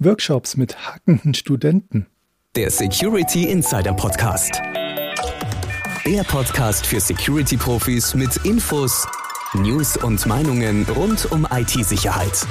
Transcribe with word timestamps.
Workshops 0.00 0.56
mit 0.56 0.86
hackenden 0.86 1.34
Studenten. 1.34 2.06
Der 2.54 2.70
Security 2.70 3.50
Insider 3.50 3.92
Podcast. 3.92 4.62
Der 6.06 6.22
Podcast 6.22 6.86
für 6.86 7.00
Security-Profis 7.00 8.14
mit 8.14 8.36
Infos, 8.44 9.08
News 9.54 9.96
und 9.96 10.24
Meinungen 10.24 10.86
rund 10.94 11.32
um 11.32 11.48
IT-Sicherheit. 11.50 12.46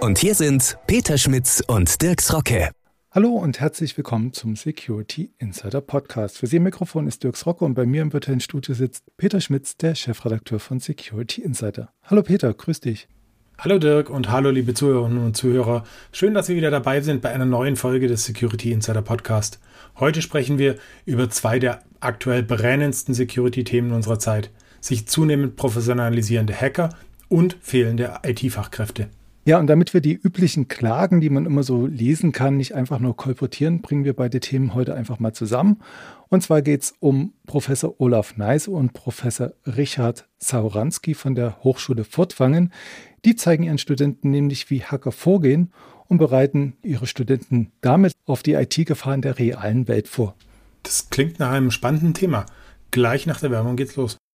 Und 0.00 0.16
hier 0.16 0.34
sind 0.34 0.78
Peter 0.86 1.18
Schmitz 1.18 1.62
und 1.66 2.00
Dirks 2.00 2.32
Rocke. 2.32 2.70
Hallo 3.10 3.28
und 3.28 3.60
herzlich 3.60 3.94
willkommen 3.98 4.32
zum 4.32 4.56
Security 4.56 5.34
Insider 5.36 5.82
Podcast. 5.82 6.38
Für 6.38 6.46
Sie 6.46 6.56
im 6.56 6.62
Mikrofon 6.62 7.06
ist 7.06 7.22
Dirks 7.22 7.44
Rocke 7.44 7.66
und 7.66 7.74
bei 7.74 7.84
mir 7.84 8.00
im 8.00 8.14
virtuellen 8.14 8.40
Studio 8.40 8.74
sitzt 8.74 9.04
Peter 9.18 9.42
Schmitz, 9.42 9.76
der 9.76 9.96
Chefredakteur 9.96 10.60
von 10.60 10.80
Security 10.80 11.42
Insider. 11.42 11.92
Hallo 12.04 12.22
Peter, 12.22 12.54
grüß 12.54 12.80
dich. 12.80 13.06
Hallo 13.56 13.78
Dirk 13.78 14.10
und 14.10 14.30
hallo 14.30 14.50
liebe 14.50 14.74
Zuhörerinnen 14.74 15.24
und 15.24 15.36
Zuhörer. 15.36 15.84
Schön, 16.12 16.34
dass 16.34 16.48
Sie 16.48 16.56
wieder 16.56 16.72
dabei 16.72 17.00
sind 17.00 17.22
bei 17.22 17.30
einer 17.30 17.46
neuen 17.46 17.76
Folge 17.76 18.08
des 18.08 18.24
Security 18.24 18.72
Insider 18.72 19.00
Podcast. 19.00 19.60
Heute 19.98 20.22
sprechen 20.22 20.58
wir 20.58 20.76
über 21.06 21.30
zwei 21.30 21.60
der 21.60 21.82
aktuell 22.00 22.42
brennendsten 22.42 23.14
Security-Themen 23.14 23.92
unserer 23.92 24.18
Zeit. 24.18 24.50
Sich 24.80 25.06
zunehmend 25.06 25.54
professionalisierende 25.56 26.52
Hacker 26.52 26.90
und 27.28 27.56
fehlende 27.62 28.18
IT-Fachkräfte. 28.24 29.08
Ja, 29.46 29.58
und 29.58 29.68
damit 29.68 29.94
wir 29.94 30.00
die 30.00 30.14
üblichen 30.14 30.68
Klagen, 30.68 31.20
die 31.20 31.30
man 31.30 31.46
immer 31.46 31.62
so 31.62 31.86
lesen 31.86 32.32
kann, 32.32 32.56
nicht 32.56 32.74
einfach 32.74 32.98
nur 32.98 33.14
kolportieren, 33.16 33.82
bringen 33.82 34.04
wir 34.04 34.14
beide 34.14 34.40
Themen 34.40 34.74
heute 34.74 34.94
einfach 34.94 35.20
mal 35.20 35.32
zusammen. 35.32 35.80
Und 36.28 36.42
zwar 36.42 36.60
geht 36.60 36.82
es 36.82 36.94
um 36.98 37.34
Professor 37.46 38.00
Olaf 38.00 38.36
Neise 38.36 38.72
und 38.72 38.94
Professor 38.94 39.52
Richard 39.64 40.26
Sauranski 40.38 41.14
von 41.14 41.34
der 41.34 41.62
Hochschule 41.62 42.04
Furtwangen. 42.04 42.72
Die 43.24 43.36
zeigen 43.36 43.62
ihren 43.64 43.78
Studenten 43.78 44.30
nämlich, 44.30 44.70
wie 44.70 44.82
Hacker 44.82 45.12
vorgehen 45.12 45.72
und 46.08 46.18
bereiten 46.18 46.76
ihre 46.82 47.06
Studenten 47.06 47.72
damit 47.80 48.12
auf 48.26 48.42
die 48.42 48.52
IT-Gefahren 48.52 49.22
der 49.22 49.38
realen 49.38 49.88
Welt 49.88 50.08
vor. 50.08 50.34
Das 50.82 51.08
klingt 51.08 51.38
nach 51.38 51.50
einem 51.50 51.70
spannenden 51.70 52.12
Thema. 52.14 52.44
Gleich 52.90 53.26
nach 53.26 53.40
der 53.40 53.50
Werbung 53.50 53.76
geht's 53.76 53.96
los. 53.96 54.18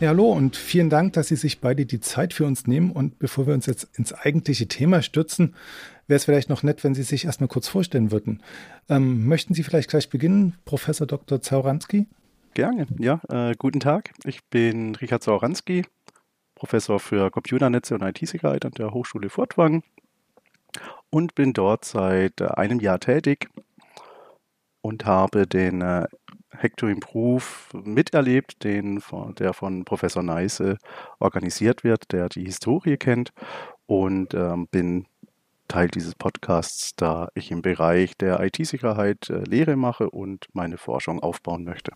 Ja, 0.00 0.10
hallo 0.10 0.30
und 0.30 0.54
vielen 0.54 0.90
Dank, 0.90 1.14
dass 1.14 1.26
Sie 1.26 1.34
sich 1.34 1.60
beide 1.60 1.84
die 1.84 1.98
Zeit 1.98 2.32
für 2.32 2.46
uns 2.46 2.68
nehmen. 2.68 2.92
Und 2.92 3.18
bevor 3.18 3.48
wir 3.48 3.54
uns 3.54 3.66
jetzt 3.66 3.88
ins 3.98 4.12
eigentliche 4.12 4.68
Thema 4.68 5.02
stürzen, 5.02 5.56
wäre 6.06 6.18
es 6.18 6.24
vielleicht 6.24 6.48
noch 6.48 6.62
nett, 6.62 6.84
wenn 6.84 6.94
Sie 6.94 7.02
sich 7.02 7.24
erstmal 7.24 7.48
kurz 7.48 7.66
vorstellen 7.66 8.12
würden. 8.12 8.40
Ähm, 8.88 9.26
möchten 9.26 9.54
Sie 9.54 9.64
vielleicht 9.64 9.90
gleich 9.90 10.08
beginnen, 10.08 10.54
Professor 10.64 11.04
Dr. 11.04 11.42
Zauranski? 11.42 12.06
Gerne, 12.54 12.86
ja. 13.00 13.20
Äh, 13.28 13.56
guten 13.58 13.80
Tag, 13.80 14.12
ich 14.22 14.44
bin 14.44 14.94
Richard 14.94 15.24
Zauranski, 15.24 15.84
Professor 16.54 17.00
für 17.00 17.32
Computernetze 17.32 17.96
und 17.96 18.02
IT-Sicherheit 18.02 18.64
an 18.64 18.72
der 18.78 18.92
Hochschule 18.92 19.30
Furtwangen 19.30 19.82
und 21.10 21.34
bin 21.34 21.52
dort 21.54 21.84
seit 21.84 22.40
äh, 22.40 22.46
einem 22.46 22.78
Jahr 22.78 23.00
tätig 23.00 23.48
und 24.80 25.06
habe 25.06 25.48
den 25.48 25.82
to 26.76 26.88
Improve 26.88 27.44
miterlebt, 27.72 28.64
den 28.64 29.02
der 29.38 29.52
von 29.52 29.84
Professor 29.84 30.22
Neise 30.22 30.78
organisiert 31.18 31.84
wird, 31.84 32.12
der 32.12 32.28
die 32.28 32.44
Historie 32.44 32.96
kennt 32.96 33.32
und 33.86 34.34
ähm, 34.34 34.68
bin 34.70 35.06
Teil 35.68 35.88
dieses 35.88 36.14
Podcasts, 36.14 36.94
da 36.96 37.28
ich 37.34 37.50
im 37.50 37.62
Bereich 37.62 38.16
der 38.16 38.40
IT-Sicherheit 38.40 39.28
äh, 39.28 39.44
Lehre 39.44 39.76
mache 39.76 40.10
und 40.10 40.46
meine 40.52 40.78
Forschung 40.78 41.20
aufbauen 41.20 41.64
möchte. 41.64 41.92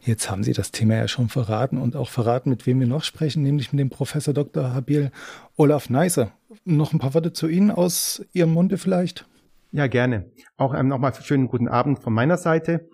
Jetzt 0.00 0.30
haben 0.30 0.42
Sie 0.42 0.52
das 0.52 0.70
Thema 0.70 0.96
ja 0.96 1.08
schon 1.08 1.28
verraten 1.28 1.78
und 1.78 1.96
auch 1.96 2.08
verraten, 2.08 2.50
mit 2.50 2.66
wem 2.66 2.80
wir 2.80 2.86
noch 2.86 3.04
sprechen, 3.04 3.42
nämlich 3.42 3.72
mit 3.72 3.80
dem 3.80 3.90
Professor 3.90 4.34
Dr. 4.34 4.74
Habil 4.74 5.10
Olaf 5.56 5.90
Neise. 5.90 6.32
Noch 6.64 6.92
ein 6.92 6.98
paar 6.98 7.14
Worte 7.14 7.32
zu 7.32 7.48
Ihnen 7.48 7.70
aus 7.70 8.24
Ihrem 8.32 8.52
Munde 8.52 8.78
vielleicht? 8.78 9.26
Ja, 9.70 9.86
gerne. 9.86 10.30
Auch 10.56 10.74
ähm, 10.74 10.88
nochmal 10.88 11.12
schönen 11.14 11.48
guten 11.48 11.68
Abend 11.68 11.98
von 11.98 12.12
meiner 12.12 12.36
Seite. 12.36 12.88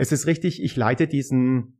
Es 0.00 0.12
ist 0.12 0.28
richtig, 0.28 0.62
ich 0.62 0.76
leite 0.76 1.08
diesen 1.08 1.76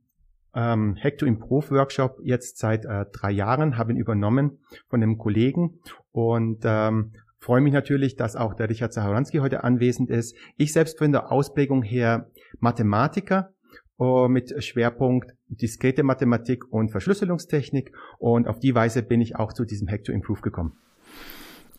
ähm, 0.53 0.97
Hack 1.01 1.19
to 1.19 1.25
Improve 1.25 1.71
Workshop 1.71 2.19
jetzt 2.21 2.57
seit 2.57 2.83
äh, 2.83 3.05
drei 3.13 3.31
Jahren, 3.31 3.77
habe 3.77 3.93
ihn 3.93 3.97
übernommen 3.97 4.59
von 4.89 5.01
einem 5.01 5.17
Kollegen 5.17 5.79
und 6.11 6.63
ähm, 6.65 7.13
freue 7.37 7.61
mich 7.61 7.71
natürlich, 7.71 8.17
dass 8.17 8.35
auch 8.35 8.55
der 8.55 8.69
Richard 8.69 8.91
Zahoranski 8.91 9.37
heute 9.37 9.63
anwesend 9.63 10.09
ist. 10.09 10.35
Ich 10.57 10.73
selbst 10.73 10.99
bin 10.99 11.13
der 11.13 11.31
Ausprägung 11.31 11.81
her 11.81 12.29
Mathematiker 12.59 13.53
uh, 13.97 14.27
mit 14.27 14.61
Schwerpunkt 14.61 15.33
diskrete 15.47 16.03
Mathematik 16.03 16.69
und 16.73 16.91
Verschlüsselungstechnik 16.91 17.93
und 18.17 18.49
auf 18.49 18.59
die 18.59 18.75
Weise 18.75 19.01
bin 19.01 19.21
ich 19.21 19.37
auch 19.37 19.53
zu 19.53 19.63
diesem 19.63 19.87
Hack 19.87 20.03
to 20.03 20.11
Improve 20.11 20.41
gekommen. 20.41 20.73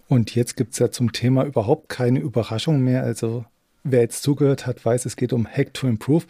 Und 0.08 0.34
jetzt 0.34 0.56
gibt's 0.56 0.78
ja 0.78 0.90
zum 0.90 1.12
Thema 1.12 1.44
überhaupt 1.44 1.90
keine 1.90 2.20
Überraschung 2.20 2.80
mehr. 2.80 3.02
Also 3.02 3.44
Wer 3.82 4.00
jetzt 4.00 4.22
zugehört 4.22 4.66
hat, 4.66 4.84
weiß, 4.84 5.06
es 5.06 5.16
geht 5.16 5.32
um 5.32 5.46
Hack 5.46 5.72
to 5.74 5.88
Improve. 5.88 6.26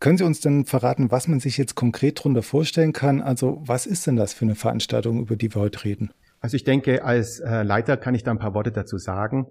Können 0.00 0.18
Sie 0.18 0.24
uns 0.24 0.40
denn 0.40 0.66
verraten, 0.66 1.10
was 1.10 1.28
man 1.28 1.40
sich 1.40 1.56
jetzt 1.56 1.74
konkret 1.74 2.18
darunter 2.18 2.42
vorstellen 2.42 2.92
kann? 2.92 3.22
Also 3.22 3.62
was 3.64 3.86
ist 3.86 4.06
denn 4.06 4.16
das 4.16 4.34
für 4.34 4.44
eine 4.44 4.54
Veranstaltung, 4.54 5.20
über 5.20 5.36
die 5.36 5.54
wir 5.54 5.62
heute 5.62 5.84
reden? 5.84 6.10
Also 6.40 6.56
ich 6.56 6.64
denke, 6.64 7.04
als 7.04 7.40
äh, 7.40 7.62
Leiter 7.62 7.96
kann 7.96 8.14
ich 8.14 8.22
da 8.22 8.30
ein 8.30 8.38
paar 8.38 8.52
Worte 8.52 8.70
dazu 8.70 8.98
sagen. 8.98 9.46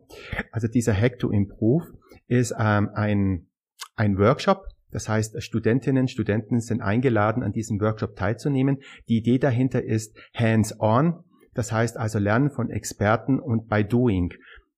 Also 0.52 0.68
dieser 0.68 0.94
Hack 0.94 1.18
to 1.18 1.32
Improve 1.32 1.86
ist 2.28 2.54
ähm, 2.60 2.92
ein, 2.94 3.48
ein 3.96 4.20
Workshop. 4.20 4.68
Das 4.92 5.10
heißt, 5.10 5.42
Studentinnen, 5.42 6.08
Studenten 6.08 6.62
sind 6.62 6.82
eingeladen, 6.82 7.42
an 7.42 7.52
diesem 7.52 7.82
Workshop 7.82 8.16
teilzunehmen. 8.16 8.78
Die 9.10 9.18
Idee 9.18 9.40
dahinter 9.40 9.84
ist 9.84 10.16
hands-on. 10.36 11.24
Das 11.56 11.72
heißt 11.72 11.98
also 11.98 12.20
Lernen 12.20 12.52
von 12.52 12.70
Experten 12.70 13.40
und 13.40 13.68
by 13.70 13.84
doing. 13.84 14.32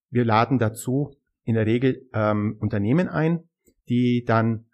Wir 0.10 0.24
laden 0.24 0.58
dazu 0.58 1.12
in 1.46 1.56
der 1.56 1.66
Regel 1.66 2.08
ähm, 2.14 2.58
Unternehmen 2.60 3.08
ein, 3.08 3.48
die 3.88 4.24
dann 4.26 4.66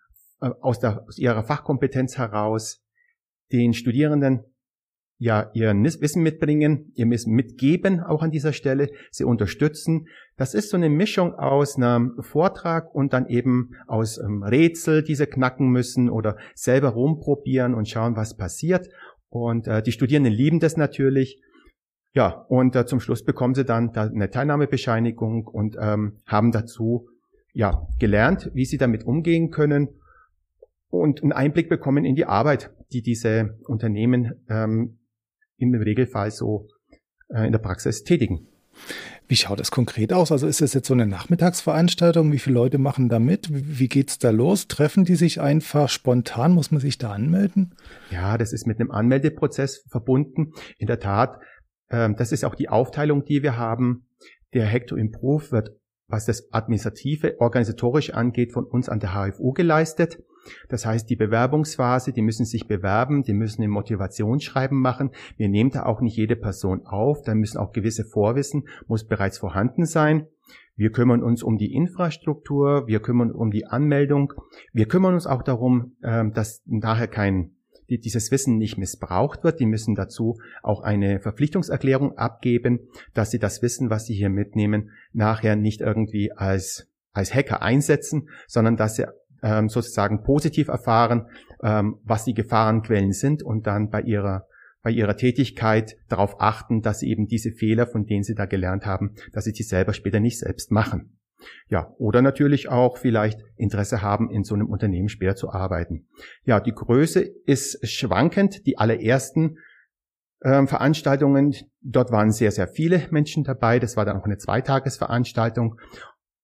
äh, 0.41 0.49
aus, 0.61 0.79
der, 0.79 1.03
aus 1.07 1.17
ihrer 1.17 1.43
Fachkompetenz 1.43 2.17
heraus 2.17 2.83
den 3.51 3.73
Studierenden 3.73 4.45
ja 5.21 5.51
ihren 5.53 5.83
Wissen 5.83 6.23
mitbringen, 6.23 6.91
ihr 6.95 7.07
Wissen 7.07 7.35
mitgeben, 7.35 7.99
auch 7.99 8.23
an 8.23 8.31
dieser 8.31 8.53
Stelle, 8.53 8.89
sie 9.11 9.23
unterstützen. 9.23 10.07
Das 10.35 10.55
ist 10.55 10.71
so 10.71 10.77
eine 10.77 10.89
Mischung 10.89 11.35
aus 11.35 11.75
einem 11.75 12.15
Vortrag 12.21 12.95
und 12.95 13.13
dann 13.13 13.27
eben 13.27 13.75
aus 13.85 14.17
ähm, 14.17 14.41
Rätsel, 14.41 15.03
die 15.03 15.13
sie 15.13 15.27
knacken 15.27 15.69
müssen 15.69 16.09
oder 16.09 16.37
selber 16.55 16.89
rumprobieren 16.89 17.75
und 17.75 17.87
schauen, 17.87 18.15
was 18.15 18.35
passiert. 18.35 18.87
Und 19.29 19.67
äh, 19.67 19.83
die 19.83 19.91
Studierenden 19.91 20.33
lieben 20.33 20.59
das 20.59 20.75
natürlich. 20.75 21.39
Ja, 22.13 22.45
und 22.49 22.75
äh, 22.75 22.85
zum 22.85 22.99
Schluss 22.99 23.23
bekommen 23.23 23.55
sie 23.55 23.63
dann 23.63 23.93
da 23.93 24.03
eine 24.03 24.29
Teilnahmebescheinigung 24.29 25.47
und 25.47 25.77
ähm, 25.79 26.17
haben 26.25 26.51
dazu 26.51 27.07
ja 27.53 27.87
gelernt, 27.99 28.51
wie 28.53 28.65
sie 28.65 28.77
damit 28.77 29.05
umgehen 29.05 29.49
können 29.49 29.89
und 30.89 31.23
einen 31.23 31.31
Einblick 31.31 31.69
bekommen 31.69 32.05
in 32.05 32.15
die 32.15 32.25
Arbeit, 32.25 32.71
die 32.91 33.01
diese 33.01 33.57
Unternehmen 33.65 34.43
ähm, 34.49 34.99
im 35.57 35.73
Regelfall 35.73 36.31
so 36.31 36.67
äh, 37.29 37.45
in 37.45 37.51
der 37.51 37.59
Praxis 37.59 38.03
tätigen. 38.03 38.47
Wie 39.27 39.35
schaut 39.37 39.61
das 39.61 39.71
konkret 39.71 40.11
aus? 40.11 40.31
Also 40.31 40.47
ist 40.47 40.59
das 40.59 40.73
jetzt 40.73 40.87
so 40.87 40.93
eine 40.93 41.05
Nachmittagsveranstaltung? 41.05 42.33
Wie 42.33 42.39
viele 42.39 42.55
Leute 42.55 42.77
machen 42.77 43.07
da 43.07 43.19
mit? 43.19 43.47
Wie 43.49 43.87
geht's 43.87 44.19
da 44.19 44.29
los? 44.29 44.67
Treffen 44.67 45.05
die 45.05 45.15
sich 45.15 45.39
einfach 45.39 45.87
spontan? 45.87 46.53
Muss 46.53 46.71
man 46.71 46.81
sich 46.81 46.97
da 46.97 47.11
anmelden? 47.11 47.75
Ja, 48.11 48.37
das 48.37 48.51
ist 48.51 48.67
mit 48.67 48.79
einem 48.79 48.91
Anmeldeprozess 48.91 49.85
verbunden. 49.89 50.53
In 50.77 50.87
der 50.87 50.99
Tat 50.99 51.39
das 51.91 52.31
ist 52.31 52.45
auch 52.45 52.55
die 52.55 52.69
Aufteilung, 52.69 53.25
die 53.25 53.43
wir 53.43 53.57
haben. 53.57 54.05
Der 54.53 54.65
Hector 54.65 54.97
Improve 54.97 55.51
wird, 55.51 55.71
was 56.07 56.25
das 56.25 56.51
administrative, 56.53 57.39
organisatorisch 57.39 58.13
angeht, 58.13 58.53
von 58.53 58.65
uns 58.65 58.89
an 58.89 58.99
der 58.99 59.13
HFU 59.13 59.53
geleistet. 59.53 60.19
Das 60.69 60.85
heißt, 60.85 61.09
die 61.09 61.15
Bewerbungsphase, 61.15 62.13
die 62.13 62.21
müssen 62.21 62.45
sich 62.45 62.67
bewerben, 62.67 63.23
die 63.23 63.33
müssen 63.33 63.61
ein 63.63 63.69
Motivationsschreiben 63.69 64.79
machen. 64.79 65.11
Wir 65.37 65.49
nehmen 65.49 65.69
da 65.69 65.83
auch 65.83 66.01
nicht 66.01 66.17
jede 66.17 66.35
Person 66.35 66.85
auf, 66.85 67.21
da 67.23 67.35
müssen 67.35 67.57
auch 67.57 67.71
gewisse 67.71 68.05
Vorwissen, 68.05 68.67
muss 68.87 69.05
bereits 69.05 69.37
vorhanden 69.37 69.85
sein. 69.85 70.27
Wir 70.75 70.91
kümmern 70.91 71.21
uns 71.21 71.43
um 71.43 71.57
die 71.57 71.73
Infrastruktur, 71.73 72.87
wir 72.87 73.01
kümmern 73.01 73.31
uns 73.31 73.39
um 73.39 73.51
die 73.51 73.67
Anmeldung, 73.67 74.33
wir 74.73 74.87
kümmern 74.87 75.13
uns 75.13 75.27
auch 75.27 75.43
darum, 75.43 75.95
ähm, 76.03 76.33
dass 76.33 76.63
nachher 76.65 77.07
kein 77.07 77.51
die, 77.91 77.99
dieses 77.99 78.31
Wissen 78.31 78.57
nicht 78.57 78.77
missbraucht 78.77 79.43
wird. 79.43 79.59
Die 79.59 79.65
müssen 79.65 79.93
dazu 79.93 80.39
auch 80.63 80.81
eine 80.81 81.19
Verpflichtungserklärung 81.19 82.17
abgeben, 82.17 82.79
dass 83.13 83.29
sie 83.29 83.39
das 83.39 83.61
Wissen, 83.61 83.89
was 83.89 84.05
sie 84.05 84.15
hier 84.15 84.29
mitnehmen, 84.29 84.91
nachher 85.13 85.55
nicht 85.55 85.81
irgendwie 85.81 86.31
als, 86.31 86.87
als 87.13 87.35
Hacker 87.35 87.61
einsetzen, 87.61 88.29
sondern 88.47 88.77
dass 88.77 88.95
sie 88.95 89.05
ähm, 89.43 89.69
sozusagen 89.69 90.23
positiv 90.23 90.69
erfahren, 90.69 91.27
ähm, 91.61 91.97
was 92.03 92.25
die 92.25 92.33
Gefahrenquellen 92.33 93.11
sind 93.11 93.43
und 93.43 93.67
dann 93.67 93.89
bei 93.89 94.01
ihrer 94.01 94.47
bei 94.83 94.89
ihrer 94.89 95.15
Tätigkeit 95.15 95.95
darauf 96.09 96.41
achten, 96.41 96.81
dass 96.81 97.01
sie 97.01 97.09
eben 97.11 97.27
diese 97.27 97.51
Fehler, 97.51 97.85
von 97.85 98.07
denen 98.07 98.23
sie 98.23 98.33
da 98.33 98.47
gelernt 98.47 98.83
haben, 98.87 99.13
dass 99.31 99.43
sie 99.43 99.51
die 99.51 99.61
selber 99.61 99.93
später 99.93 100.19
nicht 100.19 100.39
selbst 100.39 100.71
machen. 100.71 101.19
Ja, 101.67 101.93
oder 101.97 102.21
natürlich 102.21 102.69
auch 102.69 102.97
vielleicht 102.97 103.39
Interesse 103.55 104.01
haben, 104.01 104.29
in 104.29 104.43
so 104.43 104.55
einem 104.55 104.67
Unternehmen 104.67 105.09
später 105.09 105.35
zu 105.35 105.51
arbeiten. 105.51 106.07
Ja, 106.43 106.59
die 106.59 106.73
Größe 106.73 107.21
ist 107.45 107.87
schwankend. 107.87 108.65
Die 108.65 108.77
allerersten 108.77 109.57
ähm, 110.43 110.67
Veranstaltungen, 110.67 111.55
dort 111.81 112.11
waren 112.11 112.31
sehr, 112.31 112.51
sehr 112.51 112.67
viele 112.67 113.07
Menschen 113.11 113.43
dabei. 113.43 113.79
Das 113.79 113.97
war 113.97 114.05
dann 114.05 114.17
auch 114.17 114.25
eine 114.25 114.37
Zweitagesveranstaltung. 114.37 115.79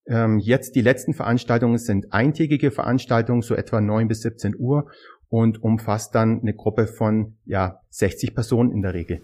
Ähm, 0.08 0.40
jetzt 0.40 0.76
die 0.76 0.82
letzten 0.82 1.14
Veranstaltungen 1.14 1.78
sind 1.78 2.14
eintägige 2.14 2.72
Veranstaltungen, 2.72 3.42
so 3.42 3.56
etwa 3.56 3.82
9 3.82 4.08
bis 4.08 4.22
17 4.22 4.56
Uhr 4.58 4.90
und 5.30 5.62
umfasst 5.62 6.16
dann 6.16 6.40
eine 6.42 6.54
Gruppe 6.54 6.88
von 6.88 7.38
ja 7.46 7.82
60 7.90 8.34
Personen 8.34 8.72
in 8.72 8.82
der 8.82 8.94
Regel 8.94 9.22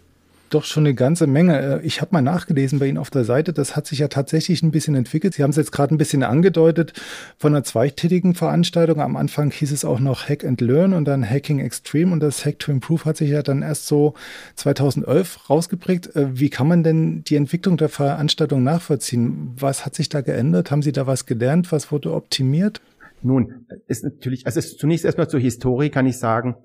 doch 0.54 0.66
schon 0.66 0.86
eine 0.86 0.94
ganze 0.94 1.28
Menge. 1.28 1.60
Äh, 1.60 1.86
ich 1.86 2.02
habe 2.02 2.10
mal 2.14 2.22
nachgelesen 2.22 2.80
bei 2.80 2.88
Ihnen 2.88 2.98
auf 2.98 3.10
der 3.10 3.24
Seite, 3.24 3.54
das 3.54 3.76
hat 3.76 3.88
sich 3.88 4.00
ja 4.00 4.08
tatsächlich 4.08 4.64
ein 4.64 4.72
bisschen 4.72 4.96
entwickelt. 4.96 5.34
Sie 5.34 5.44
haben 5.44 5.50
es 5.50 5.56
jetzt 5.56 5.72
gerade 5.72 5.94
ein 5.94 5.98
bisschen 5.98 6.24
angedeutet 6.24 6.94
von 7.38 7.54
einer 7.54 7.64
zweitägigen 7.64 8.36
Veranstaltung. 8.36 9.02
Am 9.02 9.16
Anfang 9.16 9.52
hieß 9.52 9.72
es 9.72 9.86
auch 9.86 10.00
noch 10.00 10.28
Hack 10.28 10.44
and 10.44 10.62
Learn 10.62 10.94
und 10.94 11.06
dann 11.06 11.28
Hacking 11.28 11.60
Extreme 11.60 12.12
und 12.12 12.20
das 12.20 12.46
Hack 12.46 12.60
to 12.60 12.72
Improve 12.72 13.06
hat 13.06 13.18
sich 13.18 13.30
ja 13.30 13.42
dann 13.42 13.62
erst 13.62 13.88
so 13.88 14.14
2011 14.56 15.50
rausgeprägt. 15.50 16.16
Äh, 16.16 16.40
wie 16.40 16.50
kann 16.50 16.68
man 16.68 16.84
denn 16.84 17.24
die 17.24 17.36
Entwicklung 17.36 17.78
der 17.78 17.90
Veranstaltung 17.90 18.64
nachvollziehen? 18.64 19.54
Was 19.58 19.86
hat 19.86 19.96
sich 19.96 20.10
da 20.10 20.22
geändert? 20.22 20.72
Haben 20.72 20.82
Sie 20.82 20.92
da 20.92 21.08
was 21.08 21.26
gelernt? 21.26 21.72
Was 21.72 21.92
wurde 21.92 22.14
optimiert? 22.14 22.82
Nun, 23.22 23.66
ist 23.88 24.04
natürlich, 24.04 24.46
also 24.46 24.60
zunächst 24.60 25.06
erstmal 25.06 25.30
zur 25.30 25.40
Historie 25.40 25.90
kann 25.90 26.06
ich 26.06 26.18
sagen, 26.18 26.56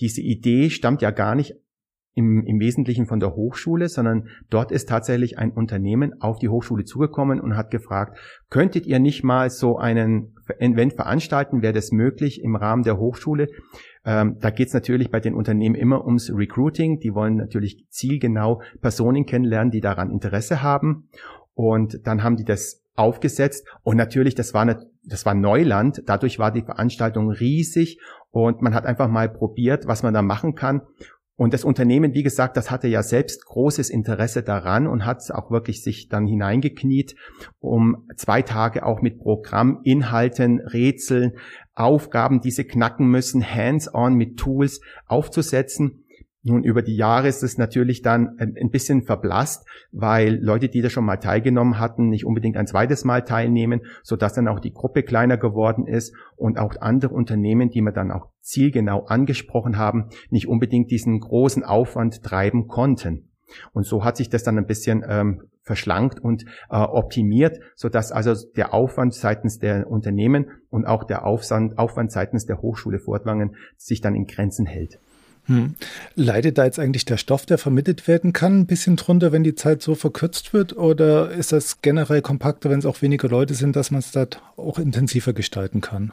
diese 0.00 0.20
Idee 0.20 0.70
stammt 0.70 1.00
ja 1.00 1.10
gar 1.10 1.34
nicht 1.34 1.54
im, 2.14 2.44
im 2.44 2.60
Wesentlichen 2.60 3.06
von 3.06 3.20
der 3.20 3.34
Hochschule, 3.34 3.88
sondern 3.88 4.28
dort 4.50 4.70
ist 4.70 4.88
tatsächlich 4.88 5.38
ein 5.38 5.50
Unternehmen 5.50 6.20
auf 6.20 6.38
die 6.38 6.48
Hochschule 6.48 6.84
zugekommen 6.84 7.40
und 7.40 7.56
hat 7.56 7.70
gefragt, 7.70 8.18
könntet 8.50 8.86
ihr 8.86 8.98
nicht 8.98 9.24
mal 9.24 9.48
so 9.50 9.78
einen 9.78 10.34
Event 10.58 10.94
veranstalten, 10.94 11.62
wäre 11.62 11.72
das 11.72 11.90
möglich 11.90 12.42
im 12.42 12.56
Rahmen 12.56 12.82
der 12.82 12.98
Hochschule? 12.98 13.48
Ähm, 14.04 14.36
da 14.40 14.50
geht 14.50 14.68
es 14.68 14.74
natürlich 14.74 15.10
bei 15.10 15.20
den 15.20 15.34
Unternehmen 15.34 15.74
immer 15.74 16.04
ums 16.04 16.30
Recruiting. 16.30 16.98
Die 16.98 17.14
wollen 17.14 17.36
natürlich 17.36 17.86
zielgenau 17.88 18.60
Personen 18.80 19.26
kennenlernen, 19.26 19.70
die 19.70 19.80
daran 19.80 20.10
Interesse 20.10 20.62
haben. 20.62 21.08
Und 21.54 22.06
dann 22.06 22.22
haben 22.22 22.36
die 22.36 22.44
das 22.44 22.82
aufgesetzt. 22.94 23.66
Und 23.82 23.96
natürlich, 23.96 24.34
das 24.34 24.54
war, 24.54 24.62
eine, 24.62 24.86
das 25.04 25.24
war 25.24 25.34
Neuland. 25.34 26.02
Dadurch 26.06 26.38
war 26.38 26.50
die 26.50 26.62
Veranstaltung 26.62 27.30
riesig 27.30 28.00
und 28.30 28.62
man 28.62 28.74
hat 28.74 28.86
einfach 28.86 29.08
mal 29.08 29.28
probiert, 29.28 29.86
was 29.86 30.02
man 30.02 30.14
da 30.14 30.22
machen 30.22 30.54
kann. 30.54 30.82
Und 31.36 31.54
das 31.54 31.64
Unternehmen, 31.64 32.12
wie 32.14 32.22
gesagt, 32.22 32.56
das 32.56 32.70
hatte 32.70 32.88
ja 32.88 33.02
selbst 33.02 33.46
großes 33.46 33.88
Interesse 33.88 34.42
daran 34.42 34.86
und 34.86 35.06
hat 35.06 35.22
auch 35.30 35.50
wirklich 35.50 35.82
sich 35.82 36.08
dann 36.08 36.26
hineingekniet, 36.26 37.16
um 37.58 38.06
zwei 38.16 38.42
Tage 38.42 38.84
auch 38.84 39.00
mit 39.00 39.18
Programm, 39.18 39.80
Inhalten, 39.82 40.60
Rätseln, 40.60 41.32
Aufgaben, 41.74 42.40
die 42.40 42.50
sie 42.50 42.64
knacken 42.64 43.08
müssen, 43.08 43.42
hands-on 43.42 44.14
mit 44.14 44.36
Tools 44.36 44.80
aufzusetzen. 45.06 46.04
Nun, 46.44 46.64
über 46.64 46.82
die 46.82 46.96
Jahre 46.96 47.28
ist 47.28 47.44
es 47.44 47.56
natürlich 47.56 48.02
dann 48.02 48.36
ein 48.38 48.70
bisschen 48.70 49.02
verblasst, 49.02 49.64
weil 49.92 50.42
Leute, 50.42 50.68
die 50.68 50.82
da 50.82 50.90
schon 50.90 51.04
mal 51.04 51.18
teilgenommen 51.18 51.78
hatten, 51.78 52.08
nicht 52.08 52.26
unbedingt 52.26 52.56
ein 52.56 52.66
zweites 52.66 53.04
Mal 53.04 53.22
teilnehmen, 53.22 53.82
sodass 54.02 54.32
dann 54.32 54.48
auch 54.48 54.58
die 54.58 54.72
Gruppe 54.72 55.04
kleiner 55.04 55.36
geworden 55.36 55.86
ist 55.86 56.16
und 56.34 56.58
auch 56.58 56.74
andere 56.80 57.14
Unternehmen, 57.14 57.70
die 57.70 57.80
wir 57.80 57.92
dann 57.92 58.10
auch 58.10 58.26
zielgenau 58.40 59.04
angesprochen 59.04 59.78
haben, 59.78 60.08
nicht 60.30 60.48
unbedingt 60.48 60.90
diesen 60.90 61.20
großen 61.20 61.62
Aufwand 61.62 62.24
treiben 62.24 62.66
konnten. 62.66 63.28
Und 63.72 63.86
so 63.86 64.02
hat 64.02 64.16
sich 64.16 64.28
das 64.28 64.42
dann 64.42 64.58
ein 64.58 64.66
bisschen 64.66 65.04
ähm, 65.06 65.42
verschlankt 65.62 66.18
und 66.18 66.44
äh, 66.70 66.76
optimiert, 66.76 67.60
sodass 67.76 68.10
also 68.10 68.34
der 68.56 68.74
Aufwand 68.74 69.14
seitens 69.14 69.58
der 69.58 69.88
Unternehmen 69.88 70.50
und 70.70 70.86
auch 70.86 71.04
der 71.04 71.24
Aufwand, 71.24 71.78
Aufwand 71.78 72.10
seitens 72.10 72.46
der 72.46 72.60
Hochschule 72.62 72.98
Fortwangen 72.98 73.54
sich 73.76 74.00
dann 74.00 74.16
in 74.16 74.26
Grenzen 74.26 74.66
hält. 74.66 74.98
Hm. 75.46 75.74
Leidet 76.14 76.58
da 76.58 76.64
jetzt 76.64 76.78
eigentlich 76.78 77.04
der 77.04 77.16
Stoff, 77.16 77.46
der 77.46 77.58
vermittelt 77.58 78.06
werden 78.06 78.32
kann, 78.32 78.60
ein 78.60 78.66
bisschen 78.66 78.96
drunter, 78.96 79.32
wenn 79.32 79.42
die 79.42 79.54
Zeit 79.54 79.82
so 79.82 79.94
verkürzt 79.94 80.52
wird? 80.52 80.76
Oder 80.76 81.30
ist 81.30 81.52
das 81.52 81.82
generell 81.82 82.22
kompakter, 82.22 82.70
wenn 82.70 82.78
es 82.78 82.86
auch 82.86 83.02
weniger 83.02 83.28
Leute 83.28 83.54
sind, 83.54 83.74
dass 83.74 83.90
man 83.90 84.00
es 84.00 84.12
da 84.12 84.26
auch 84.56 84.78
intensiver 84.78 85.32
gestalten 85.32 85.80
kann? 85.80 86.12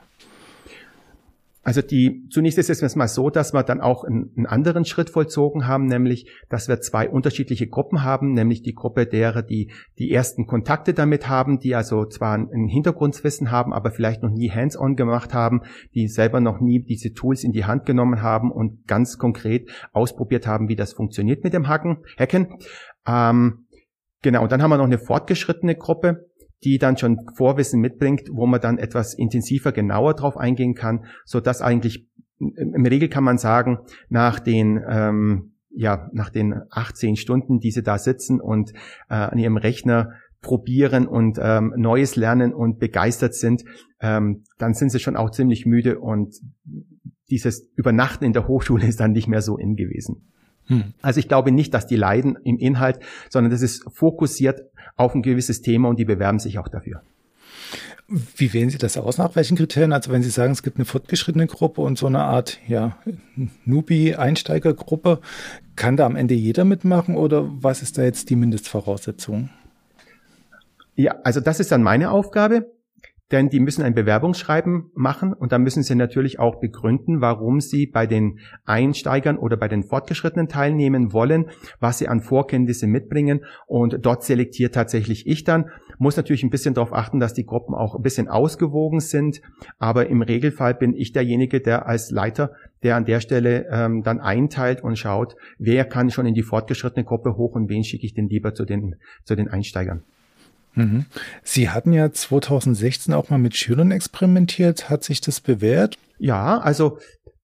Also 1.70 1.84
die, 1.84 2.28
zunächst 2.32 2.58
ist 2.58 2.82
es 2.82 2.96
mal 2.96 3.08
so, 3.08 3.30
dass 3.30 3.54
wir 3.54 3.62
dann 3.62 3.80
auch 3.80 4.04
einen, 4.04 4.32
einen, 4.36 4.48
anderen 4.48 4.86
Schritt 4.86 5.12
vollzogen 5.12 5.68
haben, 5.68 5.86
nämlich, 5.86 6.28
dass 6.50 6.68
wir 6.68 6.82
zwei 6.82 7.08
unterschiedliche 7.08 7.68
Gruppen 7.68 8.02
haben, 8.02 8.34
nämlich 8.34 8.64
die 8.64 8.74
Gruppe 8.74 9.06
derer, 9.06 9.44
die 9.44 9.72
die 10.00 10.12
ersten 10.12 10.48
Kontakte 10.48 10.96
damit 10.96 11.30
haben, 11.30 11.60
die 11.60 11.76
also 11.76 12.06
zwar 12.06 12.34
ein 12.34 12.68
Hintergrundwissen 12.70 13.52
haben, 13.52 13.72
aber 13.72 13.92
vielleicht 13.92 14.24
noch 14.24 14.32
nie 14.32 14.50
hands-on 14.50 14.96
gemacht 14.96 15.36
haben, 15.36 15.62
die 15.94 16.08
selber 16.08 16.40
noch 16.40 16.60
nie 16.60 16.80
diese 16.80 17.14
Tools 17.14 17.44
in 17.44 17.52
die 17.52 17.66
Hand 17.66 17.86
genommen 17.86 18.24
haben 18.24 18.52
und 18.52 18.88
ganz 18.88 19.20
konkret 19.20 19.70
ausprobiert 19.92 20.48
haben, 20.48 20.70
wie 20.70 20.76
das 20.76 20.94
funktioniert 20.94 21.44
mit 21.44 21.54
dem 21.54 21.68
Hacken, 21.68 21.98
Hacken. 22.18 22.48
Ähm, 23.06 23.68
genau, 24.24 24.42
und 24.42 24.52
dann 24.52 24.64
haben 24.64 24.72
wir 24.72 24.78
noch 24.78 24.86
eine 24.86 24.98
fortgeschrittene 24.98 25.76
Gruppe, 25.76 26.29
die 26.64 26.78
dann 26.78 26.98
schon 26.98 27.20
Vorwissen 27.36 27.80
mitbringt, 27.80 28.30
wo 28.32 28.46
man 28.46 28.62
dann 28.62 28.78
etwas 28.78 29.14
intensiver, 29.14 29.72
genauer 29.72 30.14
drauf 30.14 30.38
eingehen 30.38 30.76
kann, 30.76 31.06
so 31.26 31.40
dass 31.40 31.62
eigentlich 31.62 32.08
im 32.40 32.86
Regel 32.86 33.10
kann 33.10 33.24
man 33.24 33.38
sagen, 33.38 33.80
nach 34.08 34.40
den 34.40 34.82
ähm, 34.88 35.54
ja 35.70 36.10
nach 36.14 36.30
den 36.30 36.62
18 36.70 37.16
Stunden, 37.16 37.60
die 37.60 37.72
sie 37.72 37.84
da 37.84 37.98
sitzen 37.98 38.40
und 38.42 38.74
äh, 39.10 39.16
an 39.16 39.38
ihrem 39.38 39.58
Rechner 39.58 40.14
probieren 40.42 41.06
und 41.06 41.38
ähm, 41.42 41.74
Neues 41.76 42.16
lernen 42.16 42.54
und 42.54 42.80
begeistert 42.80 43.36
sind, 43.36 43.64
ähm, 44.00 44.44
dann 44.58 44.74
sind 44.74 44.90
sie 44.90 45.00
schon 45.00 45.18
auch 45.18 45.32
ziemlich 45.32 45.66
müde 45.66 46.00
und 46.00 46.34
dieses 47.30 47.70
Übernachten 47.76 48.24
in 48.24 48.34
der 48.34 48.48
Hochschule 48.48 48.86
ist 48.88 49.00
dann 49.00 49.12
nicht 49.12 49.28
mehr 49.28 49.42
so 49.42 49.58
in 49.58 49.76
gewesen. 49.76 50.32
Hm. 50.70 50.94
Also 51.02 51.20
ich 51.20 51.28
glaube 51.28 51.52
nicht, 51.52 51.74
dass 51.74 51.88
die 51.88 51.96
leiden 51.96 52.38
im 52.44 52.58
Inhalt, 52.58 53.00
sondern 53.30 53.52
das 53.52 53.62
ist 53.62 53.84
fokussiert 53.92 54.62
auf 54.96 55.14
ein 55.14 55.22
gewisses 55.22 55.62
Thema 55.62 55.90
und 55.90 56.00
die 56.00 56.06
bewerben 56.06 56.40
sich 56.40 56.60
auch 56.60 56.68
dafür. 56.68 57.02
Wie 58.08 58.54
wählen 58.54 58.72
Sie 58.72 58.80
das 58.80 58.98
aus? 58.98 59.20
Nach 59.20 59.36
welchen 59.36 59.56
Kriterien? 59.56 59.94
Also 59.94 60.12
wenn 60.12 60.24
Sie 60.24 60.32
sagen, 60.32 60.52
es 60.52 60.64
gibt 60.64 60.78
eine 60.78 60.86
fortgeschrittene 60.86 61.46
Gruppe 61.46 61.82
und 61.82 61.98
so 61.98 62.08
eine 62.08 62.22
Art 62.22 62.58
ja, 62.68 62.98
Newbie-Einsteigergruppe, 63.66 65.20
kann 65.76 65.96
da 65.96 66.06
am 66.06 66.16
Ende 66.16 66.34
jeder 66.34 66.66
mitmachen 66.66 67.16
oder 67.16 67.48
was 67.52 67.84
ist 67.84 68.00
da 68.00 68.04
jetzt 68.04 68.30
die 68.32 68.36
Mindestvoraussetzung? 68.36 69.50
Ja, 70.96 71.18
also 71.24 71.40
das 71.40 71.60
ist 71.60 71.72
dann 71.72 71.84
meine 71.84 72.10
Aufgabe 72.10 72.66
denn 73.32 73.50
die 73.50 73.60
müssen 73.60 73.84
ein 73.84 73.94
Bewerbungsschreiben 73.94 74.92
machen 74.96 75.34
und 75.34 75.52
da 75.52 75.60
müssen 75.60 75.84
sie 75.84 75.96
natürlich 75.96 76.40
auch 76.40 76.60
begründen, 76.60 77.22
warum 77.22 77.62
sie 77.62 77.86
bei 77.86 78.08
den 78.08 78.40
Einsteigern 78.66 79.38
oder 79.38 79.56
bei 79.56 79.68
den 79.68 79.84
Fortgeschrittenen 79.84 80.48
teilnehmen 80.48 81.14
wollen, 81.14 81.46
was 81.80 82.00
sie 82.00 82.08
an 82.08 82.22
Vorkenntnisse 82.22 82.88
mitbringen 82.88 83.42
und 83.68 84.00
dort 84.02 84.24
selektiert 84.24 84.74
tatsächlich 84.74 85.28
ich 85.28 85.44
dann. 85.44 85.70
Muss 86.00 86.18
natürlich 86.18 86.44
ein 86.44 86.50
bisschen 86.50 86.74
darauf 86.74 86.94
achten, 86.94 87.20
dass 87.20 87.34
die 87.34 87.46
Gruppen 87.46 87.76
auch 87.76 87.96
ein 87.96 88.02
bisschen 88.02 88.30
ausgewogen 88.30 89.00
sind, 89.00 89.42
aber 89.78 90.08
im 90.08 90.22
Regelfall 90.22 90.74
bin 90.74 90.94
ich 90.96 91.12
derjenige, 91.12 91.62
der 91.62 91.88
als 91.88 92.10
Leiter, 92.10 92.54
der 92.84 92.96
an 92.96 93.06
der 93.06 93.20
Stelle 93.20 93.68
ähm, 93.70 94.04
dann 94.04 94.20
einteilt 94.20 94.84
und 94.84 94.98
schaut, 94.98 95.36
wer 95.58 95.86
kann 95.86 96.10
schon 96.10 96.26
in 96.26 96.34
die 96.34 96.44
fortgeschrittene 96.44 97.04
Gruppe 97.06 97.36
hoch 97.36 97.56
und 97.56 97.70
wen 97.70 97.84
schicke 97.84 98.06
ich 98.06 98.14
denn 98.14 98.30
lieber 98.30 98.54
zu 98.54 98.66
den, 98.66 98.96
zu 99.24 99.36
den 99.36 99.50
Einsteigern. 99.50 100.04
Mhm. 100.76 101.06
Sie 101.44 101.70
hatten 101.70 101.94
ja 101.94 102.12
2016 102.12 103.14
auch 103.14 103.30
mal 103.30 103.38
mit 103.38 103.56
Schülern 103.56 103.92
experimentiert. 103.92 104.90
Hat 104.90 105.04
sich 105.04 105.22
das 105.22 105.42
bewährt? 105.42 105.98
Ja, 106.18 106.60
also 106.60 107.00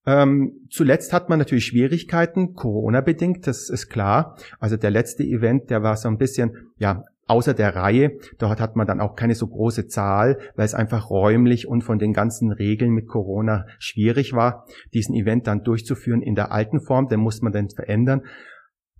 ähm, 0.06 0.68
zuletzt 0.70 1.14
hat 1.14 1.30
man 1.30 1.40
natürlich 1.40 1.66
Schwierigkeiten, 1.66 2.54
Corona-bedingt, 2.54 3.48
das 3.48 3.70
ist 3.70 3.90
klar. 3.90 4.38
Also 4.60 4.78
der 4.78 4.92
letzte 4.92 5.24
Event, 5.24 5.70
der 5.70 5.82
war 5.82 5.98
so 5.98 6.08
ein 6.08 6.18
bisschen, 6.18 6.70
ja, 6.78 7.04
außer 7.28 7.56
der 7.56 7.76
Reihe. 7.76 8.20
Dort 8.38 8.60
hat 8.60 8.76
man 8.76 8.86
dann 8.86 9.02
auch 9.02 9.16
keine 9.16 9.34
so 9.34 9.48
große 9.48 9.88
Zahl, 9.88 10.38
weil 10.56 10.66
es 10.66 10.76
einfach 10.76 11.10
räumlich 11.10 11.68
und 11.68 11.84
von 11.84 11.98
den 11.98 12.14
ganzen 12.14 12.52
Regeln 12.52 12.92
mit 12.92 13.08
Corona 13.08 13.66
schwierig 13.80 14.34
war, 14.34 14.68
diesen 14.94 15.16
Event 15.16 15.48
dann 15.48 15.64
durchzuführen 15.64 16.22
in 16.22 16.36
der 16.36 16.52
alten 16.52 16.82
Form. 16.82 17.08
Den 17.08 17.22
muss 17.22 17.42
man 17.42 17.52
dann 17.52 17.70
verändern. 17.70 18.22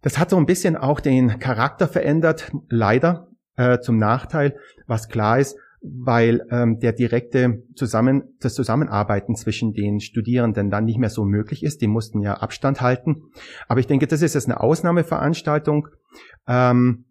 Das 0.02 0.18
hat 0.18 0.32
so 0.32 0.38
ein 0.38 0.46
bisschen 0.48 0.76
auch 0.76 1.00
den 1.00 1.40
Charakter 1.40 1.88
verändert, 1.88 2.52
leider 2.70 3.28
äh, 3.58 3.80
zum 3.80 3.98
Nachteil. 3.98 4.58
Was 4.88 5.10
klar 5.10 5.40
ist, 5.40 5.58
weil 5.82 6.46
ähm, 6.50 6.80
der 6.80 6.94
direkte 6.94 7.64
Zusammen, 7.76 8.36
das 8.40 8.56
Zusammenarbeiten 8.56 9.36
zwischen 9.36 9.74
den 9.74 10.00
Studierenden 10.00 10.70
dann 10.70 10.86
nicht 10.86 10.98
mehr 10.98 11.10
so 11.10 11.26
möglich 11.26 11.64
ist. 11.64 11.82
Die 11.82 11.88
mussten 11.88 12.22
ja 12.22 12.36
Abstand 12.36 12.82
halten. 12.82 13.24
Aber 13.68 13.80
ich 13.80 13.88
denke, 13.88 14.08
das 14.08 14.22
ist 14.22 14.34
jetzt 14.34 14.48
eine 14.48 14.60
Ausnahmeveranstaltung. 14.60 15.88
Ähm, 16.48 17.06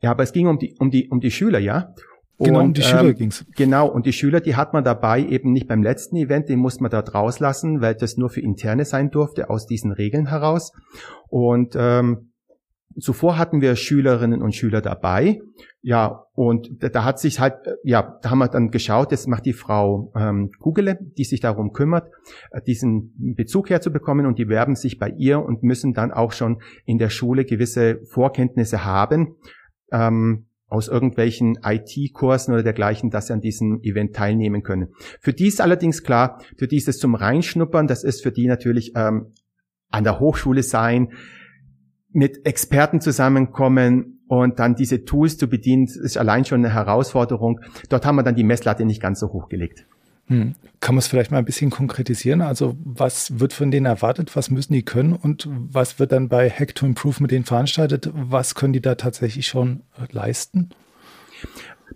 ja, 0.00 0.10
aber 0.12 0.22
es 0.22 0.32
ging 0.32 0.46
um 0.46 0.58
die, 0.58 0.76
um 0.78 0.90
die, 0.90 1.08
um 1.08 1.20
die 1.20 1.30
Schüler, 1.30 1.58
ja. 1.58 1.94
Genau, 2.38 2.60
um 2.60 2.72
die 2.72 2.82
Schüler 2.82 3.04
ähm, 3.04 3.14
ging's. 3.14 3.44
Genau, 3.54 3.86
und 3.86 4.06
die 4.06 4.14
Schüler, 4.14 4.40
die 4.40 4.56
hat 4.56 4.72
man 4.72 4.82
dabei 4.82 5.22
eben 5.22 5.52
nicht 5.52 5.68
beim 5.68 5.82
letzten 5.82 6.16
Event, 6.16 6.48
den 6.48 6.58
musste 6.58 6.82
man 6.82 6.90
dort 6.90 7.14
rauslassen, 7.14 7.82
weil 7.82 7.94
das 7.94 8.16
nur 8.16 8.30
für 8.30 8.40
Interne 8.40 8.86
sein 8.86 9.10
durfte, 9.10 9.50
aus 9.50 9.66
diesen 9.66 9.92
Regeln 9.92 10.26
heraus. 10.26 10.72
Und 11.28 11.74
ähm, 11.76 12.29
zuvor 12.98 13.38
hatten 13.38 13.60
wir 13.60 13.76
Schülerinnen 13.76 14.42
und 14.42 14.54
Schüler 14.54 14.80
dabei. 14.80 15.40
Ja, 15.82 16.26
und 16.34 16.68
da, 16.80 17.04
hat 17.04 17.18
sich 17.18 17.40
halt, 17.40 17.54
ja, 17.84 18.18
da 18.22 18.30
haben 18.30 18.38
wir 18.38 18.48
dann 18.48 18.70
geschaut, 18.70 19.12
das 19.12 19.26
macht 19.26 19.46
die 19.46 19.52
Frau 19.52 20.12
ähm, 20.14 20.50
Kugele, 20.58 20.98
die 21.16 21.24
sich 21.24 21.40
darum 21.40 21.72
kümmert, 21.72 22.10
äh, 22.50 22.60
diesen 22.60 23.14
Bezug 23.34 23.70
herzubekommen 23.70 24.26
und 24.26 24.38
die 24.38 24.48
werben 24.48 24.74
sich 24.74 24.98
bei 24.98 25.08
ihr 25.08 25.42
und 25.42 25.62
müssen 25.62 25.94
dann 25.94 26.12
auch 26.12 26.32
schon 26.32 26.60
in 26.84 26.98
der 26.98 27.08
Schule 27.08 27.44
gewisse 27.44 28.00
Vorkenntnisse 28.04 28.84
haben. 28.84 29.36
Ähm, 29.90 30.46
aus 30.70 30.86
irgendwelchen 30.86 31.58
IT-Kursen 31.64 32.54
oder 32.54 32.62
dergleichen, 32.62 33.10
dass 33.10 33.26
sie 33.26 33.32
an 33.32 33.40
diesem 33.40 33.80
Event 33.82 34.14
teilnehmen 34.14 34.62
können. 34.62 34.94
Für 35.20 35.32
die 35.32 35.48
ist 35.48 35.60
allerdings 35.60 36.04
klar, 36.04 36.40
für 36.56 36.68
die 36.68 36.76
ist 36.76 36.88
es 36.88 36.98
zum 36.98 37.16
Reinschnuppern, 37.16 37.88
das 37.88 38.04
ist 38.04 38.22
für 38.22 38.30
die 38.30 38.46
natürlich 38.46 38.92
ähm, 38.94 39.32
an 39.90 40.04
der 40.04 40.20
Hochschule 40.20 40.62
sein, 40.62 41.08
mit 42.12 42.46
Experten 42.46 43.00
zusammenkommen 43.00 44.20
und 44.28 44.58
dann 44.58 44.74
diese 44.74 45.04
Tools 45.04 45.38
zu 45.38 45.48
bedienen, 45.48 45.84
ist 45.86 46.16
allein 46.16 46.44
schon 46.44 46.64
eine 46.64 46.74
Herausforderung. 46.74 47.60
Dort 47.88 48.06
haben 48.06 48.16
wir 48.16 48.22
dann 48.22 48.36
die 48.36 48.44
Messlatte 48.44 48.84
nicht 48.84 49.02
ganz 49.02 49.20
so 49.20 49.32
hoch 49.32 49.48
gelegt. 49.48 49.86
Hm. 50.26 50.54
Kann 50.78 50.94
man 50.94 51.00
es 51.00 51.08
vielleicht 51.08 51.32
mal 51.32 51.38
ein 51.38 51.44
bisschen 51.44 51.70
konkretisieren? 51.70 52.40
Also 52.40 52.76
was 52.84 53.40
wird 53.40 53.52
von 53.52 53.72
denen 53.72 53.86
erwartet? 53.86 54.36
Was 54.36 54.50
müssen 54.50 54.72
die 54.72 54.84
können? 54.84 55.12
Und 55.12 55.48
was 55.50 55.98
wird 55.98 56.12
dann 56.12 56.28
bei 56.28 56.48
Hack 56.48 56.76
to 56.76 56.86
Improve 56.86 57.16
mit 57.20 57.32
denen 57.32 57.44
veranstaltet? 57.44 58.10
Was 58.14 58.54
können 58.54 58.72
die 58.72 58.80
da 58.80 58.94
tatsächlich 58.94 59.48
schon 59.48 59.82
leisten? 60.12 60.70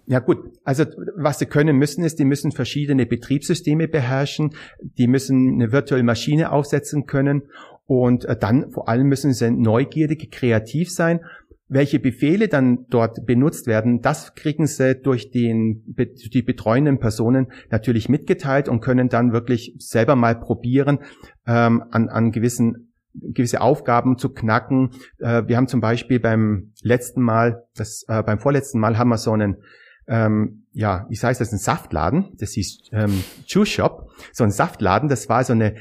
Ja 0.07 0.19
gut, 0.19 0.39
also 0.65 0.85
was 1.17 1.39
sie 1.39 1.47
können 1.47 1.77
müssen 1.77 2.03
ist, 2.03 2.19
die 2.19 2.25
müssen 2.25 2.51
verschiedene 2.51 3.07
Betriebssysteme 3.07 3.87
beherrschen, 3.87 4.55
die 4.83 5.07
müssen 5.07 5.55
eine 5.55 5.71
virtuelle 5.71 6.03
Maschine 6.03 6.51
aufsetzen 6.51 7.07
können 7.07 7.43
und 7.87 8.25
äh, 8.25 8.37
dann 8.37 8.71
vor 8.71 8.89
allem 8.89 9.09
müssen 9.09 9.33
sie 9.33 9.51
neugierig, 9.51 10.31
kreativ 10.31 10.91
sein. 10.91 11.21
Welche 11.67 11.99
Befehle 11.99 12.49
dann 12.49 12.87
dort 12.91 13.25
benutzt 13.27 13.67
werden, 13.67 14.01
das 14.01 14.35
kriegen 14.35 14.67
sie 14.67 14.95
durch 14.95 15.31
den, 15.31 15.83
die 15.87 16.43
betreuenden 16.43 16.99
Personen 16.99 17.49
natürlich 17.71 18.09
mitgeteilt 18.09 18.69
und 18.69 18.81
können 18.81 19.09
dann 19.09 19.33
wirklich 19.33 19.75
selber 19.79 20.15
mal 20.15 20.39
probieren, 20.39 20.99
ähm, 21.47 21.83
an, 21.91 22.09
an 22.09 22.33
gewissen 22.33 22.91
gewisse 23.17 23.61
Aufgaben 23.61 24.19
zu 24.19 24.31
knacken. 24.31 24.91
Äh, 25.21 25.45
wir 25.47 25.57
haben 25.57 25.69
zum 25.69 25.81
Beispiel 25.81 26.19
beim 26.19 26.73
letzten 26.83 27.23
Mal, 27.23 27.63
das, 27.77 28.05
äh, 28.09 28.25
beim 28.25 28.41
vorletzten 28.41 28.81
Mal 28.81 28.99
haben 28.99 29.09
wir 29.09 29.19
so 29.19 29.31
einen 29.31 29.59
ähm, 30.07 30.65
ja, 30.73 31.07
wie 31.09 31.17
heißt 31.17 31.41
das, 31.41 31.53
ein 31.53 31.59
Saftladen, 31.59 32.33
das 32.39 32.53
hieß 32.53 32.91
ähm, 32.93 33.23
Juice 33.47 33.69
Shop, 33.69 34.11
so 34.33 34.45
ein 34.45 34.51
Saftladen, 34.51 35.09
das 35.09 35.29
war 35.29 35.45
so 35.45 35.53
eine 35.53 35.77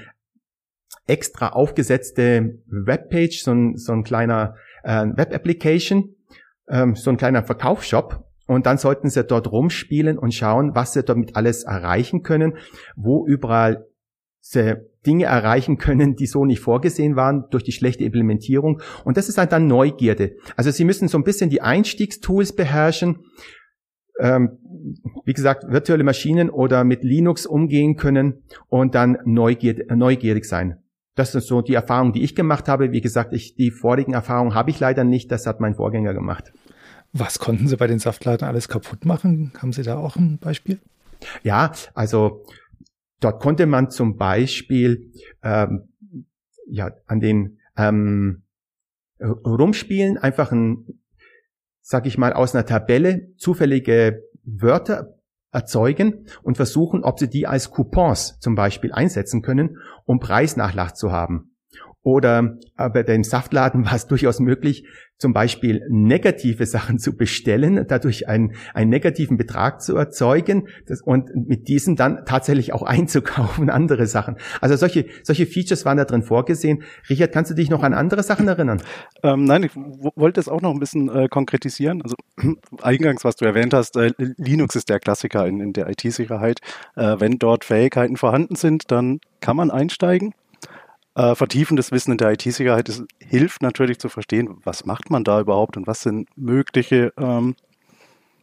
extra 1.08 1.50
aufgesetzte 1.50 2.60
Webpage, 2.68 3.44
so 3.44 3.52
ein, 3.52 3.78
so 3.78 3.94
ein 3.94 4.04
kleiner 4.04 4.56
äh, 4.84 5.06
Web-Application, 5.06 6.16
ähm, 6.70 6.96
so 6.96 7.10
ein 7.10 7.18
kleiner 7.18 7.44
Verkaufsshop. 7.44 8.26
Und 8.46 8.66
dann 8.66 8.78
sollten 8.78 9.10
sie 9.10 9.24
dort 9.24 9.52
rumspielen 9.52 10.18
und 10.18 10.34
schauen, 10.34 10.76
was 10.76 10.94
sie 10.94 11.04
damit 11.04 11.36
alles 11.36 11.64
erreichen 11.64 12.24
können, 12.24 12.58
wo 12.96 13.26
überall 13.26 13.86
sie 14.42 14.76
Dinge 15.06 15.26
erreichen 15.26 15.78
können, 15.78 16.16
die 16.16 16.26
so 16.26 16.46
nicht 16.46 16.60
vorgesehen 16.60 17.16
waren 17.16 17.46
durch 17.50 17.64
die 17.64 17.72
schlechte 17.72 18.04
Implementierung. 18.04 18.82
Und 19.06 19.18
das 19.18 19.30
ist 19.30 19.38
halt 19.38 19.54
dann 19.54 19.68
Neugierde. 19.68 20.36
Also 20.58 20.72
sie 20.72 20.84
müssen 20.84 21.08
so 21.08 21.18
ein 21.18 21.24
bisschen 21.24 21.50
die 21.50 21.62
Einstiegstools 21.62 22.54
beherrschen, 22.54 23.20
ähm, 24.20 24.60
wie 25.26 25.34
gesagt, 25.34 25.66
virtuelle 25.70 26.04
Maschinen 26.04 26.50
oder 26.50 26.84
mit 26.84 27.04
Linux 27.04 27.46
umgehen 27.46 27.96
können 27.96 28.44
und 28.68 28.96
dann 28.96 29.18
neugierig, 29.26 29.90
neugierig 29.90 30.46
sein. 30.46 30.83
Das 31.16 31.36
ist 31.36 31.48
so 31.48 31.62
die 31.62 31.76
Erfahrung, 31.76 32.14
die 32.14 32.24
ich 32.24 32.36
gemacht 32.36 32.68
habe. 32.68 32.92
Wie 32.92 33.02
gesagt, 33.02 33.34
ich, 33.34 33.56
die 33.56 33.72
vorigen 33.72 34.14
Erfahrungen 34.14 34.56
habe 34.56 34.72
ich 34.72 34.80
leider 34.80 35.04
nicht. 35.04 35.32
Das 35.32 35.46
hat 35.46 35.60
mein 35.60 35.76
Vorgänger 35.76 36.14
gemacht. 36.14 36.52
Was 37.12 37.38
konnten 37.38 37.68
Sie 37.68 37.78
bei 37.78 37.86
den 37.86 38.00
Saftladen 38.00 38.48
alles 38.48 38.68
kaputt 38.68 39.06
machen? 39.06 39.54
Haben 39.60 39.74
Sie 39.74 39.84
da 39.84 39.98
auch 39.98 40.16
ein 40.16 40.40
Beispiel? 40.40 40.80
Ja, 41.44 41.72
also 41.94 42.44
dort 43.20 43.42
konnte 43.42 43.68
man 43.68 43.92
zum 43.92 44.18
Beispiel 44.18 45.12
ähm, 45.44 45.90
ja 46.68 46.92
an 47.06 47.20
den 47.20 47.60
ähm, 47.78 48.44
rumspielen 49.20 50.18
einfach 50.18 50.52
ein, 50.52 51.00
sag 51.82 52.08
ich 52.08 52.18
mal, 52.18 52.34
aus 52.34 52.56
einer 52.56 52.66
Tabelle 52.66 53.36
zufällige 53.38 54.24
Wörter 54.44 55.20
erzeugen 55.54 56.26
und 56.42 56.58
versuchen, 56.58 57.04
ob 57.04 57.20
sie 57.20 57.30
die 57.30 57.48
als 57.48 57.72
Coupons 57.72 58.40
zum 58.40 58.56
Beispiel 58.56 58.92
einsetzen 58.92 59.42
können, 59.42 59.78
um 60.06 60.20
Preisnachlass 60.20 60.96
zu 60.96 61.12
haben. 61.12 61.53
Oder 62.04 62.58
bei 62.76 63.04
dem 63.04 63.24
Saftladen 63.24 63.86
war 63.86 63.96
es 63.96 64.08
durchaus 64.08 64.40
möglich, 64.42 64.86
zum 65.24 65.32
Beispiel 65.32 65.80
negative 65.90 66.66
Sachen 66.66 67.00
zu 67.00 67.16
bestellen, 67.16 67.86
dadurch 67.88 68.28
einen, 68.28 68.56
einen 68.74 68.90
negativen 68.90 69.38
Betrag 69.38 69.82
zu 69.82 69.96
erzeugen 69.96 70.68
das, 70.86 71.02
und 71.02 71.30
mit 71.48 71.70
diesem 71.70 71.96
dann 71.96 72.26
tatsächlich 72.26 72.74
auch 72.74 72.82
einzukaufen, 72.84 73.70
andere 73.70 74.06
Sachen. 74.06 74.36
Also 74.60 74.76
solche, 74.76 75.06
solche 75.24 75.46
Features 75.46 75.86
waren 75.86 75.96
da 75.96 76.04
drin 76.04 76.24
vorgesehen. 76.24 76.84
Richard, 77.10 77.32
kannst 77.32 77.52
du 77.52 77.56
dich 77.56 77.70
noch 77.70 77.84
an 77.84 77.94
andere 77.94 78.22
Sachen 78.22 78.50
erinnern? 78.50 78.82
Ähm, 79.24 79.46
nein, 79.46 79.64
ich 79.64 79.72
wollte 79.76 80.42
es 80.42 80.50
auch 80.50 80.62
noch 80.62 80.72
ein 80.72 80.80
bisschen 80.80 81.08
äh, 81.08 81.30
konkretisieren. 81.30 82.02
Also 82.02 82.18
eingangs, 82.82 83.24
was 83.24 83.38
du 83.38 83.46
erwähnt 83.46 83.74
hast, 83.74 83.96
äh, 83.96 84.12
Linux 84.18 84.76
ist 84.76 84.90
der 84.90 85.00
Klassiker 85.00 85.48
in, 85.48 85.62
in 85.62 85.72
der 85.72 85.88
IT-Sicherheit. 85.90 86.60
Äh, 86.98 87.16
wenn 87.20 87.40
dort 87.40 87.64
Fähigkeiten 87.64 88.18
vorhanden 88.18 88.56
sind, 88.56 88.92
dann 88.92 89.20
kann 89.40 89.56
man 89.56 89.72
einsteigen 89.72 90.34
äh, 91.16 91.36
vertiefendes 91.36 91.92
Wissen 91.92 92.12
in 92.12 92.18
der 92.18 92.32
IT-Sicherheit 92.32 93.04
hilft 93.20 93.62
natürlich 93.62 94.00
zu 94.00 94.10
verstehen, 94.10 94.58
was 94.64 94.86
macht 94.86 95.10
man 95.10 95.24
da 95.24 95.40
überhaupt 95.40 95.78
und 95.78 95.88
was 95.88 96.02
sind 96.02 96.30
mögliche 96.36 97.14
ähm, 97.18 97.56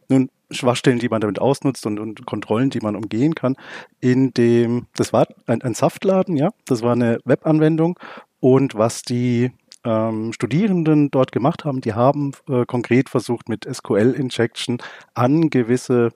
nun, 0.09 0.29
Schwachstellen, 0.49 0.99
die 0.99 1.09
man 1.09 1.21
damit 1.21 1.39
ausnutzt 1.39 1.85
und, 1.85 1.99
und, 1.99 2.25
Kontrollen, 2.25 2.69
die 2.69 2.81
man 2.81 2.95
umgehen 2.95 3.35
kann. 3.35 3.55
In 3.99 4.33
dem, 4.33 4.87
das 4.95 5.13
war 5.13 5.27
ein, 5.47 5.61
ein 5.61 5.73
Saftladen, 5.73 6.35
ja, 6.35 6.49
das 6.65 6.81
war 6.81 6.93
eine 6.93 7.19
Webanwendung 7.25 7.97
und 8.39 8.75
was 8.75 9.03
die 9.03 9.51
ähm, 9.83 10.33
Studierenden 10.33 11.09
dort 11.11 11.31
gemacht 11.31 11.65
haben, 11.65 11.81
die 11.81 11.93
haben 11.93 12.33
äh, 12.47 12.65
konkret 12.65 13.09
versucht, 13.09 13.49
mit 13.49 13.65
SQL-Injection 13.65 14.79
an 15.13 15.49
gewisse 15.49 16.09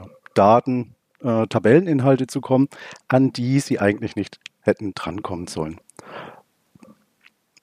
ja, 0.00 0.06
Daten, 0.34 0.94
äh, 1.22 1.46
Tabelleninhalte 1.46 2.26
zu 2.26 2.40
kommen, 2.40 2.68
an 3.08 3.32
die 3.32 3.60
sie 3.60 3.78
eigentlich 3.80 4.16
nicht 4.16 4.38
hätten 4.68 4.94
drankommen 4.94 5.46
sollen. 5.46 5.80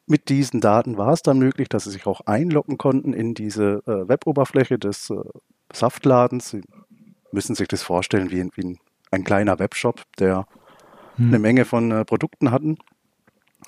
Mit 0.07 0.29
diesen 0.29 0.61
Daten 0.61 0.97
war 0.97 1.13
es 1.13 1.23
dann 1.23 1.39
möglich, 1.39 1.67
dass 1.67 1.85
sie 1.85 1.91
sich 1.91 2.05
auch 2.05 2.21
einloggen 2.21 2.77
konnten 2.77 3.13
in 3.13 3.33
diese 3.33 3.81
äh, 3.87 4.07
Weboberfläche 4.07 4.77
des 4.77 5.09
äh, 5.09 5.15
Saftladens. 5.73 6.49
Sie 6.51 6.61
müssen 7.31 7.55
sich 7.55 7.67
das 7.67 7.81
vorstellen 7.81 8.29
wie, 8.29 8.47
wie 8.55 8.77
ein, 9.09 9.23
kleiner 9.23 9.57
Webshop, 9.57 10.03
der 10.19 10.45
hm. 11.15 11.29
eine 11.29 11.39
Menge 11.39 11.65
von 11.65 11.91
äh, 11.91 12.05
Produkten 12.05 12.51
hatten. 12.51 12.77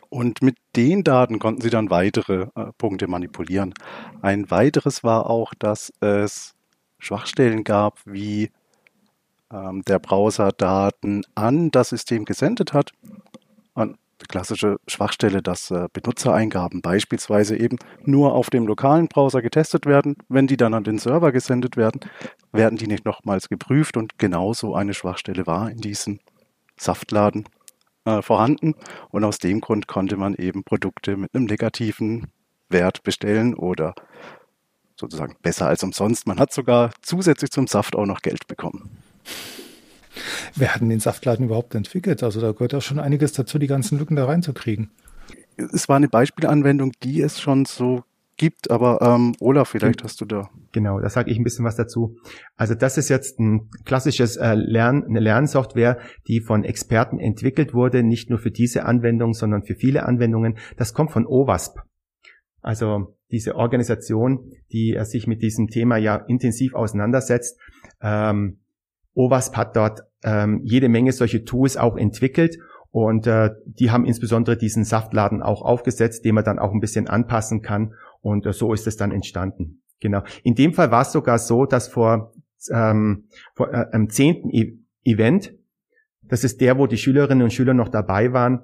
Und 0.10 0.44
mit 0.44 0.58
den 0.76 1.04
Daten 1.04 1.40
konnten 1.40 1.62
sie 1.62 1.72
dann 1.72 1.90
weitere 1.90 2.48
äh, 2.56 2.72
Punkte 2.78 3.08
manipulieren. 3.08 3.74
Ein 4.22 4.52
weiteres 4.52 5.04
war 5.04 5.28
auch, 5.30 5.56
dass 5.56 5.92
es 6.02 6.54
Schwachstellen 7.00 7.64
gab, 7.64 8.00
wie 8.06 8.52
ähm, 9.52 9.82
der 9.84 9.98
Browser 10.00 10.52
Daten 10.52 11.24
an 11.34 11.72
das 11.72 11.90
System 11.90 12.26
gesendet 12.26 12.74
hat 12.74 12.94
und 13.78 13.98
klassische 14.28 14.78
Schwachstelle, 14.88 15.44
dass 15.44 15.70
äh, 15.70 15.88
Benutzereingaben 15.94 16.82
beispielsweise 16.82 17.56
eben 17.56 17.78
nur 18.04 18.34
auf 18.34 18.50
dem 18.50 18.66
lokalen 18.66 19.08
Browser 19.08 19.44
getestet 19.44 19.86
werden. 19.86 20.16
Wenn 20.28 20.48
die 20.48 20.58
dann 20.58 20.74
an 20.74 20.84
den 20.84 20.98
Server 20.98 21.32
gesendet 21.32 21.78
werden, 21.78 22.02
werden 22.52 22.78
die 22.78 22.88
nicht 22.88 23.06
nochmals 23.06 23.50
geprüft 23.50 23.96
und 23.96 24.18
genauso 24.18 24.74
eine 24.74 24.96
Schwachstelle 24.96 25.46
war 25.46 25.70
in 25.70 25.78
diesem 25.78 26.20
Saftladen 26.78 27.48
äh, 28.06 28.24
vorhanden. 28.24 28.74
Und 29.10 29.24
aus 29.24 29.38
dem 29.38 29.62
Grund 29.62 29.88
konnte 29.88 30.18
man 30.18 30.34
eben 30.34 30.64
Produkte 30.64 31.16
mit 31.16 31.36
einem 31.36 31.46
negativen 31.46 32.28
Wert 32.70 33.04
bestellen 33.04 33.54
oder 33.54 33.94
sozusagen 34.96 35.36
besser 35.44 35.68
als 35.68 35.84
umsonst. 35.84 36.26
Man 36.26 36.40
hat 36.40 36.52
sogar 36.52 36.92
zusätzlich 37.04 37.52
zum 37.52 37.68
Saft 37.68 37.96
auch 37.96 38.08
noch 38.08 38.22
Geld 38.22 38.48
bekommen. 38.48 38.98
Wer 40.56 40.74
hat 40.74 40.82
denn 40.82 40.90
den 40.90 41.00
Saftladen 41.00 41.46
überhaupt 41.46 41.76
entwickelt? 41.76 42.24
Also 42.24 42.42
da 42.42 42.52
gehört 42.52 42.74
ja 42.74 42.82
schon 42.82 43.00
einiges 43.00 43.34
dazu, 43.34 43.60
die 43.60 43.68
ganzen 43.68 43.98
Lücken 43.98 44.16
da 44.16 44.26
reinzukriegen. 44.26 44.92
Es 45.74 45.90
war 45.90 45.96
eine 45.96 46.08
Beispielanwendung, 46.08 46.92
die 47.04 47.22
es 47.22 47.40
schon 47.40 47.66
so 47.66 48.04
gibt. 48.38 48.72
Aber 48.72 49.02
ähm, 49.02 49.36
Olaf, 49.40 49.70
vielleicht 49.70 50.04
hast 50.04 50.22
du 50.22 50.26
da. 50.26 50.50
Genau, 50.72 51.00
da 51.00 51.10
sage 51.10 51.32
ich 51.32 51.38
ein 51.38 51.44
bisschen 51.44 51.66
was 51.66 51.76
dazu. 51.76 52.16
Also 52.56 52.76
das 52.76 52.98
ist 52.98 53.10
jetzt 53.10 53.40
ein 53.40 53.70
klassisches 53.84 54.38
äh, 54.38 54.54
Lern, 54.54 55.04
eine 55.04 55.20
Lernsoftware, 55.20 55.98
die 56.28 56.40
von 56.40 56.64
Experten 56.64 57.20
entwickelt 57.20 57.74
wurde, 57.74 58.04
nicht 58.04 58.30
nur 58.30 58.40
für 58.40 58.52
diese 58.52 58.86
Anwendung, 58.86 59.34
sondern 59.34 59.64
für 59.64 59.76
viele 59.76 60.06
Anwendungen. 60.06 60.58
Das 60.78 60.94
kommt 60.94 61.12
von 61.12 61.26
OWASP. 61.26 61.80
Also 62.62 63.16
diese 63.32 63.56
Organisation, 63.56 64.52
die 64.72 64.96
äh, 64.96 65.04
sich 65.04 65.28
mit 65.28 65.42
diesem 65.42 65.68
Thema 65.68 65.98
ja 65.98 66.16
intensiv 66.16 66.76
auseinandersetzt. 66.76 67.60
Ähm, 68.02 68.60
OWASP 69.18 69.58
hat 69.58 69.76
dort 69.76 70.04
ähm, 70.24 70.62
jede 70.64 70.90
Menge 70.90 71.12
solche 71.12 71.44
Tools 71.44 71.76
auch 71.76 71.98
entwickelt 71.98 72.58
und 72.92 73.28
äh, 73.28 73.52
die 73.66 73.92
haben 73.92 74.06
insbesondere 74.06 74.58
diesen 74.58 74.84
Saftladen 74.84 75.42
auch 75.42 75.62
aufgesetzt, 75.62 76.24
den 76.24 76.36
man 76.36 76.44
dann 76.44 76.60
auch 76.60 76.72
ein 76.72 76.80
bisschen 76.80 77.08
anpassen 77.08 77.62
kann. 77.62 77.94
Und 78.22 78.46
äh, 78.46 78.54
so 78.54 78.74
ist 78.74 78.88
es 78.88 78.98
dann 78.98 79.12
entstanden. 79.12 79.82
Genau. 80.00 80.24
In 80.44 80.56
dem 80.56 80.74
Fall 80.74 80.92
war 80.92 81.02
es 81.02 81.12
sogar 81.12 81.40
so, 81.40 81.66
dass 81.66 81.88
vor, 81.88 82.34
ähm, 82.72 83.28
vor 83.56 83.74
äh, 83.74 83.88
am 83.92 84.10
zehnten 84.10 84.50
e 84.50 84.78
Event, 85.04 85.54
das 86.24 86.44
ist 86.44 86.60
der, 86.60 86.78
wo 86.78 86.88
die 86.88 86.98
Schülerinnen 86.98 87.44
und 87.44 87.54
Schüler 87.54 87.74
noch 87.74 87.90
dabei 87.90 88.34
waren, 88.34 88.64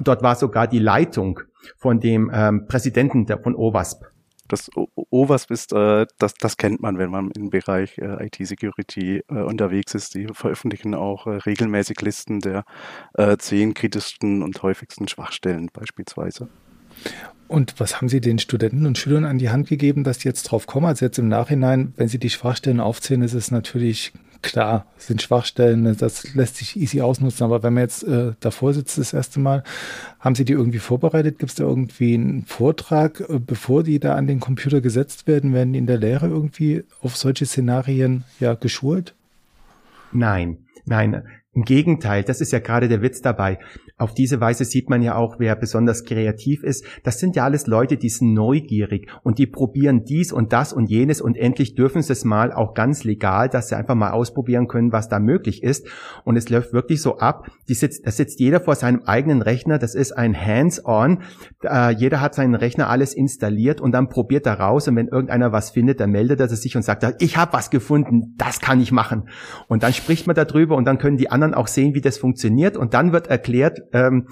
dort 0.00 0.22
war 0.22 0.34
sogar 0.34 0.66
die 0.66 0.78
Leitung 0.78 1.40
von 1.76 2.00
dem 2.00 2.30
ähm, 2.32 2.66
Präsidenten 2.66 3.26
der, 3.26 3.38
von 3.38 3.54
OWASP. 3.54 4.09
Das 4.50 4.68
OWASP 4.74 5.50
ist, 5.52 5.72
äh, 5.72 6.06
das, 6.18 6.34
das 6.34 6.56
kennt 6.56 6.82
man, 6.82 6.98
wenn 6.98 7.10
man 7.10 7.30
im 7.30 7.50
Bereich 7.50 7.96
äh, 7.98 8.26
IT-Security 8.26 9.22
äh, 9.28 9.34
unterwegs 9.34 9.94
ist. 9.94 10.14
Die 10.16 10.26
veröffentlichen 10.32 10.96
auch 10.96 11.28
äh, 11.28 11.36
regelmäßig 11.36 12.00
Listen 12.00 12.40
der 12.40 12.64
äh, 13.14 13.36
zehn 13.36 13.74
kritischsten 13.74 14.42
und 14.42 14.60
häufigsten 14.64 15.06
Schwachstellen 15.06 15.70
beispielsweise. 15.72 16.48
Und 17.50 17.80
was 17.80 17.96
haben 17.96 18.08
Sie 18.08 18.20
den 18.20 18.38
Studenten 18.38 18.86
und 18.86 18.96
Schülern 18.96 19.24
an 19.24 19.38
die 19.38 19.50
Hand 19.50 19.68
gegeben, 19.68 20.04
dass 20.04 20.18
die 20.18 20.28
jetzt 20.28 20.44
drauf 20.44 20.68
kommen? 20.68 20.86
Also 20.86 21.04
jetzt 21.04 21.18
im 21.18 21.26
Nachhinein, 21.26 21.92
wenn 21.96 22.06
Sie 22.06 22.20
die 22.20 22.30
Schwachstellen 22.30 22.78
aufzählen, 22.78 23.22
ist 23.22 23.34
es 23.34 23.50
natürlich 23.50 24.12
klar, 24.40 24.86
sind 24.98 25.20
Schwachstellen, 25.20 25.96
das 25.98 26.32
lässt 26.34 26.58
sich 26.58 26.76
easy 26.76 27.00
ausnutzen. 27.00 27.42
Aber 27.42 27.64
wenn 27.64 27.74
man 27.74 27.82
jetzt 27.82 28.04
äh, 28.04 28.34
davor 28.38 28.72
sitzt 28.72 28.98
das 28.98 29.12
erste 29.12 29.40
Mal, 29.40 29.64
haben 30.20 30.36
Sie 30.36 30.44
die 30.44 30.52
irgendwie 30.52 30.78
vorbereitet? 30.78 31.40
Gibt 31.40 31.50
es 31.50 31.56
da 31.56 31.64
irgendwie 31.64 32.14
einen 32.14 32.44
Vortrag, 32.46 33.18
äh, 33.28 33.40
bevor 33.40 33.82
die 33.82 33.98
da 33.98 34.14
an 34.14 34.28
den 34.28 34.38
Computer 34.38 34.80
gesetzt 34.80 35.26
werden? 35.26 35.52
Werden 35.52 35.72
die 35.72 35.80
in 35.80 35.88
der 35.88 35.98
Lehre 35.98 36.28
irgendwie 36.28 36.84
auf 37.02 37.16
solche 37.16 37.46
Szenarien 37.46 38.22
ja 38.38 38.54
geschult? 38.54 39.16
Nein, 40.12 40.58
nein. 40.84 41.24
Im 41.52 41.64
Gegenteil, 41.64 42.22
das 42.22 42.40
ist 42.40 42.52
ja 42.52 42.60
gerade 42.60 42.86
der 42.86 43.02
Witz 43.02 43.22
dabei. 43.22 43.58
Auf 44.00 44.14
diese 44.14 44.40
Weise 44.40 44.64
sieht 44.64 44.88
man 44.88 45.02
ja 45.02 45.14
auch, 45.14 45.38
wer 45.38 45.54
besonders 45.56 46.04
kreativ 46.04 46.62
ist. 46.62 46.86
Das 47.04 47.18
sind 47.18 47.36
ja 47.36 47.44
alles 47.44 47.66
Leute, 47.66 47.98
die 47.98 48.08
sind 48.08 48.32
neugierig 48.32 49.08
und 49.22 49.38
die 49.38 49.46
probieren 49.46 50.04
dies 50.04 50.32
und 50.32 50.54
das 50.54 50.72
und 50.72 50.86
jenes 50.86 51.20
und 51.20 51.36
endlich 51.36 51.74
dürfen 51.74 52.00
sie 52.00 52.12
es 52.14 52.24
mal 52.24 52.50
auch 52.50 52.72
ganz 52.72 53.04
legal, 53.04 53.50
dass 53.50 53.68
sie 53.68 53.76
einfach 53.76 53.94
mal 53.94 54.12
ausprobieren 54.12 54.68
können, 54.68 54.90
was 54.90 55.10
da 55.10 55.18
möglich 55.18 55.62
ist. 55.62 55.86
Und 56.24 56.36
es 56.36 56.48
läuft 56.48 56.72
wirklich 56.72 57.02
so 57.02 57.18
ab. 57.18 57.48
Die 57.68 57.74
sitzt, 57.74 58.06
da 58.06 58.10
sitzt 58.10 58.40
jeder 58.40 58.60
vor 58.60 58.74
seinem 58.74 59.02
eigenen 59.04 59.42
Rechner. 59.42 59.78
Das 59.78 59.94
ist 59.94 60.12
ein 60.12 60.34
Hands-on. 60.34 61.22
Äh, 61.62 61.94
jeder 61.94 62.22
hat 62.22 62.34
seinen 62.34 62.54
Rechner 62.54 62.88
alles 62.88 63.12
installiert 63.12 63.82
und 63.82 63.92
dann 63.92 64.08
probiert 64.08 64.46
er 64.46 64.60
raus. 64.60 64.88
Und 64.88 64.96
wenn 64.96 65.08
irgendeiner 65.08 65.52
was 65.52 65.72
findet, 65.72 66.00
dann 66.00 66.10
meldet 66.10 66.40
er 66.40 66.48
sich 66.48 66.74
und 66.74 66.82
sagt, 66.82 67.04
ich 67.20 67.36
habe 67.36 67.52
was 67.52 67.68
gefunden, 67.68 68.34
das 68.38 68.60
kann 68.60 68.80
ich 68.80 68.92
machen. 68.92 69.28
Und 69.68 69.82
dann 69.82 69.92
spricht 69.92 70.26
man 70.26 70.36
darüber 70.36 70.76
und 70.76 70.86
dann 70.86 70.96
können 70.96 71.18
die 71.18 71.30
anderen 71.30 71.52
auch 71.52 71.66
sehen, 71.66 71.94
wie 71.94 72.00
das 72.00 72.16
funktioniert. 72.16 72.78
Und 72.78 72.94
dann 72.94 73.12
wird 73.12 73.26
erklärt, 73.26 73.78
ähm, 73.92 74.26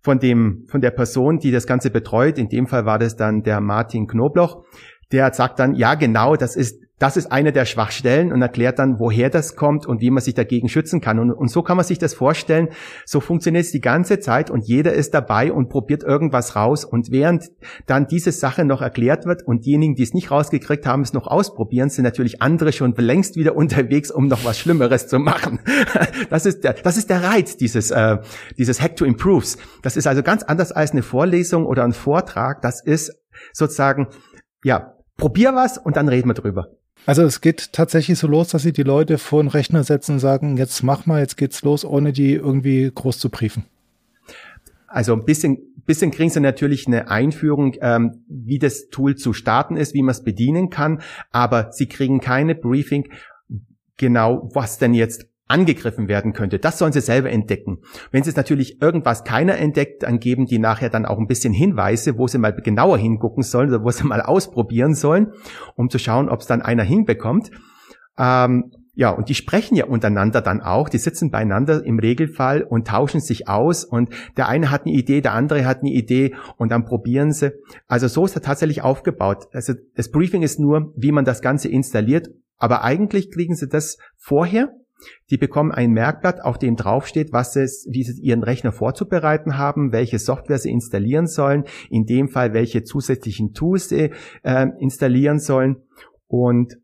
von 0.00 0.18
dem, 0.18 0.64
von 0.68 0.80
der 0.80 0.90
Person, 0.90 1.38
die 1.38 1.50
das 1.50 1.66
Ganze 1.66 1.90
betreut. 1.90 2.38
In 2.38 2.48
dem 2.48 2.66
Fall 2.66 2.84
war 2.84 2.98
das 2.98 3.16
dann 3.16 3.42
der 3.42 3.60
Martin 3.60 4.06
Knobloch. 4.06 4.64
Der 5.12 5.32
sagt 5.32 5.58
dann, 5.58 5.74
ja, 5.74 5.94
genau, 5.94 6.36
das 6.36 6.56
ist 6.56 6.81
das 6.98 7.16
ist 7.16 7.32
eine 7.32 7.50
der 7.50 7.64
Schwachstellen 7.64 8.32
und 8.32 8.42
erklärt 8.42 8.78
dann, 8.78 9.00
woher 9.00 9.28
das 9.28 9.56
kommt 9.56 9.86
und 9.86 10.00
wie 10.00 10.10
man 10.10 10.22
sich 10.22 10.34
dagegen 10.34 10.68
schützen 10.68 11.00
kann. 11.00 11.18
Und, 11.18 11.32
und 11.32 11.48
so 11.48 11.62
kann 11.62 11.76
man 11.76 11.84
sich 11.84 11.98
das 11.98 12.14
vorstellen. 12.14 12.68
So 13.06 13.18
funktioniert 13.18 13.64
es 13.64 13.72
die 13.72 13.80
ganze 13.80 14.20
Zeit 14.20 14.50
und 14.50 14.68
jeder 14.68 14.92
ist 14.92 15.12
dabei 15.12 15.52
und 15.52 15.68
probiert 15.68 16.04
irgendwas 16.04 16.54
raus. 16.54 16.84
Und 16.84 17.10
während 17.10 17.50
dann 17.86 18.06
diese 18.06 18.30
Sache 18.30 18.64
noch 18.64 18.82
erklärt 18.82 19.26
wird 19.26 19.42
und 19.44 19.66
diejenigen, 19.66 19.96
die 19.96 20.04
es 20.04 20.14
nicht 20.14 20.30
rausgekriegt 20.30 20.86
haben, 20.86 21.02
es 21.02 21.12
noch 21.12 21.26
ausprobieren, 21.26 21.88
sind 21.88 22.04
natürlich 22.04 22.40
andere 22.40 22.72
schon 22.72 22.94
längst 22.96 23.34
wieder 23.34 23.56
unterwegs, 23.62 24.12
um 24.12 24.28
noch 24.28 24.44
was 24.44 24.58
Schlimmeres 24.58 25.08
zu 25.08 25.18
machen. 25.18 25.60
Das 26.30 26.46
ist 26.46 26.64
der, 26.64 26.74
das 26.74 26.96
ist 26.96 27.10
der 27.10 27.22
Reiz 27.22 27.56
dieses, 27.56 27.90
äh, 27.90 28.18
dieses 28.56 28.80
Hack 28.80 28.96
to 28.96 29.04
Improves. 29.04 29.58
Das 29.82 29.96
ist 29.96 30.06
also 30.06 30.22
ganz 30.22 30.42
anders 30.42 30.72
als 30.72 30.92
eine 30.92 31.02
Vorlesung 31.02 31.66
oder 31.66 31.84
ein 31.84 31.92
Vortrag. 31.92 32.62
Das 32.62 32.82
ist 32.82 33.12
sozusagen, 33.52 34.08
ja, 34.64 34.94
probier 35.16 35.54
was 35.54 35.78
und 35.78 35.96
dann 35.96 36.08
reden 36.08 36.28
wir 36.28 36.34
drüber. 36.34 36.68
Also 37.04 37.22
es 37.22 37.40
geht 37.40 37.72
tatsächlich 37.72 38.18
so 38.18 38.28
los, 38.28 38.48
dass 38.48 38.62
sie 38.62 38.72
die 38.72 38.84
Leute 38.84 39.18
vor 39.18 39.42
den 39.42 39.48
Rechner 39.48 39.82
setzen 39.82 40.12
und 40.12 40.18
sagen, 40.20 40.56
jetzt 40.56 40.82
mach 40.82 41.06
mal, 41.06 41.20
jetzt 41.20 41.36
geht's 41.36 41.62
los, 41.62 41.84
ohne 41.84 42.12
die 42.12 42.34
irgendwie 42.34 42.90
groß 42.94 43.18
zu 43.18 43.28
briefen. 43.28 43.64
Also 44.86 45.14
ein 45.14 45.24
bisschen, 45.24 45.58
bisschen 45.84 46.10
kriegen 46.10 46.30
sie 46.30 46.40
natürlich 46.40 46.86
eine 46.86 47.10
Einführung, 47.10 47.74
ähm, 47.80 48.24
wie 48.28 48.58
das 48.58 48.88
Tool 48.88 49.16
zu 49.16 49.32
starten 49.32 49.76
ist, 49.76 49.94
wie 49.94 50.02
man 50.02 50.12
es 50.12 50.22
bedienen 50.22 50.70
kann, 50.70 51.00
aber 51.30 51.72
sie 51.72 51.86
kriegen 51.86 52.20
keine 52.20 52.54
Briefing, 52.54 53.08
genau 53.96 54.50
was 54.52 54.78
denn 54.78 54.94
jetzt 54.94 55.26
angegriffen 55.52 56.08
werden 56.08 56.32
könnte. 56.32 56.58
Das 56.58 56.78
sollen 56.78 56.92
sie 56.92 57.02
selber 57.02 57.30
entdecken. 57.30 57.80
Wenn 58.10 58.22
sie 58.22 58.30
es 58.30 58.36
natürlich 58.36 58.80
irgendwas 58.80 59.22
keiner 59.22 59.58
entdeckt, 59.58 60.02
dann 60.02 60.18
geben 60.18 60.46
die 60.46 60.58
nachher 60.58 60.88
dann 60.88 61.04
auch 61.04 61.18
ein 61.18 61.26
bisschen 61.26 61.52
Hinweise, 61.52 62.16
wo 62.16 62.26
sie 62.26 62.38
mal 62.38 62.54
genauer 62.54 62.96
hingucken 62.96 63.42
sollen 63.42 63.68
oder 63.68 63.84
wo 63.84 63.90
sie 63.90 64.04
mal 64.04 64.22
ausprobieren 64.22 64.94
sollen, 64.94 65.32
um 65.76 65.90
zu 65.90 65.98
schauen, 65.98 66.30
ob 66.30 66.40
es 66.40 66.46
dann 66.46 66.62
einer 66.62 66.84
hinbekommt. 66.84 67.50
Ähm, 68.18 68.72
ja, 68.94 69.10
und 69.10 69.28
die 69.28 69.34
sprechen 69.34 69.74
ja 69.74 69.86
untereinander 69.86 70.40
dann 70.40 70.62
auch. 70.62 70.88
Die 70.88 70.98
sitzen 70.98 71.30
beieinander 71.30 71.84
im 71.84 71.98
Regelfall 71.98 72.62
und 72.62 72.86
tauschen 72.86 73.20
sich 73.20 73.48
aus. 73.48 73.84
Und 73.84 74.10
der 74.38 74.48
eine 74.48 74.70
hat 74.70 74.86
eine 74.86 74.94
Idee, 74.94 75.20
der 75.20 75.32
andere 75.32 75.66
hat 75.66 75.80
eine 75.80 75.90
Idee 75.90 76.34
und 76.56 76.72
dann 76.72 76.84
probieren 76.84 77.32
sie. 77.32 77.52
Also 77.86 78.08
so 78.08 78.24
ist 78.24 78.36
er 78.36 78.42
tatsächlich 78.42 78.82
aufgebaut. 78.82 79.48
Also 79.52 79.74
das 79.96 80.10
Briefing 80.10 80.42
ist 80.42 80.60
nur, 80.60 80.92
wie 80.96 81.12
man 81.12 81.24
das 81.24 81.42
Ganze 81.42 81.68
installiert. 81.68 82.28
Aber 82.58 82.84
eigentlich 82.84 83.30
kriegen 83.30 83.54
sie 83.54 83.68
das 83.68 83.98
vorher 84.16 84.72
die 85.30 85.36
bekommen 85.36 85.72
ein 85.72 85.92
Merkblatt, 85.92 86.42
auf 86.42 86.58
dem 86.58 86.76
draufsteht, 86.76 87.32
was 87.32 87.56
es, 87.56 87.86
wie 87.90 88.02
sie 88.02 88.20
ihren 88.20 88.42
Rechner 88.42 88.72
vorzubereiten 88.72 89.58
haben, 89.58 89.92
welche 89.92 90.18
Software 90.18 90.58
sie 90.58 90.70
installieren 90.70 91.26
sollen, 91.26 91.64
in 91.90 92.06
dem 92.06 92.28
Fall 92.28 92.52
welche 92.54 92.84
zusätzlichen 92.84 93.52
Tools 93.52 93.88
sie 93.88 94.10
äh, 94.42 94.66
installieren 94.78 95.38
sollen. 95.38 95.76
Und 96.26 96.76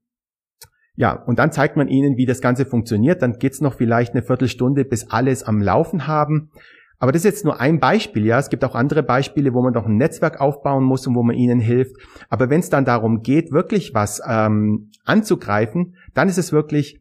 ja, 0.96 1.12
und 1.12 1.38
dann 1.38 1.52
zeigt 1.52 1.76
man 1.76 1.86
ihnen, 1.86 2.16
wie 2.16 2.26
das 2.26 2.40
Ganze 2.40 2.66
funktioniert. 2.66 3.22
Dann 3.22 3.34
geht's 3.34 3.60
noch 3.60 3.74
vielleicht 3.74 4.14
eine 4.14 4.22
Viertelstunde, 4.22 4.84
bis 4.84 5.10
alles 5.10 5.44
am 5.44 5.62
Laufen 5.62 6.08
haben. 6.08 6.50
Aber 6.98 7.12
das 7.12 7.20
ist 7.20 7.26
jetzt 7.26 7.44
nur 7.44 7.60
ein 7.60 7.78
Beispiel, 7.78 8.26
ja. 8.26 8.38
Es 8.38 8.50
gibt 8.50 8.64
auch 8.64 8.74
andere 8.74 9.04
Beispiele, 9.04 9.54
wo 9.54 9.62
man 9.62 9.72
doch 9.72 9.86
ein 9.86 9.96
Netzwerk 9.96 10.40
aufbauen 10.40 10.82
muss 10.82 11.06
und 11.06 11.14
wo 11.14 11.22
man 11.22 11.36
ihnen 11.36 11.60
hilft. 11.60 11.94
Aber 12.28 12.50
wenn 12.50 12.60
es 12.60 12.70
dann 12.70 12.84
darum 12.84 13.22
geht, 13.22 13.52
wirklich 13.52 13.94
was 13.94 14.20
ähm, 14.26 14.90
anzugreifen, 15.04 15.94
dann 16.14 16.28
ist 16.28 16.38
es 16.38 16.52
wirklich 16.52 17.00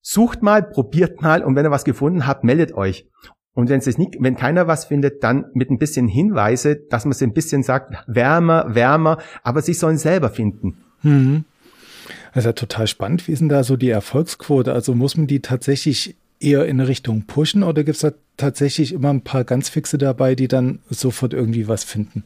Sucht 0.00 0.42
mal, 0.42 0.62
probiert 0.62 1.20
mal 1.22 1.42
und 1.42 1.56
wenn 1.56 1.66
ihr 1.66 1.70
was 1.70 1.84
gefunden 1.84 2.26
habt, 2.26 2.44
meldet 2.44 2.72
euch. 2.72 3.06
Und 3.54 3.68
wenn 3.68 3.80
es 3.80 3.98
nicht, 3.98 4.16
wenn 4.20 4.36
keiner 4.36 4.68
was 4.68 4.84
findet, 4.84 5.24
dann 5.24 5.46
mit 5.52 5.68
ein 5.70 5.78
bisschen 5.78 6.06
Hinweise, 6.06 6.76
dass 6.76 7.04
man 7.04 7.12
es 7.12 7.22
ein 7.22 7.32
bisschen 7.32 7.64
sagt, 7.64 7.94
wärmer, 8.06 8.74
wärmer, 8.74 9.18
aber 9.42 9.62
sie 9.62 9.74
sollen 9.74 9.98
selber 9.98 10.30
finden. 10.30 10.78
Mhm. 11.02 11.44
Ja 12.34 12.52
total 12.52 12.86
spannend. 12.86 13.26
Wie 13.26 13.32
ist 13.32 13.40
denn 13.40 13.48
da 13.48 13.64
so 13.64 13.76
die 13.76 13.90
Erfolgsquote? 13.90 14.72
Also 14.72 14.94
muss 14.94 15.16
man 15.16 15.26
die 15.26 15.40
tatsächlich 15.40 16.14
eher 16.40 16.66
in 16.66 16.78
Richtung 16.78 17.22
pushen 17.22 17.64
oder 17.64 17.82
gibt 17.82 17.96
es 17.96 18.02
da 18.02 18.12
tatsächlich 18.36 18.92
immer 18.92 19.10
ein 19.10 19.22
paar 19.22 19.42
ganz 19.42 19.68
fixe 19.68 19.98
dabei, 19.98 20.36
die 20.36 20.46
dann 20.46 20.78
sofort 20.88 21.34
irgendwie 21.34 21.66
was 21.66 21.82
finden? 21.82 22.24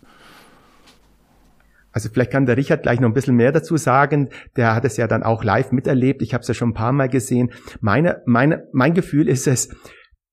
Also 1.93 2.09
vielleicht 2.13 2.31
kann 2.31 2.47
der 2.47 2.57
Richard 2.57 2.83
gleich 2.83 3.01
noch 3.01 3.09
ein 3.09 3.15
bisschen 3.15 3.37
mehr 3.37 3.53
dazu 3.53 3.77
sagen. 3.77 4.31
Der 4.57 4.75
hat 4.75 4.85
es 4.85 4.97
ja 4.97 5.07
dann 5.07 5.23
auch 5.23 5.45
live 5.45 5.73
miterlebt. 5.73 6.23
Ich 6.23 6.35
habe 6.35 6.43
es 6.43 6.49
ja 6.49 6.55
schon 6.55 6.71
ein 6.71 6.75
paar 6.75 6.93
Mal 6.93 7.09
gesehen. 7.09 7.53
Meine, 7.81 8.23
meine, 8.27 8.65
mein 8.73 8.95
Gefühl 8.95 9.29
ist 9.29 9.47
es, 9.47 9.69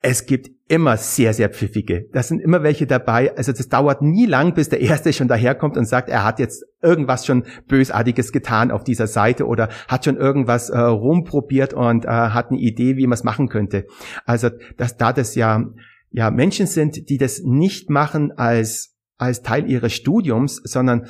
es 0.02 0.26
gibt 0.26 0.50
immer 0.69 0.95
sehr, 0.98 1.34
sehr 1.34 1.50
pfiffige. 1.50 2.06
Da 2.13 2.24
sind 2.24 2.39
immer 2.39 2.63
welche 2.63 2.88
dabei. 2.88 3.36
Also 3.36 3.52
das 3.52 3.67
dauert 3.67 4.02
nie 4.02 4.26
lang, 4.26 4.54
bis 4.54 4.69
der 4.69 4.80
Erste 4.80 5.12
schon 5.12 5.28
daherkommt 5.28 5.76
und 5.78 5.86
sagt, 5.86 6.10
er 6.10 6.24
hat 6.24 6.39
jetzt 6.39 6.63
irgendwas 6.82 7.26
schon 7.26 7.43
Bösartiges 7.67 8.32
getan 8.32 8.72
auf 8.72 8.84
dieser 8.84 9.08
Seite 9.08 9.45
oder 9.45 9.69
hat 9.88 10.06
schon 10.06 10.15
irgendwas 10.15 10.69
äh, 10.69 10.80
rumprobiert 10.80 11.74
und 11.74 12.06
äh, 12.06 12.08
hat 12.08 12.52
eine 12.52 12.60
Idee, 12.60 12.95
wie 12.95 13.08
man 13.08 13.15
es 13.15 13.24
machen 13.24 13.50
könnte. 13.50 13.88
Also 14.26 14.50
dass 14.78 14.95
da 14.95 15.12
das 15.12 15.36
ja, 15.36 15.65
ja 16.12 16.32
Menschen 16.32 16.67
sind, 16.67 17.10
die 17.10 17.17
das 17.17 17.41
nicht 17.43 17.89
machen 17.89 18.32
als 18.32 18.95
als 19.17 19.41
Teil 19.41 19.69
ihres 19.69 19.91
Studiums, 19.91 20.62
sondern 20.63 21.08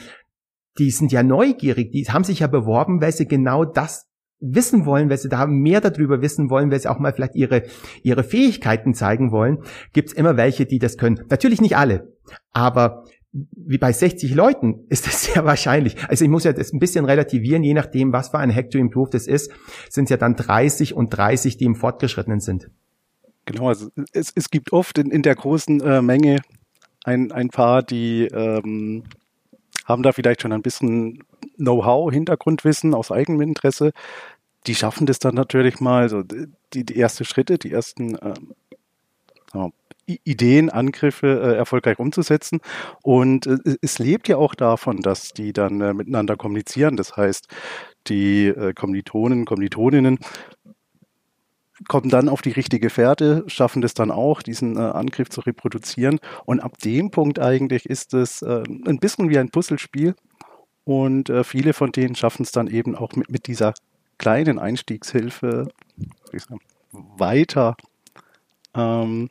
die 0.77 0.91
sind 0.91 1.11
ja 1.11 1.23
neugierig, 1.23 1.91
die 1.91 2.05
haben 2.05 2.23
sich 2.23 2.39
ja 2.39 2.47
beworben, 2.47 3.01
weil 3.01 3.11
sie 3.11 3.27
genau 3.27 3.65
das 3.65 4.07
wissen 4.39 4.85
wollen, 4.85 5.09
weil 5.09 5.17
sie 5.17 5.29
da 5.29 5.45
mehr 5.47 5.81
darüber 5.81 6.21
wissen 6.21 6.49
wollen, 6.49 6.71
weil 6.71 6.79
sie 6.79 6.89
auch 6.89 6.99
mal 6.99 7.11
vielleicht 7.11 7.35
ihre, 7.35 7.63
ihre 8.03 8.23
Fähigkeiten 8.23 8.93
zeigen 8.93 9.31
wollen, 9.31 9.63
gibt's 9.91 10.13
immer 10.13 10.37
welche, 10.37 10.65
die 10.65 10.79
das 10.79 10.97
können. 10.97 11.25
Natürlich 11.29 11.59
nicht 11.59 11.75
alle, 11.75 12.13
aber 12.51 13.03
wie 13.31 13.77
bei 13.77 13.91
60 13.91 14.33
Leuten 14.33 14.85
ist 14.89 15.07
das 15.07 15.23
sehr 15.33 15.45
wahrscheinlich. 15.45 15.97
Also 16.07 16.23
ich 16.23 16.31
muss 16.31 16.43
ja 16.43 16.53
das 16.53 16.73
ein 16.73 16.79
bisschen 16.79 17.05
relativieren, 17.05 17.63
je 17.63 17.73
nachdem, 17.73 18.13
was 18.13 18.29
für 18.29 18.39
ein 18.39 18.53
Hack 18.53 18.71
to 18.71 18.77
Improve 18.77 19.17
ist, 19.17 19.51
sind 19.89 20.09
ja 20.09 20.17
dann 20.17 20.35
30 20.35 20.93
und 20.93 21.09
30, 21.09 21.57
die 21.57 21.65
im 21.65 21.75
Fortgeschrittenen 21.75 22.39
sind. 22.39 22.69
Genau, 23.45 23.67
also 23.67 23.89
es, 24.13 24.31
es 24.35 24.49
gibt 24.49 24.73
oft 24.73 24.97
in, 24.97 25.11
in 25.11 25.21
der 25.21 25.35
großen 25.35 25.81
äh, 25.81 26.01
Menge 26.01 26.39
ein, 27.03 27.31
ein 27.31 27.49
paar, 27.49 27.81
die 27.83 28.25
ähm, 28.25 29.03
haben 29.89 30.03
da 30.03 30.11
vielleicht 30.13 30.41
schon 30.41 30.53
ein 30.53 30.61
bisschen 30.61 31.23
Know-how, 31.57 32.11
Hintergrundwissen 32.11 32.93
aus 32.93 33.11
eigenem 33.11 33.41
Interesse. 33.41 33.91
Die 34.67 34.75
schaffen 34.75 35.05
das 35.05 35.19
dann 35.19 35.35
natürlich 35.35 35.79
mal, 35.79 36.09
so 36.09 36.23
die, 36.23 36.85
die 36.85 36.99
ersten 36.99 37.25
Schritte, 37.25 37.57
die 37.57 37.71
ersten 37.71 38.17
ähm, 38.21 39.73
Ideen, 40.23 40.69
Angriffe 40.69 41.27
äh, 41.27 41.55
erfolgreich 41.55 41.99
umzusetzen. 41.99 42.61
Und 43.03 43.47
äh, 43.47 43.57
es 43.81 43.99
lebt 43.99 44.27
ja 44.27 44.37
auch 44.37 44.55
davon, 44.55 45.01
dass 45.01 45.29
die 45.29 45.53
dann 45.53 45.81
äh, 45.81 45.93
miteinander 45.93 46.35
kommunizieren. 46.35 46.97
Das 46.97 47.15
heißt, 47.15 47.47
die 48.07 48.47
äh, 48.47 48.73
Kommilitonen, 48.73 49.45
Kommilitoninnen 49.45 50.19
kommen 51.89 52.09
dann 52.09 52.29
auf 52.29 52.41
die 52.41 52.51
richtige 52.51 52.89
Fährte, 52.89 53.43
schaffen 53.47 53.81
das 53.81 53.93
dann 53.93 54.11
auch, 54.11 54.41
diesen 54.41 54.77
äh, 54.77 54.79
Angriff 54.79 55.29
zu 55.29 55.41
reproduzieren. 55.41 56.19
Und 56.45 56.61
ab 56.61 56.77
dem 56.77 57.11
Punkt 57.11 57.39
eigentlich 57.39 57.85
ist 57.85 58.13
es 58.13 58.41
äh, 58.41 58.63
ein 58.85 58.99
bisschen 58.99 59.29
wie 59.29 59.39
ein 59.39 59.49
Puzzlespiel. 59.49 60.15
Und 60.85 61.29
äh, 61.29 61.43
viele 61.43 61.73
von 61.73 61.91
denen 61.91 62.15
schaffen 62.15 62.43
es 62.43 62.51
dann 62.51 62.67
eben 62.67 62.95
auch 62.95 63.13
mit, 63.15 63.29
mit 63.29 63.47
dieser 63.47 63.73
kleinen 64.17 64.59
Einstiegshilfe 64.59 65.67
weiter 66.91 67.75
ähm, 68.75 69.29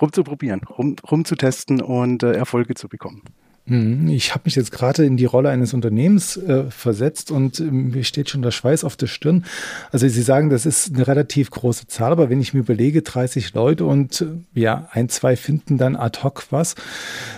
rumzuprobieren, 0.00 0.62
rum, 0.64 0.96
rumzutesten 1.08 1.80
und 1.80 2.22
äh, 2.24 2.32
Erfolge 2.32 2.74
zu 2.74 2.88
bekommen. 2.88 3.22
Mhm. 3.66 4.08
Ich 4.08 4.32
habe 4.32 4.42
mich 4.44 4.54
jetzt 4.54 4.70
gerade 4.70 5.04
in 5.04 5.16
die 5.16 5.24
Rolle 5.24 5.50
eines 5.50 5.74
Unternehmens 5.74 6.36
äh, 6.36 6.70
versetzt 6.70 7.32
und 7.32 7.58
äh, 7.58 7.64
mir 7.64 8.04
steht 8.04 8.30
schon 8.30 8.42
der 8.42 8.52
Schweiß 8.52 8.84
auf 8.84 8.96
der 8.96 9.08
Stirn. 9.08 9.44
Also 9.90 10.06
Sie 10.08 10.22
sagen, 10.22 10.50
das 10.50 10.66
ist 10.66 10.94
eine 10.94 11.06
relativ 11.06 11.50
große 11.50 11.88
Zahl, 11.88 12.12
aber 12.12 12.30
wenn 12.30 12.40
ich 12.40 12.54
mir 12.54 12.60
überlege, 12.60 13.02
30 13.02 13.54
Leute 13.54 13.84
und 13.84 14.20
äh, 14.20 14.26
ja, 14.54 14.88
ein, 14.92 15.08
zwei 15.08 15.34
finden 15.36 15.78
dann 15.78 15.96
ad 15.96 16.20
hoc 16.22 16.46
was, 16.50 16.76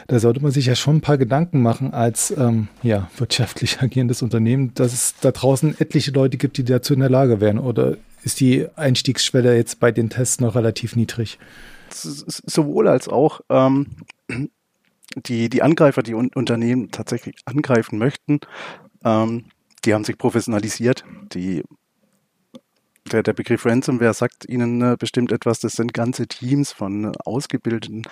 da 0.07 0.19
sollte 0.19 0.41
man 0.41 0.53
sich 0.53 0.67
ja 0.67 0.75
schon 0.75 0.97
ein 0.97 1.01
paar 1.01 1.19
Gedanken 1.19 1.63
machen 1.63 1.95
als 1.95 2.31
ähm, 2.37 2.69
ja, 2.83 3.11
wirtschaftlich 3.17 3.79
agierendes 3.81 4.21
Unternehmen, 4.21 4.73
dass 4.75 4.93
es 4.93 5.15
da 5.21 5.33
draußen 5.33 5.81
etliche 5.81 6.11
Leute 6.11 6.37
gibt, 6.37 6.59
die 6.59 6.65
dazu 6.65 6.93
in 6.93 7.01
der 7.01 7.11
Lage 7.11 7.41
wären. 7.41 7.59
Oder 7.59 7.97
ist 8.23 8.41
die 8.41 8.67
Einstiegsschwelle 8.77 9.57
jetzt 9.57 9.81
bei 9.81 9.93
den 9.93 10.11
Tests 10.11 10.41
noch 10.41 10.55
relativ 10.55 10.95
niedrig? 10.95 11.39
Sowohl 11.91 12.87
als 12.87 13.09
auch. 13.09 13.41
Ähm 13.49 13.87
die, 15.17 15.49
die 15.49 15.63
Angreifer, 15.63 16.03
die 16.03 16.15
un 16.15 16.31
Unternehmen 16.35 16.91
tatsächlich 16.91 17.37
angreifen 17.45 17.99
möchten, 17.99 18.41
ähm, 19.05 19.47
die 19.85 19.95
haben 19.95 20.05
sich 20.05 20.19
professionalisiert. 20.19 21.05
Die, 21.33 21.63
der, 23.11 23.23
der 23.23 23.33
Begriff 23.33 23.65
Ransomware 23.65 24.15
sagt 24.15 24.49
Ihnen 24.49 24.83
äh, 24.83 24.97
bestimmt 24.99 25.33
etwas. 25.33 25.61
Das 25.61 25.73
sind 25.73 25.95
ganze 25.95 26.27
Teams 26.27 26.73
von 26.73 27.05
äh, 27.05 27.13
ausgebildeten 27.25 28.03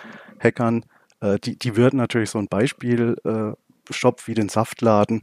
Hackern. 0.40 0.84
Äh, 1.20 1.38
die, 1.38 1.58
die 1.58 1.76
würden 1.76 1.98
natürlich 1.98 2.30
so 2.30 2.38
ein 2.38 2.48
Beispiel-Shop 2.48 4.20
äh, 4.20 4.26
wie 4.26 4.34
den 4.34 4.48
Saftladen 4.48 5.22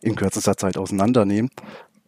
in 0.00 0.16
kürzester 0.16 0.56
Zeit 0.56 0.76
auseinandernehmen. 0.76 1.50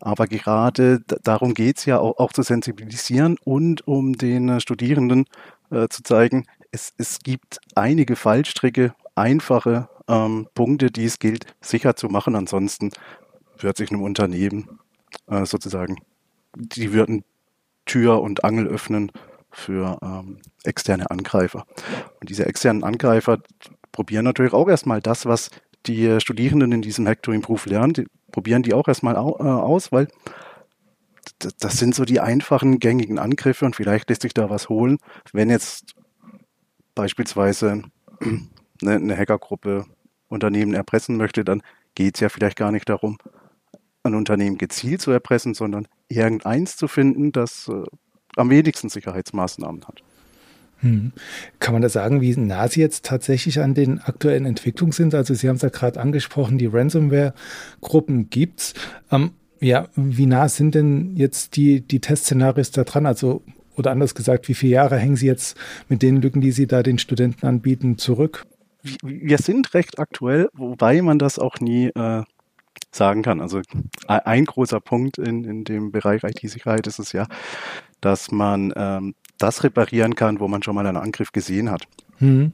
Aber 0.01 0.27
gerade 0.27 1.01
darum 1.23 1.55
geht 1.55 1.79
es 1.79 1.87
ja 1.87 1.99
auch, 1.99 2.19
auch, 2.19 2.33
zu 2.33 2.43
sensibilisieren 2.43 3.39
und 3.45 3.87
um 3.87 4.13
den 4.13 4.49
äh, 4.49 4.61
Studierenden 4.61 5.25
äh, 5.71 5.89
zu 5.89 6.03
zeigen, 6.03 6.45
es, 6.75 6.93
es 6.99 7.21
gibt 7.21 7.61
einige 7.77 8.17
Fallstricke, 8.17 8.95
einfache 9.15 9.89
ähm, 10.09 10.49
Punkte, 10.55 10.91
die 10.91 11.05
es 11.05 11.21
gilt, 11.21 11.47
sicher 11.61 11.95
zu 11.95 12.09
machen. 12.09 12.35
Ansonsten 12.35 12.91
wird 13.59 13.77
sich 13.77 13.91
einem 13.91 14.03
Unternehmen 14.03 14.81
äh, 15.29 15.47
sozusagen, 15.47 15.97
die 16.57 16.93
würden 16.93 17.25
Tür 17.87 18.21
und 18.21 18.45
Angel 18.45 18.67
öffnen 18.67 19.13
für 19.53 19.99
ähm, 20.03 20.39
externe 20.65 21.11
Angreifer. 21.11 21.65
Und 22.21 22.29
diese 22.29 22.47
externen 22.47 22.83
Angreifer 22.83 23.39
probieren 23.93 24.25
natürlich 24.25 24.53
auch 24.53 24.69
erstmal 24.69 25.01
das, 25.01 25.27
was 25.27 25.51
die 25.87 26.21
Studierenden 26.21 26.73
in 26.73 26.83
diesem 26.83 27.07
Hack 27.07 27.23
to 27.23 27.31
Improve 27.31 27.69
lernen, 27.69 27.93
die 27.93 28.07
probieren 28.33 28.65
die 28.65 28.75
auch 28.75 28.89
erstmal 28.89 29.17
au, 29.17 29.37
äh, 29.39 29.43
aus, 29.43 29.93
weil 29.93 30.09
das 31.39 31.79
sind 31.79 31.95
so 31.95 32.05
die 32.05 32.21
einfachen, 32.21 32.81
gängigen 32.81 33.19
Angriffe 33.19 33.65
und 33.65 33.77
vielleicht 33.77 34.09
lässt 34.09 34.23
sich 34.23 34.35
da 34.35 34.51
was 34.51 34.69
holen. 34.69 34.99
Wenn 35.33 35.51
jetzt 35.51 35.95
beispielsweise 36.95 37.83
eine, 38.83 39.17
Hackergruppe 39.17 39.87
Unternehmen 40.29 40.75
erpressen 40.75 41.17
möchte, 41.17 41.45
dann 41.45 41.63
geht 41.95 42.17
es 42.17 42.21
ja 42.21 42.29
vielleicht 42.29 42.57
gar 42.57 42.73
nicht 42.73 42.89
darum, 42.89 43.19
ein 44.03 44.15
Unternehmen 44.15 44.59
gezielt 44.59 45.01
zu 45.01 45.11
erpressen, 45.11 45.55
sondern 45.55 45.87
irgendeins 46.09 46.77
zu 46.77 46.89
finden, 46.89 47.33
das 47.33 47.69
äh, 47.69 47.85
am 48.37 48.51
wenigsten 48.51 48.89
Sicherheitsmaßnahmen 48.89 49.87
hat. 49.87 50.03
Hm. 50.81 51.13
Kann 51.61 51.73
man 51.73 51.83
da 51.83 51.89
sagen, 51.89 52.21
wie 52.21 52.37
nah 52.37 52.69
Sie 52.69 52.81
jetzt 52.81 53.05
tatsächlich 53.05 53.61
an 53.61 53.75
den 53.75 54.01
aktuellen 54.01 54.45
Entwicklungen 54.45 54.93
sind? 54.93 55.15
Also 55.15 55.33
Sie 55.33 55.49
haben 55.49 55.57
es 55.57 55.63
ja 55.63 55.71
gerade 55.71 56.01
angesprochen, 56.01 56.59
die 56.59 56.67
Ransomware-Gruppen 56.67 58.29
gibt's. 58.29 58.75
Ähm, 59.11 59.33
ja, 59.61 59.89
wie 59.95 60.27
nah 60.27 60.49
sind 60.49 60.75
denn 60.75 61.17
jetzt 61.17 61.57
die, 61.57 61.81
die 61.81 62.01
Testszenarios 62.01 62.71
da 62.71 62.85
dran? 62.85 63.07
Also 63.07 63.43
oder 63.77 63.91
anders 63.91 64.15
gesagt, 64.15 64.49
wie 64.49 64.55
viele 64.55 64.75
Jahre 64.75 64.99
hängen 64.99 65.17
Sie 65.17 65.27
jetzt 65.27 65.57
mit 65.89 66.03
den 66.03 66.21
Lücken, 66.21 66.41
die 66.41 66.53
Sie 66.53 66.67
da 66.67 66.83
den 66.83 66.99
Studenten 66.99 67.47
anbieten, 67.47 67.99
zurück? 67.99 68.45
Wir 69.03 69.39
sind 69.39 69.73
recht 69.75 69.99
aktuell, 69.99 70.49
wobei 70.53 71.01
man 71.01 71.19
das 71.19 71.39
auch 71.39 71.59
nie 71.61 71.87
äh, 71.89 72.23
sagen 72.91 73.23
kann. 73.23 73.41
Also 73.41 73.63
ein 74.07 74.45
großer 74.45 74.81
Punkt 74.81 75.19
in, 75.19 75.45
in 75.45 75.65
dem 75.65 75.91
Bereich 75.91 76.23
IT-Sicherheit 76.23 76.87
ist 76.87 76.99
es 76.99 77.13
ja, 77.13 77.27
dass 78.01 78.31
man 78.31 78.73
ähm, 78.77 79.15
das 79.39 79.65
reparieren 79.65 80.15
kann, 80.15 80.41
wo 80.41 80.49
man 80.49 80.63
schon 80.63 80.75
mal 80.75 80.87
einen 80.87 80.97
Angriff 80.97 81.33
gesehen 81.33 81.71
hat. 81.71 81.85
Mhm. 82.19 82.53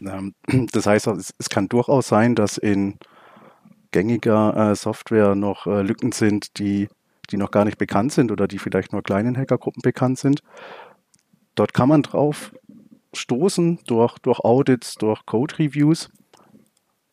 Ähm, 0.00 0.34
das 0.72 0.86
heißt, 0.86 1.06
es, 1.08 1.34
es, 1.38 1.48
kann 1.48 1.68
durchaus 1.68 2.08
sein, 2.08 2.34
dass 2.34 2.58
in 2.58 2.94
gängiger 3.90 4.70
äh, 4.72 4.76
Software 4.76 5.34
noch 5.34 5.66
äh, 5.66 5.82
Lücken 5.82 6.12
sind, 6.12 6.58
die 6.58 6.88
die 7.30 7.36
noch 7.36 7.50
gar 7.50 7.64
nicht 7.64 7.78
bekannt 7.78 8.12
sind 8.12 8.30
oder 8.30 8.48
die 8.48 8.58
vielleicht 8.58 8.92
nur 8.92 9.02
kleinen 9.02 9.36
Hackergruppen 9.36 9.82
bekannt 9.82 10.18
sind. 10.18 10.42
Dort 11.54 11.74
kann 11.74 11.88
man 11.88 12.02
drauf 12.02 12.52
stoßen 13.14 13.80
durch, 13.86 14.18
durch 14.18 14.40
Audits, 14.40 14.94
durch 14.94 15.24
Code-Reviews. 15.26 16.10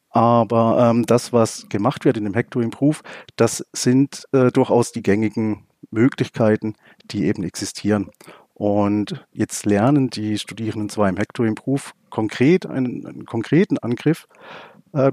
Aber 0.10 0.90
ähm, 0.90 1.06
das, 1.06 1.34
was 1.34 1.68
gemacht 1.68 2.06
wird 2.06 2.18
in 2.18 2.24
dem 2.24 2.36
Hack 2.36 2.52
to 2.52 2.62
Improve, 2.62 3.00
das 3.36 3.66
sind 3.74 4.26
äh, 4.32 4.52
durchaus 4.52 4.92
die 4.92 5.04
gängigen 5.04 5.66
Möglichkeiten, 5.92 6.76
die 7.12 7.26
eben 7.26 7.44
existieren. 7.44 8.12
Und 8.54 9.26
jetzt 9.34 9.66
lernen 9.66 10.10
die 10.10 10.40
Studierenden 10.40 10.90
zwar 10.90 11.10
im 11.10 11.18
Hack 11.18 11.34
to 11.34 11.44
Improve 11.44 11.92
konkret 12.10 12.66
einen, 12.66 13.06
einen 13.06 13.26
konkreten 13.26 13.78
Angriff. 13.78 14.28
Äh, 14.94 15.12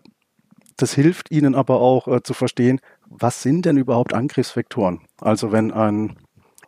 das 0.77 0.95
hilft 0.95 1.31
ihnen 1.31 1.55
aber 1.55 1.81
auch 1.81 2.09
äh, 2.09 2.23
zu 2.23 2.35
verstehen, 2.35 2.81
was 3.07 3.43
sind 3.43 3.67
denn 3.67 3.77
überhaupt 3.77 4.15
Angriffsvektoren? 4.15 5.01
Also 5.21 5.53
wenn 5.53 5.73
ein 5.73 6.17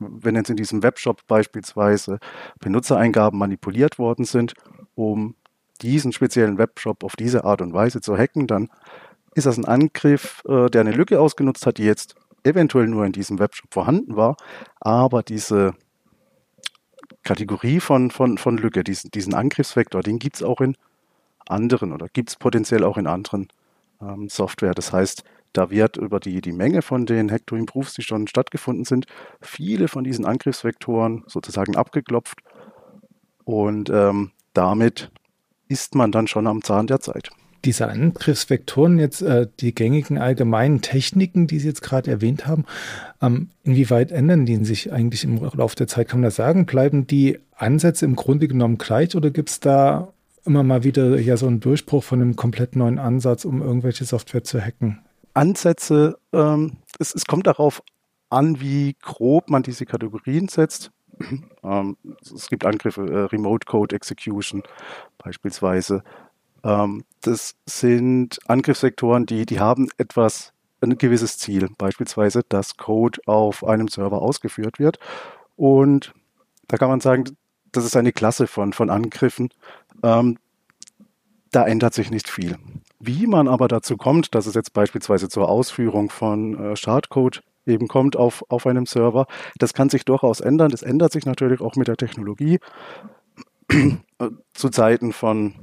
wenn 0.00 0.34
jetzt 0.34 0.50
in 0.50 0.56
diesem 0.56 0.82
Webshop 0.82 1.26
beispielsweise 1.26 2.18
Benutzereingaben 2.60 3.38
manipuliert 3.38 3.98
worden 3.98 4.24
sind, 4.24 4.54
um 4.94 5.36
diesen 5.82 6.12
speziellen 6.12 6.58
Webshop 6.58 7.04
auf 7.04 7.16
diese 7.16 7.44
Art 7.44 7.60
und 7.60 7.72
Weise 7.72 8.00
zu 8.00 8.16
hacken, 8.16 8.46
dann 8.46 8.68
ist 9.34 9.46
das 9.46 9.58
ein 9.58 9.64
Angriff, 9.64 10.42
äh, 10.48 10.68
der 10.68 10.82
eine 10.82 10.92
Lücke 10.92 11.20
ausgenutzt 11.20 11.66
hat, 11.66 11.78
die 11.78 11.84
jetzt 11.84 12.14
eventuell 12.44 12.86
nur 12.86 13.04
in 13.04 13.12
diesem 13.12 13.38
Webshop 13.38 13.72
vorhanden 13.72 14.16
war, 14.16 14.36
aber 14.80 15.22
diese 15.22 15.74
Kategorie 17.22 17.80
von, 17.80 18.10
von, 18.10 18.38
von 18.38 18.58
Lücke, 18.58 18.84
diesen, 18.84 19.10
diesen 19.10 19.34
Angriffsvektor, 19.34 20.02
den 20.02 20.18
gibt 20.18 20.36
es 20.36 20.42
auch 20.42 20.60
in 20.60 20.76
anderen 21.48 21.92
oder 21.92 22.08
gibt 22.08 22.30
es 22.30 22.36
potenziell 22.36 22.84
auch 22.84 22.98
in 22.98 23.06
anderen 23.06 23.48
ähm, 24.06 24.28
Software. 24.28 24.74
Das 24.74 24.92
heißt, 24.92 25.24
da 25.54 25.70
wird 25.70 25.96
über 25.96 26.20
die, 26.20 26.40
die 26.40 26.52
Menge 26.52 26.82
von 26.82 27.06
den 27.06 27.28
Improves, 27.28 27.94
die 27.94 28.02
schon 28.02 28.26
stattgefunden 28.26 28.84
sind, 28.84 29.06
viele 29.40 29.88
von 29.88 30.04
diesen 30.04 30.24
Angriffsvektoren 30.24 31.24
sozusagen 31.26 31.76
abgeklopft. 31.76 32.40
Und 33.44 33.88
ähm, 33.90 34.32
damit 34.52 35.10
ist 35.68 35.94
man 35.94 36.12
dann 36.12 36.26
schon 36.26 36.46
am 36.46 36.62
Zahn 36.62 36.86
der 36.86 37.00
Zeit. 37.00 37.30
Diese 37.64 37.88
Angriffsvektoren, 37.88 38.98
jetzt 38.98 39.22
äh, 39.22 39.46
die 39.60 39.74
gängigen 39.74 40.18
allgemeinen 40.18 40.82
Techniken, 40.82 41.46
die 41.46 41.58
Sie 41.58 41.68
jetzt 41.68 41.82
gerade 41.82 42.10
erwähnt 42.10 42.46
haben, 42.46 42.64
ähm, 43.22 43.48
inwieweit 43.62 44.12
ändern 44.12 44.44
die 44.44 44.62
sich 44.64 44.92
eigentlich 44.92 45.24
im 45.24 45.42
Laufe 45.54 45.76
der 45.76 45.86
Zeit? 45.86 46.08
Kann 46.08 46.20
man 46.20 46.26
das 46.26 46.36
sagen? 46.36 46.66
Bleiben 46.66 47.06
die 47.06 47.38
Ansätze 47.56 48.04
im 48.04 48.16
Grunde 48.16 48.48
genommen 48.48 48.76
gleich 48.76 49.16
oder 49.16 49.30
gibt 49.30 49.50
es 49.50 49.60
da 49.60 50.12
immer 50.44 50.62
mal 50.62 50.84
wieder 50.84 51.18
ja 51.18 51.36
so 51.36 51.46
einen 51.46 51.60
Durchbruch 51.60 52.04
von 52.04 52.20
einem 52.20 52.36
komplett 52.36 52.76
neuen 52.76 52.98
Ansatz, 52.98 53.44
um 53.44 53.62
irgendwelche 53.62 54.04
Software 54.04 54.44
zu 54.44 54.60
hacken? 54.60 55.00
Ansätze, 55.34 56.18
ähm, 56.32 56.78
es, 56.98 57.14
es 57.14 57.26
kommt 57.26 57.46
darauf 57.46 57.82
an, 58.30 58.60
wie 58.60 58.96
grob 59.02 59.50
man 59.50 59.62
diese 59.62 59.86
Kategorien 59.86 60.48
setzt. 60.48 60.90
ähm, 61.62 61.96
es 62.20 62.48
gibt 62.48 62.64
Angriffe, 62.64 63.02
äh, 63.02 63.18
Remote 63.24 63.66
Code 63.66 63.94
Execution 63.94 64.62
beispielsweise. 65.18 66.02
Ähm, 66.62 67.04
das 67.20 67.54
sind 67.66 68.38
Angriffssektoren, 68.46 69.26
die, 69.26 69.46
die 69.46 69.60
haben 69.60 69.88
etwas, 69.98 70.52
ein 70.80 70.98
gewisses 70.98 71.38
Ziel. 71.38 71.68
Beispielsweise, 71.78 72.42
dass 72.48 72.76
Code 72.76 73.20
auf 73.26 73.64
einem 73.64 73.88
Server 73.88 74.20
ausgeführt 74.20 74.78
wird. 74.78 74.98
Und 75.56 76.12
da 76.68 76.76
kann 76.76 76.88
man 76.88 77.00
sagen, 77.00 77.36
das 77.72 77.84
ist 77.84 77.96
eine 77.96 78.12
Klasse 78.12 78.46
von, 78.46 78.72
von 78.72 78.90
Angriffen. 78.90 79.50
Ähm, 80.04 80.38
da 81.50 81.66
ändert 81.66 81.94
sich 81.94 82.10
nicht 82.10 82.28
viel. 82.28 82.56
Wie 83.00 83.26
man 83.26 83.48
aber 83.48 83.68
dazu 83.68 83.96
kommt, 83.96 84.34
dass 84.34 84.46
es 84.46 84.54
jetzt 84.54 84.72
beispielsweise 84.72 85.28
zur 85.28 85.48
Ausführung 85.48 86.10
von 86.10 86.72
äh, 86.72 86.76
Schadcode 86.76 87.42
eben 87.66 87.88
kommt 87.88 88.16
auf, 88.16 88.44
auf 88.48 88.66
einem 88.66 88.86
Server, 88.86 89.26
das 89.58 89.72
kann 89.72 89.88
sich 89.88 90.04
durchaus 90.04 90.40
ändern. 90.40 90.70
Das 90.70 90.82
ändert 90.82 91.12
sich 91.12 91.24
natürlich 91.24 91.60
auch 91.60 91.76
mit 91.76 91.88
der 91.88 91.96
Technologie. 91.96 92.58
Zu 94.52 94.68
Zeiten 94.68 95.12
von 95.12 95.54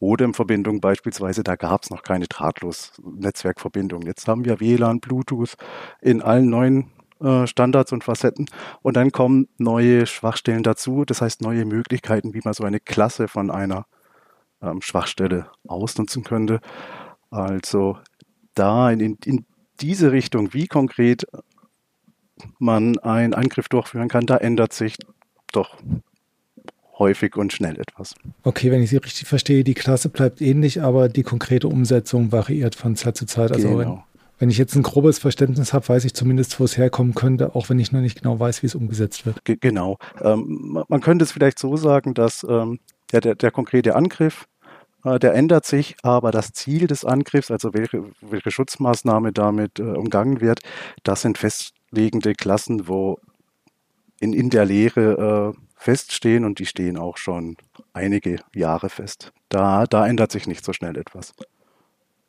Modem-Verbindung 0.00 0.80
beispielsweise, 0.80 1.42
da 1.42 1.56
gab 1.56 1.82
es 1.82 1.90
noch 1.90 2.02
keine 2.02 2.26
Drahtlos-Netzwerkverbindung. 2.26 4.02
Jetzt 4.02 4.28
haben 4.28 4.44
wir 4.44 4.60
WLAN, 4.60 5.00
Bluetooth 5.00 5.56
in 6.00 6.22
allen 6.22 6.48
neuen 6.48 6.82
äh, 6.82 6.97
Standards 7.46 7.92
und 7.92 8.04
Facetten 8.04 8.46
und 8.82 8.96
dann 8.96 9.10
kommen 9.10 9.48
neue 9.58 10.06
Schwachstellen 10.06 10.62
dazu, 10.62 11.04
das 11.04 11.20
heißt 11.20 11.42
neue 11.42 11.64
Möglichkeiten, 11.64 12.34
wie 12.34 12.40
man 12.44 12.54
so 12.54 12.64
eine 12.64 12.80
Klasse 12.80 13.28
von 13.28 13.50
einer 13.50 13.86
ähm, 14.62 14.80
Schwachstelle 14.80 15.46
ausnutzen 15.66 16.24
könnte. 16.24 16.60
Also 17.30 17.98
da 18.54 18.90
in, 18.90 19.18
in 19.24 19.44
diese 19.80 20.12
Richtung, 20.12 20.54
wie 20.54 20.66
konkret 20.66 21.26
man 22.58 22.98
einen 22.98 23.34
Angriff 23.34 23.68
durchführen 23.68 24.08
kann, 24.08 24.26
da 24.26 24.36
ändert 24.36 24.72
sich 24.72 24.96
doch 25.52 25.76
häufig 26.98 27.36
und 27.36 27.52
schnell 27.52 27.78
etwas. 27.78 28.14
Okay, 28.42 28.70
wenn 28.70 28.82
ich 28.82 28.90
Sie 28.90 28.96
richtig 28.96 29.28
verstehe, 29.28 29.64
die 29.64 29.74
Klasse 29.74 30.08
bleibt 30.08 30.40
ähnlich, 30.40 30.82
aber 30.82 31.08
die 31.08 31.22
konkrete 31.22 31.68
Umsetzung 31.68 32.32
variiert 32.32 32.74
von 32.74 32.96
Zeit 32.96 33.16
zu 33.16 33.26
Zeit. 33.26 33.52
Also 33.52 33.76
genau. 33.76 34.04
Wenn, 34.38 34.50
ich 34.50 34.58
jetzt 34.58 34.74
ein 34.76 34.82
grobes 34.82 35.18
Verständnis 35.18 35.72
habe, 35.72 35.88
weiß 35.88 36.04
ich 36.04 36.14
zumindest, 36.14 36.58
wo 36.60 36.64
es 36.64 36.76
herkommen 36.76 37.14
könnte, 37.14 37.54
auch 37.54 37.68
wenn 37.68 37.78
ich 37.78 37.92
noch 37.92 38.00
nicht 38.00 38.22
genau 38.22 38.38
weiß, 38.38 38.62
wie 38.62 38.66
es 38.66 38.74
umgesetzt 38.74 39.26
wird. 39.26 39.44
G 39.44 39.56
genau. 39.60 39.98
Ähm, 40.20 40.84
man 40.88 41.00
könnte 41.00 41.24
es 41.24 41.32
vielleicht 41.32 41.58
so 41.58 41.76
sagen, 41.76 42.14
dass 42.14 42.46
ähm, 42.48 42.78
der, 43.12 43.20
der, 43.20 43.34
der 43.34 43.50
konkrete 43.50 43.96
Angriff 43.96 44.46
äh, 45.04 45.18
der 45.18 45.34
ändert 45.34 45.64
sich, 45.64 45.96
aber 46.02 46.30
das 46.30 46.52
Ziel 46.52 46.86
des 46.86 47.04
Angriffs, 47.04 47.50
also 47.50 47.74
welche, 47.74 48.04
welche 48.20 48.50
Schutzmaßnahme 48.50 49.32
damit 49.32 49.78
äh, 49.78 49.82
umgangen 49.82 50.40
wird, 50.40 50.60
das 51.02 51.22
sind 51.22 51.38
festlegende 51.38 52.34
Klassen, 52.34 52.88
wo 52.88 53.18
in, 54.20 54.32
in 54.32 54.50
der 54.50 54.64
Lehre 54.64 55.54
äh, 55.54 55.60
feststehen 55.76 56.44
und 56.44 56.58
die 56.58 56.66
stehen 56.66 56.96
auch 56.96 57.16
schon 57.16 57.56
einige 57.92 58.40
Jahre 58.54 58.88
fest. 58.88 59.32
Da, 59.48 59.86
da 59.86 60.06
ändert 60.06 60.32
sich 60.32 60.46
nicht 60.46 60.64
so 60.64 60.72
schnell 60.72 60.96
etwas. 60.96 61.32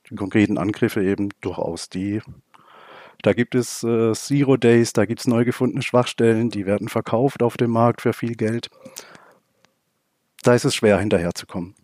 Die 0.09 0.15
konkreten 0.15 0.57
Angriffe 0.57 1.03
eben 1.03 1.29
durchaus 1.41 1.89
die. 1.89 2.21
Da 3.21 3.33
gibt 3.33 3.53
es 3.53 3.83
äh, 3.83 4.13
Zero 4.13 4.55
Days, 4.55 4.93
da 4.93 5.05
gibt 5.05 5.19
es 5.19 5.27
neu 5.27 5.43
gefundene 5.43 5.81
Schwachstellen, 5.81 6.49
die 6.49 6.65
werden 6.65 6.87
verkauft 6.87 7.43
auf 7.43 7.57
dem 7.57 7.71
Markt 7.71 8.01
für 8.01 8.13
viel 8.13 8.35
Geld. 8.35 8.69
Da 10.43 10.53
ist 10.53 10.63
es 10.63 10.73
schwer 10.73 10.99
hinterherzukommen. 10.99 11.75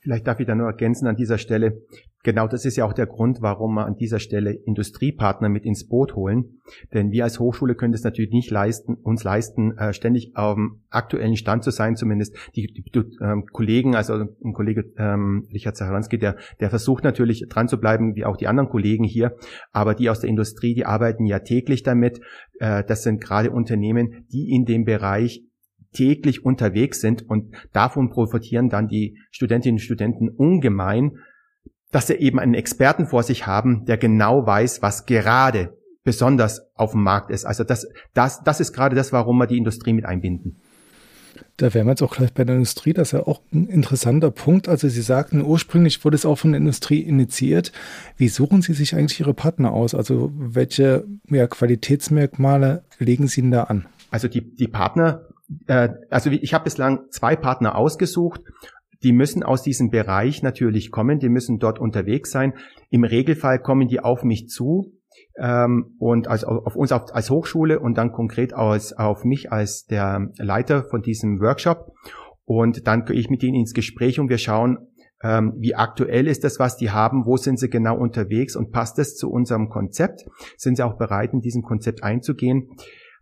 Vielleicht 0.00 0.26
darf 0.26 0.38
ich 0.38 0.46
da 0.46 0.54
nur 0.54 0.66
ergänzen 0.66 1.06
an 1.06 1.16
dieser 1.16 1.38
Stelle. 1.38 1.82
Genau 2.28 2.46
das 2.46 2.66
ist 2.66 2.76
ja 2.76 2.84
auch 2.84 2.92
der 2.92 3.06
Grund, 3.06 3.40
warum 3.40 3.72
wir 3.76 3.86
an 3.86 3.96
dieser 3.96 4.18
Stelle 4.18 4.52
Industriepartner 4.52 5.48
mit 5.48 5.64
ins 5.64 5.88
Boot 5.88 6.14
holen. 6.14 6.60
Denn 6.92 7.10
wir 7.10 7.24
als 7.24 7.40
Hochschule 7.40 7.74
können 7.74 7.94
es 7.94 8.04
natürlich 8.04 8.32
nicht 8.32 8.50
leisten, 8.50 8.96
uns 8.96 9.24
leisten, 9.24 9.78
äh, 9.78 9.94
ständig 9.94 10.36
auf 10.36 10.54
dem 10.54 10.82
aktuellen 10.90 11.36
Stand 11.36 11.64
zu 11.64 11.70
sein, 11.70 11.96
zumindest 11.96 12.36
die, 12.54 12.66
die, 12.66 12.82
die 12.82 13.16
ähm, 13.22 13.46
Kollegen, 13.50 13.96
also 13.96 14.12
ein 14.12 14.52
Kollege 14.52 14.92
ähm, 14.98 15.48
Richard 15.54 15.78
Zaharanski, 15.78 16.18
der, 16.18 16.36
der 16.60 16.68
versucht 16.68 17.02
natürlich 17.02 17.46
dran 17.48 17.66
zu 17.66 17.80
bleiben, 17.80 18.14
wie 18.14 18.26
auch 18.26 18.36
die 18.36 18.46
anderen 18.46 18.68
Kollegen 18.68 19.04
hier. 19.04 19.34
Aber 19.72 19.94
die 19.94 20.10
aus 20.10 20.20
der 20.20 20.28
Industrie, 20.28 20.74
die 20.74 20.84
arbeiten 20.84 21.24
ja 21.24 21.38
täglich 21.38 21.82
damit. 21.82 22.20
Äh, 22.58 22.84
das 22.84 23.04
sind 23.04 23.22
gerade 23.22 23.52
Unternehmen, 23.52 24.26
die 24.30 24.50
in 24.50 24.66
dem 24.66 24.84
Bereich 24.84 25.44
täglich 25.92 26.44
unterwegs 26.44 27.00
sind 27.00 27.22
und 27.22 27.54
davon 27.72 28.10
profitieren 28.10 28.68
dann 28.68 28.88
die 28.88 29.16
Studentinnen 29.30 29.76
und 29.76 29.80
Studenten 29.80 30.28
ungemein, 30.28 31.12
dass 31.90 32.06
sie 32.06 32.14
eben 32.14 32.38
einen 32.38 32.54
Experten 32.54 33.06
vor 33.06 33.22
sich 33.22 33.46
haben, 33.46 33.84
der 33.86 33.96
genau 33.96 34.46
weiß, 34.46 34.82
was 34.82 35.06
gerade 35.06 35.76
besonders 36.04 36.62
auf 36.74 36.92
dem 36.92 37.02
Markt 37.02 37.30
ist. 37.30 37.44
Also 37.44 37.64
das, 37.64 37.86
das, 38.14 38.42
das 38.42 38.60
ist 38.60 38.72
gerade 38.72 38.96
das, 38.96 39.12
warum 39.12 39.38
wir 39.38 39.46
die 39.46 39.58
Industrie 39.58 39.92
mit 39.92 40.04
einbinden. 40.04 40.60
Da 41.56 41.74
wären 41.74 41.86
wir 41.86 41.92
jetzt 41.92 42.02
auch 42.02 42.14
gleich 42.14 42.32
bei 42.32 42.44
der 42.44 42.54
Industrie. 42.54 42.92
Das 42.92 43.08
ist 43.08 43.12
ja 43.12 43.26
auch 43.26 43.42
ein 43.52 43.66
interessanter 43.66 44.30
Punkt. 44.30 44.68
Also 44.68 44.88
Sie 44.88 45.02
sagten, 45.02 45.42
ursprünglich 45.42 46.04
wurde 46.04 46.14
es 46.14 46.24
auch 46.24 46.38
von 46.38 46.52
der 46.52 46.60
Industrie 46.60 47.00
initiiert. 47.00 47.72
Wie 48.16 48.28
suchen 48.28 48.62
Sie 48.62 48.74
sich 48.74 48.94
eigentlich 48.94 49.20
Ihre 49.20 49.34
Partner 49.34 49.72
aus? 49.72 49.94
Also 49.94 50.32
welche 50.34 51.04
ja, 51.28 51.46
Qualitätsmerkmale 51.46 52.84
legen 52.98 53.26
Sie 53.26 53.42
denn 53.42 53.50
da 53.50 53.64
an? 53.64 53.86
Also 54.10 54.28
die, 54.28 54.54
die 54.54 54.68
Partner 54.68 55.28
äh, 55.66 55.90
also 56.10 56.30
ich 56.30 56.54
habe 56.54 56.64
bislang 56.64 57.10
zwei 57.10 57.36
Partner 57.36 57.76
ausgesucht. 57.76 58.42
Die 59.02 59.12
müssen 59.12 59.42
aus 59.42 59.62
diesem 59.62 59.90
Bereich 59.90 60.42
natürlich 60.42 60.90
kommen, 60.90 61.18
die 61.18 61.28
müssen 61.28 61.58
dort 61.58 61.78
unterwegs 61.78 62.30
sein. 62.30 62.54
Im 62.90 63.04
Regelfall 63.04 63.60
kommen 63.60 63.88
die 63.88 64.00
auf 64.00 64.24
mich 64.24 64.48
zu 64.48 64.92
ähm, 65.38 65.94
und 65.98 66.28
also 66.28 66.46
auf 66.48 66.76
uns 66.76 66.92
als 66.92 67.30
Hochschule 67.30 67.80
und 67.80 67.96
dann 67.96 68.12
konkret 68.12 68.54
aus, 68.54 68.92
auf 68.92 69.24
mich 69.24 69.52
als 69.52 69.86
der 69.86 70.30
Leiter 70.38 70.84
von 70.84 71.02
diesem 71.02 71.40
Workshop. 71.40 71.92
Und 72.44 72.86
dann 72.86 73.04
gehe 73.04 73.16
ich 73.16 73.30
mit 73.30 73.42
ihnen 73.42 73.56
ins 73.56 73.74
Gespräch 73.74 74.18
und 74.18 74.30
wir 74.30 74.38
schauen, 74.38 74.78
ähm, 75.22 75.54
wie 75.58 75.74
aktuell 75.74 76.26
ist 76.28 76.44
das, 76.44 76.58
was 76.58 76.76
die 76.76 76.90
haben, 76.90 77.26
wo 77.26 77.36
sind 77.36 77.58
sie 77.58 77.68
genau 77.68 77.96
unterwegs 77.96 78.56
und 78.56 78.70
passt 78.70 78.98
das 78.98 79.16
zu 79.16 79.30
unserem 79.30 79.68
Konzept? 79.68 80.24
Sind 80.56 80.76
sie 80.76 80.84
auch 80.84 80.96
bereit, 80.96 81.32
in 81.32 81.40
diesem 81.40 81.62
Konzept 81.62 82.02
einzugehen? 82.02 82.70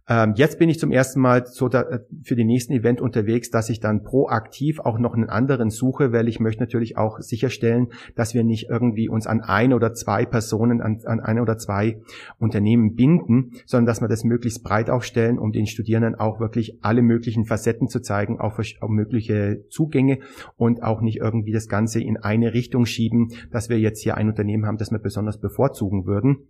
Ähm, 0.08 0.34
jetzt 0.36 0.58
bin 0.58 0.68
ich 0.68 0.78
zum 0.78 0.92
ersten 0.92 1.20
Mal 1.20 1.44
da, 1.70 1.82
äh, 1.82 2.00
für 2.22 2.36
den 2.36 2.46
nächsten 2.46 2.72
Event 2.72 3.00
unterwegs, 3.00 3.50
dass 3.50 3.68
ich 3.70 3.80
dann 3.80 4.04
proaktiv 4.04 4.78
auch 4.78 4.98
noch 4.98 5.14
einen 5.14 5.28
anderen 5.28 5.70
suche, 5.70 6.12
weil 6.12 6.28
ich 6.28 6.38
möchte 6.38 6.62
natürlich 6.62 6.96
auch 6.96 7.18
sicherstellen, 7.18 7.88
dass 8.14 8.32
wir 8.32 8.44
nicht 8.44 8.68
irgendwie 8.70 9.08
uns 9.08 9.26
an 9.26 9.40
ein 9.40 9.72
oder 9.72 9.94
zwei 9.94 10.24
Personen, 10.24 10.80
an, 10.80 11.00
an 11.04 11.18
ein 11.18 11.40
oder 11.40 11.58
zwei 11.58 12.00
Unternehmen 12.38 12.94
binden, 12.94 13.52
sondern 13.66 13.86
dass 13.86 14.00
wir 14.00 14.08
das 14.08 14.22
möglichst 14.22 14.62
breit 14.62 14.90
aufstellen, 14.90 15.38
um 15.40 15.50
den 15.50 15.66
Studierenden 15.66 16.14
auch 16.14 16.38
wirklich 16.38 16.78
alle 16.82 17.02
möglichen 17.02 17.44
Facetten 17.44 17.88
zu 17.88 18.00
zeigen, 18.00 18.38
auch, 18.38 18.60
auch 18.80 18.88
mögliche 18.88 19.64
Zugänge 19.70 20.20
und 20.56 20.84
auch 20.84 21.00
nicht 21.00 21.18
irgendwie 21.18 21.52
das 21.52 21.68
Ganze 21.68 22.00
in 22.00 22.16
eine 22.16 22.54
Richtung 22.54 22.86
schieben, 22.86 23.32
dass 23.50 23.68
wir 23.68 23.80
jetzt 23.80 24.02
hier 24.02 24.16
ein 24.16 24.28
Unternehmen 24.28 24.66
haben, 24.66 24.78
das 24.78 24.92
wir 24.92 24.98
besonders 25.00 25.40
bevorzugen 25.40 26.06
würden. 26.06 26.46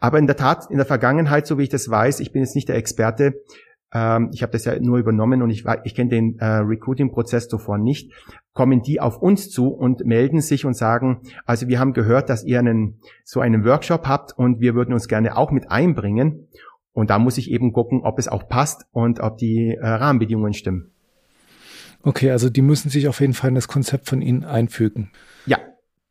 Aber 0.00 0.18
in 0.18 0.26
der 0.26 0.36
Tat, 0.36 0.70
in 0.70 0.78
der 0.78 0.86
Vergangenheit, 0.86 1.46
so 1.46 1.58
wie 1.58 1.64
ich 1.64 1.68
das 1.68 1.88
weiß, 1.88 2.20
ich 2.20 2.32
bin 2.32 2.42
jetzt 2.42 2.56
nicht 2.56 2.68
der 2.68 2.76
Experte, 2.76 3.34
ähm, 3.92 4.30
ich 4.32 4.42
habe 4.42 4.52
das 4.52 4.64
ja 4.64 4.78
nur 4.80 4.98
übernommen 4.98 5.42
und 5.42 5.50
ich, 5.50 5.64
ich 5.84 5.94
kenne 5.94 6.10
den 6.10 6.38
äh, 6.38 6.44
Recruiting-Prozess 6.44 7.48
zuvor 7.48 7.78
nicht, 7.78 8.12
kommen 8.52 8.82
die 8.82 9.00
auf 9.00 9.18
uns 9.18 9.50
zu 9.50 9.68
und 9.68 10.04
melden 10.04 10.40
sich 10.40 10.64
und 10.64 10.74
sagen, 10.74 11.20
also 11.44 11.68
wir 11.68 11.78
haben 11.78 11.92
gehört, 11.92 12.30
dass 12.30 12.44
ihr 12.44 12.58
einen, 12.58 13.00
so 13.24 13.40
einen 13.40 13.64
Workshop 13.64 14.06
habt 14.06 14.36
und 14.36 14.60
wir 14.60 14.74
würden 14.74 14.94
uns 14.94 15.08
gerne 15.08 15.36
auch 15.36 15.50
mit 15.50 15.70
einbringen. 15.70 16.48
Und 16.92 17.10
da 17.10 17.18
muss 17.18 17.38
ich 17.38 17.50
eben 17.50 17.72
gucken, 17.72 18.00
ob 18.02 18.18
es 18.18 18.26
auch 18.26 18.48
passt 18.48 18.86
und 18.90 19.20
ob 19.20 19.38
die 19.38 19.76
äh, 19.80 19.86
Rahmenbedingungen 19.86 20.54
stimmen. 20.54 20.90
Okay, 22.02 22.30
also 22.30 22.48
die 22.48 22.62
müssen 22.62 22.90
sich 22.90 23.08
auf 23.08 23.20
jeden 23.20 23.34
Fall 23.34 23.50
in 23.50 23.54
das 23.54 23.68
Konzept 23.68 24.08
von 24.08 24.22
Ihnen 24.22 24.44
einfügen. 24.44 25.10
Ja, 25.46 25.58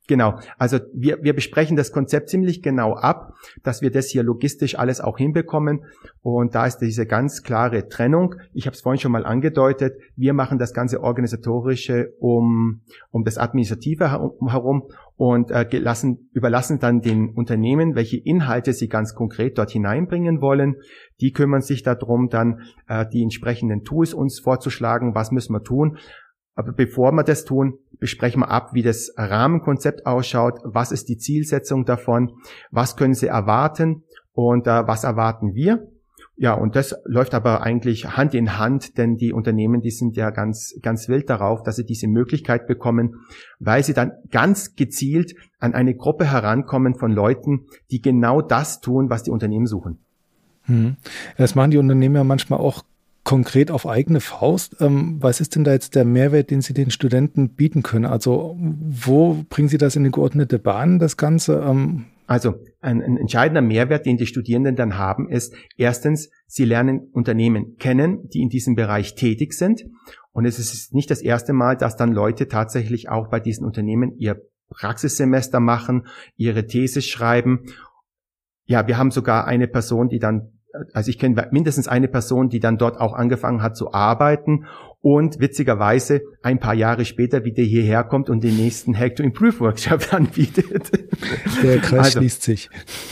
Genau. 0.10 0.40
Also 0.58 0.80
wir, 0.92 1.22
wir 1.22 1.36
besprechen 1.36 1.78
das 1.78 1.92
Konzept 1.92 2.30
ziemlich 2.30 2.64
genau 2.64 2.96
ab, 2.96 3.36
dass 3.62 3.84
wir 3.84 3.92
das 3.92 4.08
hier 4.08 4.24
logistisch 4.24 4.76
alles 4.76 5.02
auch 5.02 5.20
hinbekommen. 5.20 5.86
Und 6.24 6.56
da 6.56 6.66
ist 6.66 6.80
diese 6.80 7.06
ganz 7.06 7.44
klare 7.44 7.88
Trennung. 7.90 8.34
Ich 8.52 8.66
habe 8.66 8.74
es 8.74 8.82
vorhin 8.82 9.00
schon 9.00 9.12
mal 9.12 9.24
angedeutet. 9.24 9.94
Wir 10.16 10.34
machen 10.34 10.58
das 10.58 10.74
ganze 10.74 11.04
organisatorische 11.04 12.14
um, 12.20 12.82
um 13.12 13.24
das 13.24 13.38
Administrative 13.38 14.10
herum 14.10 14.90
und 15.16 15.52
äh, 15.52 15.78
lassen, 15.78 16.30
überlassen 16.34 16.80
dann 16.80 17.02
den 17.02 17.30
Unternehmen, 17.30 17.94
welche 17.94 18.18
Inhalte 18.18 18.74
sie 18.74 18.88
ganz 18.88 19.14
konkret 19.14 19.60
dort 19.60 19.70
hineinbringen 19.70 20.42
wollen. 20.42 20.78
Die 21.22 21.34
kümmern 21.34 21.62
sich 21.62 21.84
darum, 21.84 22.30
dann 22.30 22.62
äh, 22.88 23.06
die 23.14 23.22
entsprechenden 23.22 23.84
Tools 23.84 24.16
uns 24.16 24.40
vorzuschlagen, 24.40 25.14
was 25.14 25.30
müssen 25.30 25.54
wir 25.54 25.62
tun. 25.62 26.00
Aber 26.56 26.72
bevor 26.74 27.12
wir 27.12 27.24
das 27.24 27.46
tun, 27.46 27.80
besprechen 28.00 28.42
wir 28.42 28.50
ab, 28.50 28.74
wie 28.74 28.82
das 28.82 29.14
Rahmenkonzept 29.18 30.06
ausschaut, 30.06 30.60
was 30.64 30.92
ist 30.92 31.10
die 31.10 31.18
Zielsetzung 31.18 31.86
davon, 31.86 32.34
was 32.72 32.96
können 32.96 33.14
Sie 33.14 33.28
erwarten 33.28 34.04
und 34.34 34.68
äh, 34.68 34.88
was 34.88 35.04
erwarten 35.04 35.54
wir. 35.54 35.88
Ja, 36.42 36.54
und 36.54 36.78
das 36.78 36.96
läuft 37.04 37.34
aber 37.34 37.64
eigentlich 37.64 38.16
Hand 38.16 38.34
in 38.34 38.58
Hand, 38.58 38.98
denn 38.98 39.18
die 39.18 39.34
Unternehmen, 39.34 39.82
die 39.82 39.92
sind 39.92 40.16
ja 40.16 40.30
ganz, 40.30 40.74
ganz 40.82 41.10
wild 41.10 41.30
darauf, 41.30 41.64
dass 41.64 41.76
sie 41.76 41.84
diese 41.84 42.08
Möglichkeit 42.08 42.66
bekommen, 42.66 43.26
weil 43.60 43.84
sie 43.84 43.94
dann 43.94 44.14
ganz 44.32 44.76
gezielt 44.76 45.36
an 45.60 45.74
eine 45.74 45.96
Gruppe 45.96 46.32
herankommen 46.32 46.96
von 46.96 47.12
Leuten, 47.12 47.66
die 47.92 48.02
genau 48.02 48.42
das 48.42 48.80
tun, 48.80 49.10
was 49.10 49.24
die 49.24 49.32
Unternehmen 49.32 49.66
suchen. 49.66 50.00
Hm. 50.64 50.96
Das 51.36 51.56
machen 51.56 51.72
die 51.72 51.78
Unternehmen 51.78 52.16
ja 52.16 52.24
manchmal 52.24 52.60
auch 52.60 52.84
konkret 53.24 53.72
auf 53.72 53.88
eigene 53.88 54.22
Faust. 54.22 54.78
Ähm, 54.80 55.18
was 55.20 55.42
ist 55.42 55.56
denn 55.56 55.64
da 55.64 55.72
jetzt 55.72 55.96
der 55.96 56.06
Mehrwert, 56.06 56.52
den 56.52 56.62
Sie 56.62 56.74
den 56.74 56.92
Studenten 56.92 57.50
bieten 57.50 57.84
können? 57.84 58.06
Also 58.06 58.58
wo 58.60 59.46
bringen 59.50 59.70
Sie 59.70 59.78
das 59.78 59.96
in 59.96 60.04
die 60.04 60.12
geordnete 60.12 60.60
Bahn, 60.60 61.00
das 61.00 61.18
Ganze? 61.18 61.62
Ähm, 61.66 62.06
also 62.30 62.56
ein, 62.80 63.02
ein, 63.02 63.18
entscheidender 63.18 63.62
Mehrwert, 63.62 64.06
den 64.06 64.18
die 64.18 64.28
Studierenden 64.28 64.76
dann 64.76 65.00
haben, 65.00 65.30
ist 65.30 65.56
erstens, 65.78 66.30
sie 66.46 66.64
lernen 66.64 67.10
Unternehmen 67.12 67.78
kennen, 67.78 68.30
die 68.30 68.42
in 68.42 68.50
diesem 68.50 68.76
Bereich 68.76 69.16
tätig 69.16 69.54
sind. 69.54 69.86
Und 70.32 70.46
es 70.46 70.60
ist 70.60 70.94
nicht 70.94 71.10
das 71.10 71.22
erste 71.22 71.54
Mal, 71.54 71.76
dass 71.76 71.96
dann 71.96 72.14
Leute 72.14 72.48
tatsächlich 72.48 73.10
auch 73.10 73.30
bei 73.30 73.40
diesen 73.40 73.66
Unternehmen 73.66 74.16
ihr 74.18 74.40
Praxissemester 74.70 75.60
machen, 75.60 76.06
ihre 76.38 76.68
These 76.68 77.02
schreiben. 77.02 77.66
Ja, 78.66 78.86
wir 78.86 79.00
haben 79.00 79.10
sogar 79.10 79.48
eine 79.48 79.68
Person, 79.68 80.08
die 80.08 80.20
dann 80.20 80.59
also 80.94 81.10
ich 81.10 81.18
kenne 81.18 81.48
mindestens 81.52 81.88
eine 81.88 82.08
Person, 82.08 82.50
die 82.50 82.60
dann 82.60 82.78
dort 82.78 83.00
auch 83.00 83.14
angefangen 83.14 83.62
hat 83.62 83.76
zu 83.76 83.94
arbeiten 83.94 84.66
und 85.02 85.40
witzigerweise 85.40 86.22
ein 86.44 86.60
paar 86.60 86.74
Jahre 86.74 87.06
später 87.06 87.46
wieder 87.46 87.64
hierher 87.64 88.04
kommt 88.04 88.30
und 88.30 88.44
den 88.44 88.58
nächsten 88.58 88.98
Hack 88.98 89.16
to 89.16 89.24
Improve 89.24 89.60
Workshop 89.62 90.14
anbietet. 90.14 90.92
Der 91.64 91.78
Kreis 91.78 92.08
also, 92.08 92.20
schließt 92.20 92.44
sich. 92.44 92.70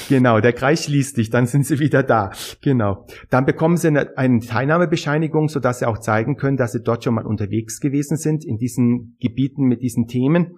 Genau, 0.10 0.40
der 0.40 0.54
Kreis 0.54 0.84
schließt 0.86 1.16
sich, 1.16 1.30
dann 1.30 1.48
sind 1.48 1.66
sie 1.66 1.80
wieder 1.80 2.04
da. 2.04 2.32
Genau. 2.62 3.06
Dann 3.30 3.46
bekommen 3.46 3.78
sie 3.78 3.88
eine, 3.88 4.18
eine 4.18 4.40
Teilnahmebescheinigung, 4.42 5.48
sodass 5.50 5.80
sie 5.80 5.88
auch 5.88 5.98
zeigen 5.98 6.36
können, 6.36 6.58
dass 6.58 6.74
sie 6.74 6.84
dort 6.84 7.04
schon 7.04 7.16
mal 7.16 7.26
unterwegs 7.26 7.80
gewesen 7.80 8.18
sind 8.18 8.46
in 8.46 8.58
diesen 8.58 9.16
Gebieten 9.20 9.64
mit 9.64 9.82
diesen 9.82 10.08
Themen. 10.08 10.58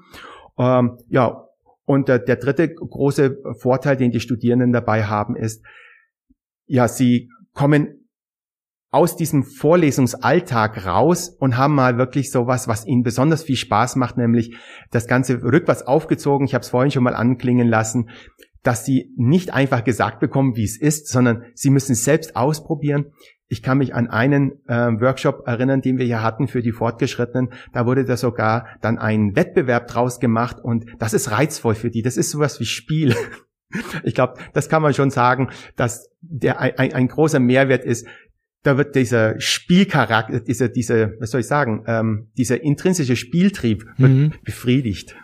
Ähm, 0.58 0.98
ja, 1.10 1.46
und 1.86 2.08
der, 2.08 2.20
der 2.20 2.36
dritte 2.36 2.74
große 2.74 3.38
Vorteil, 3.58 3.98
den 3.98 4.12
die 4.12 4.20
Studierenden 4.20 4.72
dabei 4.72 5.06
haben, 5.06 5.36
ist, 5.36 5.64
ja, 6.70 6.88
sie 6.88 7.30
kommen 7.54 8.08
aus 8.92 9.16
diesem 9.16 9.44
Vorlesungsalltag 9.44 10.86
raus 10.86 11.30
und 11.30 11.58
haben 11.58 11.76
mal 11.76 11.98
wirklich 11.98 12.32
sowas, 12.32 12.68
was 12.68 12.86
ihnen 12.86 13.04
besonders 13.04 13.44
viel 13.44 13.56
Spaß 13.56 13.98
macht, 13.98 14.18
nämlich 14.18 14.56
das 14.92 15.08
Ganze 15.08 15.44
rückwärts 15.44 15.84
aufgezogen. 15.84 16.46
Ich 16.46 16.54
habe 16.54 16.64
es 16.64 16.70
vorhin 16.70 16.92
schon 16.92 17.04
mal 17.04 17.16
anklingen 17.16 17.68
lassen, 17.68 18.10
dass 18.64 18.86
sie 18.86 19.14
nicht 19.16 19.54
einfach 19.54 19.84
gesagt 19.84 20.20
bekommen, 20.20 20.56
wie 20.56 20.64
es 20.64 20.80
ist, 20.80 21.08
sondern 21.08 21.44
sie 21.54 21.70
müssen 21.70 21.94
es 21.94 22.04
selbst 22.04 22.36
ausprobieren. 22.36 23.08
Ich 23.48 23.64
kann 23.64 23.80
mich 23.80 23.96
an 23.96 24.08
einen 24.08 24.64
äh, 24.68 24.92
Workshop 25.02 25.48
erinnern, 25.48 25.82
den 25.82 25.98
wir 25.98 26.06
hier 26.06 26.22
hatten 26.22 26.48
für 26.48 26.62
die 26.62 26.72
Fortgeschrittenen. 26.72 27.50
Da 27.74 27.86
wurde 27.86 28.06
da 28.06 28.16
sogar 28.16 28.68
dann 28.82 29.00
ein 29.00 29.36
Wettbewerb 29.36 29.88
draus 29.88 30.20
gemacht 30.20 30.58
und 30.62 30.86
das 31.00 31.14
ist 31.14 31.32
reizvoll 31.32 31.74
für 31.74 31.90
die. 31.90 32.04
Das 32.04 32.18
ist 32.18 32.30
sowas 32.30 32.60
wie 32.60 32.66
Spiel. 32.66 33.16
Ich 34.04 34.16
glaube, 34.16 34.36
das 34.54 34.70
kann 34.70 34.82
man 34.82 34.94
schon 34.94 35.12
sagen, 35.12 35.50
dass 35.76 36.10
der 36.22 36.60
ein, 36.60 36.94
ein 36.94 37.08
großer 37.08 37.40
Mehrwert 37.40 37.86
ist. 37.86 38.08
Da 38.64 38.78
wird 38.78 38.96
dieser 38.96 39.40
Spielcharakter, 39.40 40.42
dieser, 40.42 40.68
diese, 40.68 41.16
was 41.20 41.32
soll 41.32 41.42
ich 41.42 41.48
sagen, 41.48 41.84
ähm, 41.88 42.28
dieser 42.38 42.62
intrinsische 42.62 43.16
Spieltrieb 43.16 43.86
wird 43.98 44.12
mhm. 44.12 44.34
befriedigt. 44.44 45.16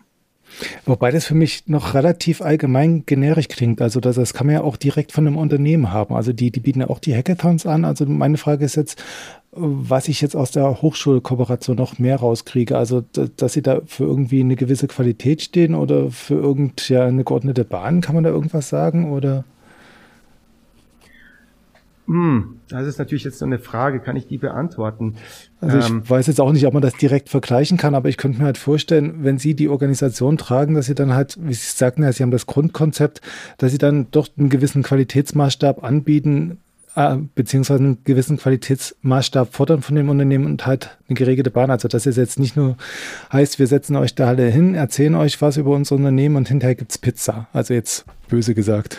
Wobei 0.86 1.12
das 1.12 1.26
für 1.26 1.36
mich 1.36 1.68
noch 1.68 1.94
relativ 1.94 2.42
allgemein 2.42 3.06
generisch 3.06 3.48
klingt. 3.48 3.82
Also 3.82 4.00
das, 4.00 4.16
das 4.16 4.34
kann 4.34 4.48
man 4.48 4.56
ja 4.56 4.62
auch 4.62 4.78
direkt 4.78 5.12
von 5.12 5.28
einem 5.28 5.38
Unternehmen 5.38 5.92
haben. 5.92 6.16
Also 6.16 6.34
die, 6.34 6.52
die 6.52 6.60
bieten 6.60 6.82
ja 6.82 6.90
auch 6.90 7.00
die 7.00 7.16
Hackathons 7.16 7.66
an. 7.66 7.84
Also 7.84 8.06
meine 8.06 8.38
Frage 8.38 8.64
ist 8.64 8.76
jetzt, 8.76 9.04
was 9.56 10.08
ich 10.08 10.22
jetzt 10.22 10.36
aus 10.36 10.52
der 10.52 10.82
Hochschulkooperation 10.82 11.78
noch 11.78 11.98
mehr 11.98 12.18
rauskriege. 12.18 12.78
Also, 12.78 13.04
dass 13.38 13.54
sie 13.54 13.62
da 13.62 13.82
für 13.86 14.04
irgendwie 14.04 14.42
eine 14.42 14.56
gewisse 14.56 14.88
Qualität 14.88 15.42
stehen 15.42 15.76
oder 15.76 16.12
für 16.12 16.36
irgend 16.36 16.90
ja, 16.90 17.06
eine 17.06 17.24
geordnete 17.24 17.64
Bahn, 17.64 18.02
kann 18.02 18.16
man 18.16 18.24
da 18.24 18.30
irgendwas 18.30 18.70
sagen 18.70 19.12
oder? 19.12 19.46
Hm, 22.08 22.60
das 22.70 22.86
ist 22.86 23.00
natürlich 23.00 23.24
jetzt 23.24 23.40
so 23.40 23.46
eine 23.46 23.58
Frage, 23.58 24.00
kann 24.00 24.16
ich 24.16 24.28
die 24.28 24.38
beantworten? 24.38 25.16
Also 25.60 25.80
ich 25.80 25.90
ähm, 25.90 26.08
weiß 26.08 26.28
jetzt 26.28 26.40
auch 26.40 26.52
nicht, 26.52 26.68
ob 26.68 26.74
man 26.74 26.84
das 26.84 26.94
direkt 26.94 27.30
vergleichen 27.30 27.78
kann, 27.78 27.96
aber 27.96 28.10
ich 28.10 28.18
könnte 28.18 28.38
mir 28.38 28.46
halt 28.46 28.60
vorstellen, 28.60 29.24
wenn 29.24 29.40
Sie 29.40 29.56
die 29.56 29.70
Organisation 29.70 30.38
tragen, 30.38 30.76
dass 30.76 30.86
Sie 30.86 30.94
dann 30.94 31.14
halt, 31.14 31.38
wie 31.42 31.54
Sie 31.54 31.76
sagten, 31.76 32.04
ja, 32.04 32.12
Sie 32.12 32.22
haben 32.22 32.30
das 32.30 32.46
Grundkonzept, 32.46 33.22
dass 33.58 33.72
Sie 33.72 33.80
dann 33.80 34.08
doch 34.12 34.28
einen 34.38 34.50
gewissen 34.50 34.84
Qualitätsmaßstab 34.84 35.84
anbieten, 35.84 36.60
äh, 36.96 37.18
beziehungsweise 37.36 37.84
einen 37.84 38.04
gewissen 38.04 38.38
Qualitätsmaßstab 38.38 39.54
fordern 39.54 39.82
von 39.82 39.96
dem 39.96 40.10
Unternehmen 40.10 40.46
und 40.46 40.66
halt 40.66 40.98
eine 41.08 41.16
geregelte 41.16 41.52
Bahn. 41.52 41.70
Also 41.70 41.88
dass 41.88 42.06
es 42.06 42.16
jetzt 42.16 42.40
nicht 42.40 42.56
nur 42.56 42.78
heißt, 43.32 43.60
wir 43.60 43.68
setzen 43.68 43.96
euch 43.96 44.16
da 44.16 44.28
alle 44.28 44.48
hin, 44.48 44.76
erzählen 44.76 45.16
euch 45.16 45.42
was 45.42 45.58
über 45.58 45.72
unser 45.72 45.96
Unternehmen 45.96 46.36
und 46.36 46.48
hinterher 46.48 46.76
gibt's 46.76 46.98
Pizza. 46.98 47.48
Also 47.54 47.74
jetzt 47.74 48.06
böse 48.30 48.56
gesagt. 48.56 48.98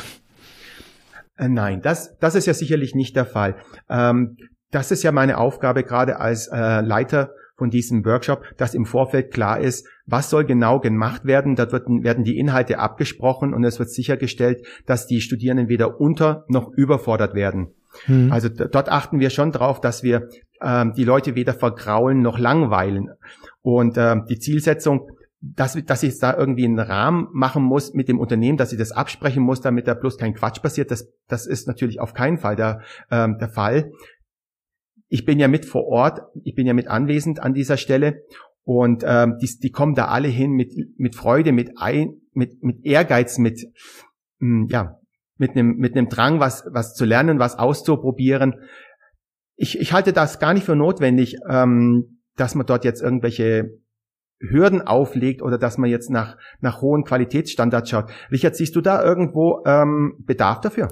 Äh, 1.36 1.48
nein, 1.48 1.82
das, 1.82 2.16
das 2.18 2.34
ist 2.34 2.46
ja 2.46 2.54
sicherlich 2.54 2.94
nicht 2.94 3.16
der 3.16 3.26
Fall. 3.26 3.56
Ähm, 3.88 4.36
das 4.70 4.90
ist 4.90 5.02
ja 5.02 5.12
meine 5.12 5.38
Aufgabe 5.38 5.84
gerade 5.84 6.18
als 6.18 6.48
äh, 6.48 6.80
Leiter 6.80 7.30
von 7.56 7.70
diesem 7.70 8.04
Workshop, 8.04 8.44
dass 8.58 8.74
im 8.74 8.84
Vorfeld 8.84 9.32
klar 9.32 9.60
ist, 9.60 9.88
was 10.04 10.28
soll 10.28 10.44
genau 10.44 10.80
gemacht 10.80 11.24
werden. 11.24 11.56
Dort 11.56 11.72
wird, 11.72 11.88
werden 11.88 12.24
die 12.24 12.38
Inhalte 12.38 12.78
abgesprochen 12.78 13.54
und 13.54 13.64
es 13.64 13.78
wird 13.78 13.90
sichergestellt, 13.90 14.66
dass 14.84 15.06
die 15.06 15.20
Studierenden 15.20 15.68
weder 15.68 16.00
unter 16.00 16.44
noch 16.48 16.70
überfordert 16.72 17.34
werden. 17.34 17.68
Mhm. 18.06 18.32
Also 18.32 18.48
dort 18.48 18.88
achten 18.88 19.20
wir 19.20 19.30
schon 19.30 19.52
drauf, 19.52 19.80
dass 19.80 20.02
wir 20.02 20.28
ähm, 20.62 20.92
die 20.94 21.04
Leute 21.04 21.34
weder 21.34 21.54
vergraulen 21.54 22.22
noch 22.22 22.38
langweilen. 22.38 23.10
Und 23.62 23.96
ähm, 23.98 24.24
die 24.28 24.38
Zielsetzung, 24.38 25.10
dass, 25.40 25.74
dass 25.84 26.02
ich 26.02 26.18
da 26.18 26.36
irgendwie 26.36 26.64
einen 26.64 26.78
Rahmen 26.78 27.28
machen 27.32 27.62
muss 27.62 27.94
mit 27.94 28.08
dem 28.08 28.18
Unternehmen, 28.18 28.58
dass 28.58 28.72
ich 28.72 28.78
das 28.78 28.92
absprechen 28.92 29.42
muss, 29.42 29.60
damit 29.60 29.86
da 29.86 29.94
bloß 29.94 30.18
kein 30.18 30.34
Quatsch 30.34 30.62
passiert, 30.62 30.90
das, 30.90 31.08
das 31.28 31.46
ist 31.46 31.68
natürlich 31.68 32.00
auf 32.00 32.14
keinen 32.14 32.38
Fall 32.38 32.56
der, 32.56 32.80
ähm, 33.10 33.36
der 33.38 33.48
Fall. 33.48 33.92
Ich 35.08 35.24
bin 35.24 35.38
ja 35.38 35.46
mit 35.46 35.66
vor 35.66 35.86
Ort, 35.86 36.20
ich 36.42 36.54
bin 36.54 36.66
ja 36.66 36.74
mit 36.74 36.88
anwesend 36.88 37.40
an 37.40 37.54
dieser 37.54 37.76
Stelle 37.76 38.22
und 38.64 39.04
ähm, 39.06 39.36
die, 39.40 39.48
die 39.62 39.70
kommen 39.70 39.94
da 39.94 40.06
alle 40.06 40.28
hin 40.28 40.52
mit, 40.52 40.72
mit 40.96 41.14
Freude, 41.14 41.52
mit, 41.52 41.72
ein, 41.76 42.20
mit, 42.32 42.62
mit 42.62 42.84
Ehrgeiz, 42.84 43.38
mit, 43.38 43.60
mh, 44.38 44.62
hm, 44.62 44.68
ja, 44.68 44.98
mit 45.36 45.52
einem 45.52 45.76
mit 45.76 45.96
einem 45.96 46.08
Drang, 46.08 46.40
was 46.40 46.64
was 46.70 46.94
zu 46.94 47.04
lernen, 47.04 47.38
was 47.38 47.58
auszuprobieren. 47.58 48.60
Ich, 49.56 49.78
ich 49.78 49.92
halte 49.92 50.12
das 50.12 50.38
gar 50.38 50.54
nicht 50.54 50.64
für 50.64 50.76
notwendig, 50.76 51.36
ähm, 51.48 52.20
dass 52.36 52.54
man 52.54 52.66
dort 52.66 52.84
jetzt 52.84 53.02
irgendwelche 53.02 53.78
Hürden 54.38 54.82
auflegt 54.82 55.40
oder 55.40 55.56
dass 55.58 55.78
man 55.78 55.88
jetzt 55.88 56.10
nach 56.10 56.36
nach 56.60 56.80
hohen 56.82 57.04
Qualitätsstandards 57.04 57.88
schaut. 57.88 58.10
Richard, 58.30 58.56
siehst 58.56 58.76
du 58.76 58.80
da 58.80 59.02
irgendwo 59.02 59.62
ähm, 59.66 60.16
Bedarf 60.18 60.60
dafür? 60.60 60.88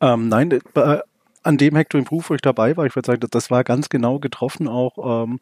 Ähm, 0.00 0.28
nein, 0.28 0.58
äh, 0.74 0.98
an 1.42 1.56
dem 1.56 1.76
Hector 1.76 1.98
Improve, 1.98 2.24
wo 2.28 2.34
ich 2.34 2.42
dabei 2.42 2.76
war, 2.76 2.86
ich 2.86 2.94
würde 2.94 3.06
sagen, 3.06 3.26
das 3.30 3.50
war 3.50 3.64
ganz 3.64 3.88
genau 3.88 4.18
getroffen 4.18 4.68
auch. 4.68 5.24
Ähm, 5.24 5.40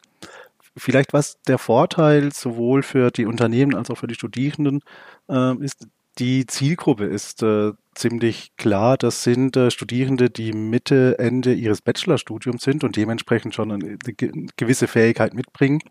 vielleicht 0.77 1.13
was 1.13 1.41
der 1.47 1.57
Vorteil 1.57 2.31
sowohl 2.31 2.83
für 2.83 3.11
die 3.11 3.25
Unternehmen 3.25 3.75
als 3.75 3.89
auch 3.89 3.97
für 3.97 4.07
die 4.07 4.15
Studierenden 4.15 4.81
äh, 5.27 5.55
ist, 5.57 5.87
die 6.19 6.45
Zielgruppe 6.45 7.05
ist 7.05 7.43
äh, 7.43 7.73
ziemlich 7.97 8.51
klar. 8.57 8.97
Das 8.97 9.23
sind 9.23 9.57
äh, 9.57 9.71
Studierende, 9.71 10.29
die 10.29 10.53
Mitte, 10.53 11.17
Ende 11.19 11.53
ihres 11.53 11.81
Bachelorstudiums 11.81 12.63
sind 12.63 12.83
und 12.83 12.95
dementsprechend 12.95 13.55
schon 13.55 13.71
eine, 13.71 13.97
gewisse 14.55 14.87
Fähigkeit 14.87 15.33
mitbringen. 15.33 15.81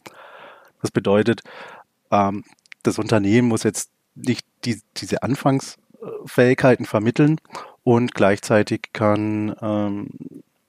Das 0.80 0.90
bedeutet, 0.90 1.42
ähm, 2.10 2.44
das 2.82 2.98
Unternehmen 2.98 3.48
muss 3.48 3.62
jetzt 3.62 3.90
nicht 4.14 4.46
die, 4.64 4.80
diese 4.96 5.22
Anfangsfähigkeiten 5.22 6.86
vermitteln 6.86 7.40
und 7.82 8.14
gleichzeitig 8.14 8.88
kann 8.92 9.54
ähm, 9.60 10.08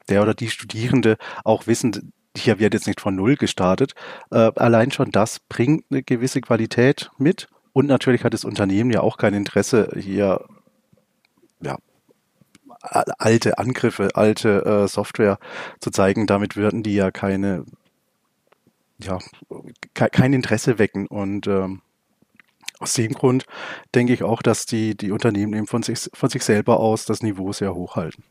der 0.10 0.22
oder 0.22 0.34
die 0.34 0.50
Studierende 0.50 1.18
auch 1.44 1.68
wissen, 1.68 2.14
hier 2.36 2.60
wird 2.60 2.74
jetzt 2.74 2.88
nicht 2.88 3.02
von 3.02 3.16
Null 3.16 3.36
gestartet. 3.36 3.94
Äh, 4.32 4.52
allein 4.56 4.92
schon 4.92 5.12
das 5.12 5.40
bringt 5.40 5.86
eine 5.90 6.04
gewisse 6.04 6.42
Qualität 6.42 7.10
mit 7.18 7.48
und 7.74 7.88
natürlich 7.88 8.24
hat 8.24 8.34
das 8.34 8.46
Unternehmen 8.46 8.92
ja 8.92 9.02
auch 9.02 9.18
kein 9.18 9.34
Interesse, 9.34 9.90
hier 9.96 10.46
alte 12.92 13.58
Angriffe, 13.58 14.10
alte 14.16 14.66
äh, 14.66 14.88
Software 14.88 15.40
zu 15.80 15.92
zeigen. 15.92 16.28
Damit 16.28 16.56
würden 16.56 16.84
die 16.84 16.96
ja 16.96 17.12
keine, 17.12 17.66
ja, 19.00 19.20
ke 19.94 20.10
kein 20.10 20.34
Interesse 20.34 20.80
wecken. 20.80 21.08
Und 21.08 21.48
ähm, 21.48 21.82
aus 22.80 22.94
dem 22.94 23.14
Grund 23.14 23.46
denke 23.96 24.14
ich 24.14 24.24
auch, 24.24 24.42
dass 24.42 24.66
die, 24.66 24.96
die 24.96 25.12
Unternehmen 25.12 25.54
eben 25.54 25.68
von 25.68 25.84
sich, 25.84 26.10
von 26.14 26.30
sich 26.30 26.44
selber 26.44 26.80
aus 26.80 27.06
das 27.06 27.24
Niveau 27.24 27.52
sehr 27.52 27.74
hoch 27.74 27.96
halten. 27.96 28.24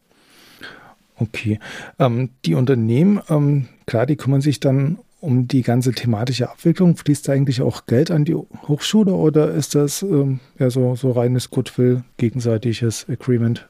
Okay. 1.18 1.58
Ähm, 1.98 2.30
die 2.44 2.54
Unternehmen, 2.54 3.20
ähm, 3.28 3.68
klar, 3.86 4.06
die 4.06 4.16
kümmern 4.16 4.42
sich 4.42 4.60
dann 4.60 4.98
um 5.20 5.48
die 5.48 5.62
ganze 5.62 5.92
thematische 5.92 6.48
Abwicklung? 6.48 6.96
Fließt 6.96 7.28
da 7.28 7.32
eigentlich 7.32 7.62
auch 7.62 7.86
Geld 7.86 8.10
an 8.10 8.24
die 8.24 8.34
Hochschule 8.34 9.12
oder 9.12 9.50
ist 9.50 9.74
das 9.74 10.02
ähm, 10.02 10.40
ja 10.58 10.70
so, 10.70 10.94
so 10.94 11.10
reines 11.10 11.50
Goodwill, 11.50 12.04
gegenseitiges 12.16 13.06
Agreement? 13.08 13.68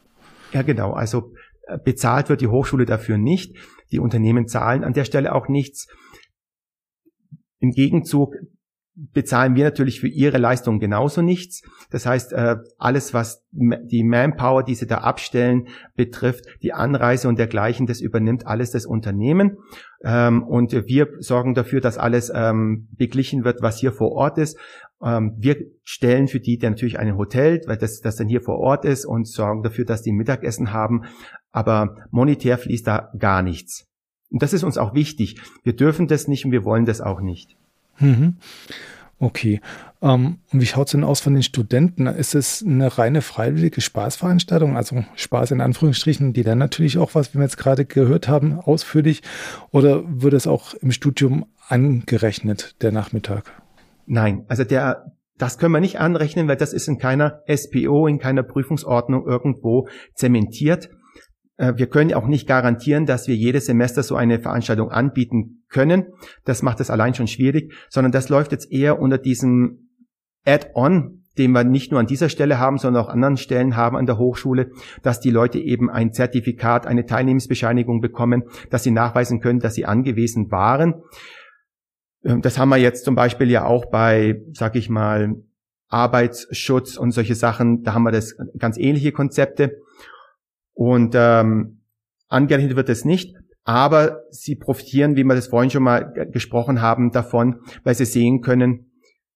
Ja, 0.57 0.63
genau. 0.63 0.95
Also 0.95 1.35
äh, 1.67 1.77
bezahlt 1.77 2.31
wird 2.31 2.41
die 2.41 2.47
Hochschule 2.47 2.87
dafür 2.87 3.19
nicht. 3.19 3.59
Die 3.93 3.99
Unternehmen 3.99 4.49
zahlen 4.49 4.85
an 4.85 4.95
der 4.95 5.05
Stelle 5.05 5.35
auch 5.35 5.49
nichts. 5.49 5.87
Im 7.59 7.73
Gegenzug 7.73 8.33
bezahlen 8.95 9.55
wir 9.55 9.65
natürlich 9.65 10.01
für 10.01 10.09
ihre 10.09 10.39
Leistung 10.39 10.79
genauso 10.81 11.21
nichts. 11.21 11.61
Das 11.91 12.07
heißt, 12.07 12.33
äh, 12.33 12.57
alles, 12.79 13.13
was 13.13 13.45
die 13.51 14.03
Manpower, 14.03 14.63
die 14.63 14.75
sie 14.75 14.87
da 14.87 14.99
abstellen, 14.99 15.69
betrifft, 15.95 16.47
die 16.63 16.73
Anreise 16.73 17.29
und 17.29 17.39
dergleichen, 17.39 17.87
das 17.87 18.01
übernimmt 18.01 18.47
alles 18.47 18.71
das 18.71 18.87
Unternehmen. 18.87 19.59
Ähm, 20.03 20.43
und 20.43 20.73
wir 20.73 21.09
sorgen 21.19 21.53
dafür, 21.53 21.83
dass 21.83 21.99
alles 21.99 22.33
ähm, 22.35 22.89
beglichen 22.93 23.45
wird, 23.45 23.61
was 23.61 23.79
hier 23.79 23.93
vor 23.93 24.13
Ort 24.13 24.39
ist. 24.39 24.59
Ähm, 25.03 25.35
wir 25.39 25.57
stellen 25.85 26.29
für 26.29 26.41
die 26.41 26.59
dann 26.59 26.73
natürlich 26.73 26.99
ein 26.99 27.17
Hotel, 27.17 27.61
weil 27.67 27.77
das, 27.77 28.01
das 28.01 28.17
dann 28.17 28.29
hier 28.29 28.41
vor 28.41 28.59
Ort 28.59 28.85
ist 28.85 29.05
und 29.05 29.27
sorgen 29.27 29.63
dafür, 29.63 29.85
dass 29.85 30.03
die 30.03 30.13
Mittagessen 30.13 30.73
haben. 30.73 31.05
Aber 31.53 31.97
monetär 32.11 32.59
fließt 32.59 32.87
da 32.87 33.11
gar 33.19 33.43
nichts. 33.43 33.87
Und 34.31 34.43
das 34.43 34.53
ist 34.53 34.65
uns 34.65 34.79
auch 34.79 34.95
wichtig. 34.95 35.41
Wir 35.63 35.75
dürfen 35.75 36.09
das 36.09 36.29
nicht 36.29 36.45
und 36.45 36.53
wir 36.53 36.65
wollen 36.65 36.85
das 36.85 37.01
auch 37.01 37.21
nicht. 37.21 37.57
Mhm. 37.99 38.37
Okay. 39.19 39.61
Ähm, 40.03 40.39
und 40.53 40.61
wie 40.61 40.67
schaut 40.67 40.89
es 40.89 40.93
denn 40.93 41.05
aus 41.05 41.21
von 41.21 41.33
den 41.33 41.43
Studenten? 41.43 42.07
Ist 42.07 42.35
es 42.35 42.63
eine 42.63 42.99
reine 42.99 43.23
freiwillige 43.23 43.81
Spaßveranstaltung? 43.81 44.77
Also 44.77 45.05
Spaß 45.15 45.53
in 45.53 45.63
Anführungsstrichen, 45.63 46.33
die 46.35 46.43
dann 46.43 46.59
natürlich 46.59 46.99
auch 46.99 47.15
was, 47.15 47.33
wie 47.33 47.39
wir 47.39 47.45
jetzt 47.45 47.57
gerade 47.57 47.87
gehört 47.87 48.29
haben, 48.29 48.59
ausführlich. 48.59 49.23
Oder 49.71 50.03
wird 50.07 50.35
es 50.35 50.47
auch 50.47 50.75
im 50.75 50.93
Studium 50.93 51.47
angerechnet, 51.69 52.77
der 52.83 52.93
Nachmittag? 52.93 53.51
Nein, 54.07 54.45
also 54.49 54.65
der, 54.65 55.13
das 55.37 55.59
können 55.59 55.73
wir 55.73 55.81
nicht 55.81 56.01
anrechnen, 56.01 56.49
weil 56.49 56.57
das 56.57 56.73
ist 56.73 56.89
in 56.89 56.99
keiner 56.99 57.43
SPO, 57.53 58.07
in 58.07 58.19
keiner 58.19 58.43
Prüfungsordnung 58.43 59.27
irgendwo 59.27 59.89
zementiert. 60.15 60.89
Äh, 61.57 61.75
wir 61.77 61.89
können 61.89 62.15
auch 62.15 62.27
nicht 62.27 62.47
garantieren, 62.47 63.07
dass 63.07 63.29
wir 63.29 63.35
jedes 63.35 63.67
Semester 63.67 64.03
so 64.03 64.17
eine 64.17 64.39
Veranstaltung 64.39 64.91
anbieten 64.91 65.65
können. 65.69 66.07
Das 66.45 66.63
macht 66.63 66.81
es 66.81 66.91
allein 66.91 67.15
schon 67.15 67.27
schwierig, 67.27 67.73
sondern 67.89 68.13
das 68.13 68.29
läuft 68.29 68.53
jetzt 68.53 68.71
eher 68.71 69.01
unter 69.01 69.19
diesem 69.19 69.91
Add-on, 70.45 71.25
den 71.39 71.53
wir 71.53 71.65
nicht 71.65 71.91
nur 71.91 72.01
an 72.01 72.07
dieser 72.07 72.29
Stelle 72.29 72.59
haben, 72.59 72.79
sondern 72.79 73.05
auch 73.05 73.09
anderen 73.09 73.37
Stellen 73.37 73.77
haben 73.77 73.97
an 73.97 74.07
der 74.07 74.19
Hochschule, 74.19 74.71
dass 75.03 75.21
die 75.21 75.31
Leute 75.31 75.59
eben 75.59 75.91
ein 75.91 76.13
Zertifikat, 76.13 76.87
eine 76.87 77.05
Teilnehmensbescheinigung 77.05 78.01
bekommen, 78.01 78.45
dass 78.71 78.85
sie 78.85 78.91
nachweisen 78.91 79.41
können, 79.41 79.59
dass 79.59 79.75
sie 79.75 79.85
angewiesen 79.85 80.51
waren. 80.51 81.03
Ähm, 82.27 82.43
das 82.43 82.59
haben 82.59 82.69
wir 82.69 82.77
jetzt 82.77 83.05
zum 83.05 83.15
Beispiel 83.15 83.51
ja 83.51 83.65
auch 83.65 83.87
bei, 83.87 84.43
sag 84.53 84.77
ich 84.77 84.91
mal, 84.91 85.37
Arbeitsschutz 85.89 86.97
und 86.97 87.13
solche 87.13 87.35
Sachen. 87.35 87.83
Da 87.83 87.95
haben 87.95 88.03
wir 88.03 88.13
das 88.13 88.37
ganz 88.59 88.77
ähnliche 88.77 89.13
Konzepte. 89.13 89.79
Und 90.75 91.15
ähm, 91.17 91.81
angerechnet 92.29 92.77
wird 92.77 92.89
es 92.89 93.05
nicht, 93.05 93.37
aber 93.65 94.23
sie 94.31 94.57
profitieren, 94.57 95.17
wie 95.17 95.25
wir 95.25 95.35
das 95.35 95.47
vorhin 95.47 95.71
schon 95.71 95.85
mal 95.85 96.13
gesprochen 96.33 96.83
haben, 96.83 97.13
davon, 97.13 97.61
weil 97.83 97.95
sie 97.95 98.05
sehen 98.05 98.43
können, 98.43 98.91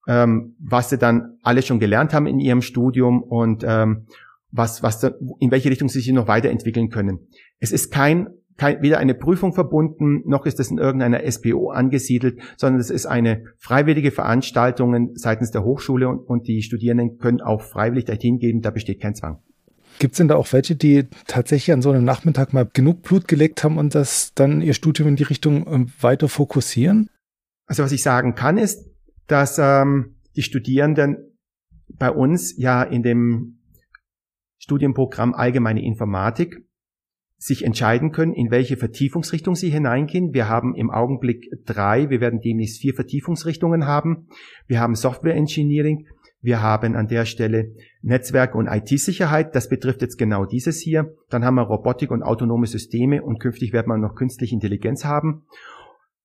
ähm, 0.06 0.56
was 0.58 0.90
sie 0.90 0.98
dann 0.98 1.38
alle 1.42 1.62
schon 1.62 1.80
gelernt 1.80 2.12
haben 2.12 2.26
in 2.26 2.40
ihrem 2.40 2.62
Studium 2.62 3.22
und 3.22 3.64
ähm, 3.66 4.06
was, 4.50 4.82
was 4.82 5.00
da, 5.00 5.12
in 5.38 5.50
welche 5.50 5.70
Richtung 5.70 5.88
sie 5.88 6.00
sich 6.00 6.12
noch 6.12 6.28
weiterentwickeln 6.28 6.90
können. 6.90 7.28
Es 7.58 7.72
ist 7.72 7.90
kein, 7.90 8.28
kein, 8.60 8.82
weder 8.82 8.98
eine 8.98 9.14
Prüfung 9.14 9.54
verbunden, 9.54 10.22
noch 10.26 10.44
ist 10.44 10.60
es 10.60 10.70
in 10.70 10.76
irgendeiner 10.76 11.20
SPO 11.30 11.70
angesiedelt, 11.70 12.42
sondern 12.58 12.78
es 12.78 12.90
ist 12.90 13.06
eine 13.06 13.44
freiwillige 13.56 14.10
Veranstaltung 14.10 15.12
seitens 15.14 15.50
der 15.50 15.64
Hochschule 15.64 16.06
und, 16.10 16.18
und 16.18 16.46
die 16.46 16.60
Studierenden 16.60 17.16
können 17.16 17.40
auch 17.40 17.62
freiwillig 17.62 18.04
dorthin 18.04 18.38
geben, 18.38 18.60
da 18.60 18.70
besteht 18.70 19.00
kein 19.00 19.14
Zwang. 19.14 19.38
Gibt 19.98 20.12
es 20.12 20.18
denn 20.18 20.28
da 20.28 20.36
auch 20.36 20.52
welche, 20.52 20.76
die 20.76 21.08
tatsächlich 21.26 21.72
an 21.72 21.80
so 21.80 21.90
einem 21.90 22.04
Nachmittag 22.04 22.52
mal 22.52 22.68
genug 22.70 23.00
Blut 23.00 23.26
gelegt 23.28 23.64
haben 23.64 23.78
und 23.78 23.94
das 23.94 24.34
dann 24.34 24.60
ihr 24.60 24.74
Studium 24.74 25.08
in 25.08 25.16
die 25.16 25.22
Richtung 25.22 25.66
ähm, 25.66 25.90
weiter 25.98 26.28
fokussieren? 26.28 27.08
Also 27.64 27.82
was 27.82 27.92
ich 27.92 28.02
sagen 28.02 28.34
kann, 28.34 28.58
ist, 28.58 28.90
dass 29.26 29.58
ähm, 29.58 30.16
die 30.36 30.42
Studierenden 30.42 31.16
bei 31.88 32.10
uns 32.10 32.58
ja 32.58 32.82
in 32.82 33.02
dem 33.02 33.60
Studienprogramm 34.58 35.32
Allgemeine 35.32 35.82
Informatik 35.82 36.66
sich 37.42 37.64
entscheiden 37.64 38.12
können, 38.12 38.34
in 38.34 38.50
welche 38.50 38.76
Vertiefungsrichtung 38.76 39.54
sie 39.54 39.70
hineingehen. 39.70 40.34
Wir 40.34 40.46
haben 40.46 40.74
im 40.74 40.90
Augenblick 40.90 41.50
drei, 41.64 42.10
wir 42.10 42.20
werden 42.20 42.40
demnächst 42.42 42.80
vier 42.82 42.92
Vertiefungsrichtungen 42.92 43.86
haben. 43.86 44.28
Wir 44.66 44.78
haben 44.78 44.94
Software 44.94 45.34
Engineering, 45.34 46.06
wir 46.42 46.60
haben 46.60 46.96
an 46.96 47.08
der 47.08 47.24
Stelle 47.24 47.72
Netzwerk 48.02 48.54
und 48.54 48.66
IT-Sicherheit. 48.66 49.54
Das 49.54 49.70
betrifft 49.70 50.02
jetzt 50.02 50.18
genau 50.18 50.44
dieses 50.44 50.80
hier. 50.80 51.14
Dann 51.30 51.42
haben 51.42 51.54
wir 51.54 51.62
Robotik 51.62 52.10
und 52.10 52.22
autonome 52.22 52.66
Systeme 52.66 53.22
und 53.22 53.40
künftig 53.40 53.72
wird 53.72 53.86
man 53.86 54.02
noch 54.02 54.16
künstliche 54.16 54.54
Intelligenz 54.54 55.06
haben. 55.06 55.46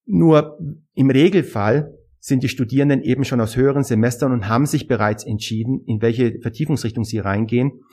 Nur 0.06 0.60
im 0.96 1.10
Regelfall 1.10 1.94
sind 2.20 2.44
die 2.44 2.50
Studierenden 2.50 3.04
eben 3.04 3.24
schon 3.24 3.40
aus 3.40 3.56
höheren 3.56 3.84
Semestern 3.84 4.34
und 4.34 4.50
haben 4.50 4.66
sich 4.66 4.88
bereits 4.88 5.24
entschieden, 5.26 5.82
in 5.86 6.02
welche 6.02 6.42
Vertiefungsrichtung 6.42 7.06
sie 7.06 7.20
reingehen. 7.20 7.84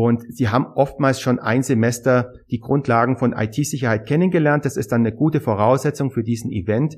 Und 0.00 0.32
sie 0.32 0.48
haben 0.48 0.66
oftmals 0.76 1.20
schon 1.20 1.40
ein 1.40 1.64
Semester 1.64 2.30
die 2.52 2.60
Grundlagen 2.60 3.16
von 3.16 3.32
IT-Sicherheit 3.32 4.06
kennengelernt. 4.06 4.64
Das 4.64 4.76
ist 4.76 4.92
dann 4.92 5.00
eine 5.00 5.12
gute 5.12 5.40
Voraussetzung 5.40 6.12
für 6.12 6.22
diesen 6.22 6.52
Event. 6.52 6.96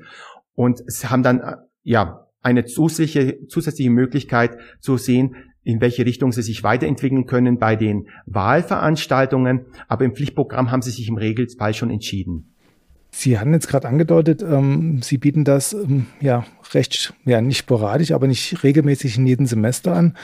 Und 0.55 0.83
sie 0.87 1.07
haben 1.07 1.23
dann, 1.23 1.41
ja, 1.83 2.27
eine 2.43 2.67
zusätzliche, 2.67 3.47
zusätzliche 3.47 3.89
Möglichkeit 3.89 4.59
zu 4.81 4.99
sehen, 4.99 5.35
in 5.63 5.81
welche 5.81 6.05
Richtung 6.05 6.31
sie 6.31 6.43
sich 6.43 6.63
weiterentwickeln 6.63 7.25
können 7.25 7.59
bei 7.59 7.75
den 7.75 8.07
Wahlveranstaltungen. 8.27 9.65
Aber 9.89 10.05
im 10.05 10.15
Pflichtprogramm 10.15 10.71
haben 10.71 10.83
sie 10.83 10.91
sich 10.91 11.09
im 11.09 11.17
Regelfall 11.17 11.73
schon 11.73 11.89
entschieden. 11.89 12.55
Sie 13.13 13.39
hatten 13.39 13.53
jetzt 13.53 13.69
gerade 13.69 13.89
angedeutet, 13.89 14.43
ähm, 14.43 15.03
Sie 15.03 15.19
bieten 15.19 15.45
das 15.45 15.73
ähm, 15.73 16.07
ja 16.21 16.47
recht, 16.73 17.13
ja 17.25 17.41
nicht 17.41 17.59
sporadisch, 17.59 18.13
aber 18.13 18.27
nicht 18.27 18.63
regelmäßig 18.63 19.19
in 19.19 19.27
jedem 19.27 19.47
Semester 19.47 19.95
an. 19.95 20.17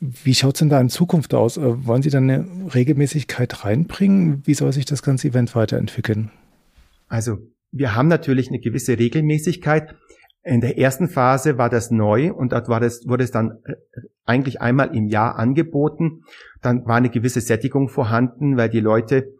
Wie 0.00 0.34
schaut 0.34 0.54
es 0.54 0.58
denn 0.58 0.68
da 0.68 0.80
in 0.80 0.90
Zukunft 0.90 1.32
aus? 1.32 1.56
Äh, 1.56 1.86
wollen 1.86 2.02
Sie 2.02 2.10
da 2.10 2.18
eine 2.18 2.46
Regelmäßigkeit 2.74 3.64
reinbringen? 3.64 4.42
Wie 4.44 4.54
soll 4.54 4.72
sich 4.72 4.84
das 4.84 5.02
ganze 5.02 5.28
Event 5.28 5.54
weiterentwickeln? 5.54 6.30
Also 7.08 7.38
wir 7.72 7.94
haben 7.94 8.08
natürlich 8.08 8.48
eine 8.48 8.58
gewisse 8.58 8.98
Regelmäßigkeit. 8.98 9.94
In 10.42 10.60
der 10.60 10.78
ersten 10.78 11.08
Phase 11.08 11.58
war 11.58 11.70
das 11.70 11.90
neu 11.90 12.32
und 12.32 12.52
dort 12.52 12.68
war 12.68 12.80
das, 12.80 13.06
wurde 13.06 13.24
es 13.24 13.30
dann 13.30 13.58
äh, 13.64 13.74
eigentlich 14.26 14.60
einmal 14.60 14.94
im 14.94 15.08
Jahr 15.08 15.36
angeboten. 15.36 16.22
Dann 16.60 16.84
war 16.86 16.96
eine 16.96 17.10
gewisse 17.10 17.40
Sättigung 17.40 17.88
vorhanden, 17.88 18.56
weil 18.56 18.68
die 18.68 18.80
Leute 18.80 19.35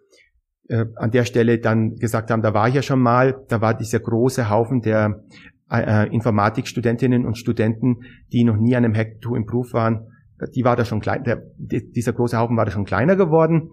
äh, 0.68 0.86
an 0.96 1.10
der 1.10 1.24
Stelle 1.24 1.58
dann 1.58 1.96
gesagt 1.96 2.30
haben, 2.30 2.42
da 2.42 2.54
war 2.54 2.68
ich 2.68 2.74
ja 2.74 2.82
schon 2.82 3.00
mal, 3.00 3.36
da 3.48 3.60
war 3.60 3.74
dieser 3.74 4.00
große 4.00 4.50
Haufen 4.50 4.80
der 4.80 5.22
äh, 5.70 6.08
Informatikstudentinnen 6.12 7.24
und 7.24 7.38
Studenten, 7.38 8.02
die 8.32 8.44
noch 8.44 8.56
nie 8.56 8.76
an 8.76 8.84
einem 8.84 8.94
Hack 8.94 9.20
to 9.20 9.34
Improve 9.34 9.72
waren, 9.72 10.06
die 10.54 10.64
war 10.64 10.76
da 10.76 10.84
schon 10.84 11.00
klein, 11.00 11.24
der, 11.24 11.42
dieser 11.56 12.12
große 12.12 12.38
Haufen 12.38 12.56
war 12.56 12.64
da 12.64 12.70
schon 12.70 12.84
kleiner 12.84 13.16
geworden. 13.16 13.70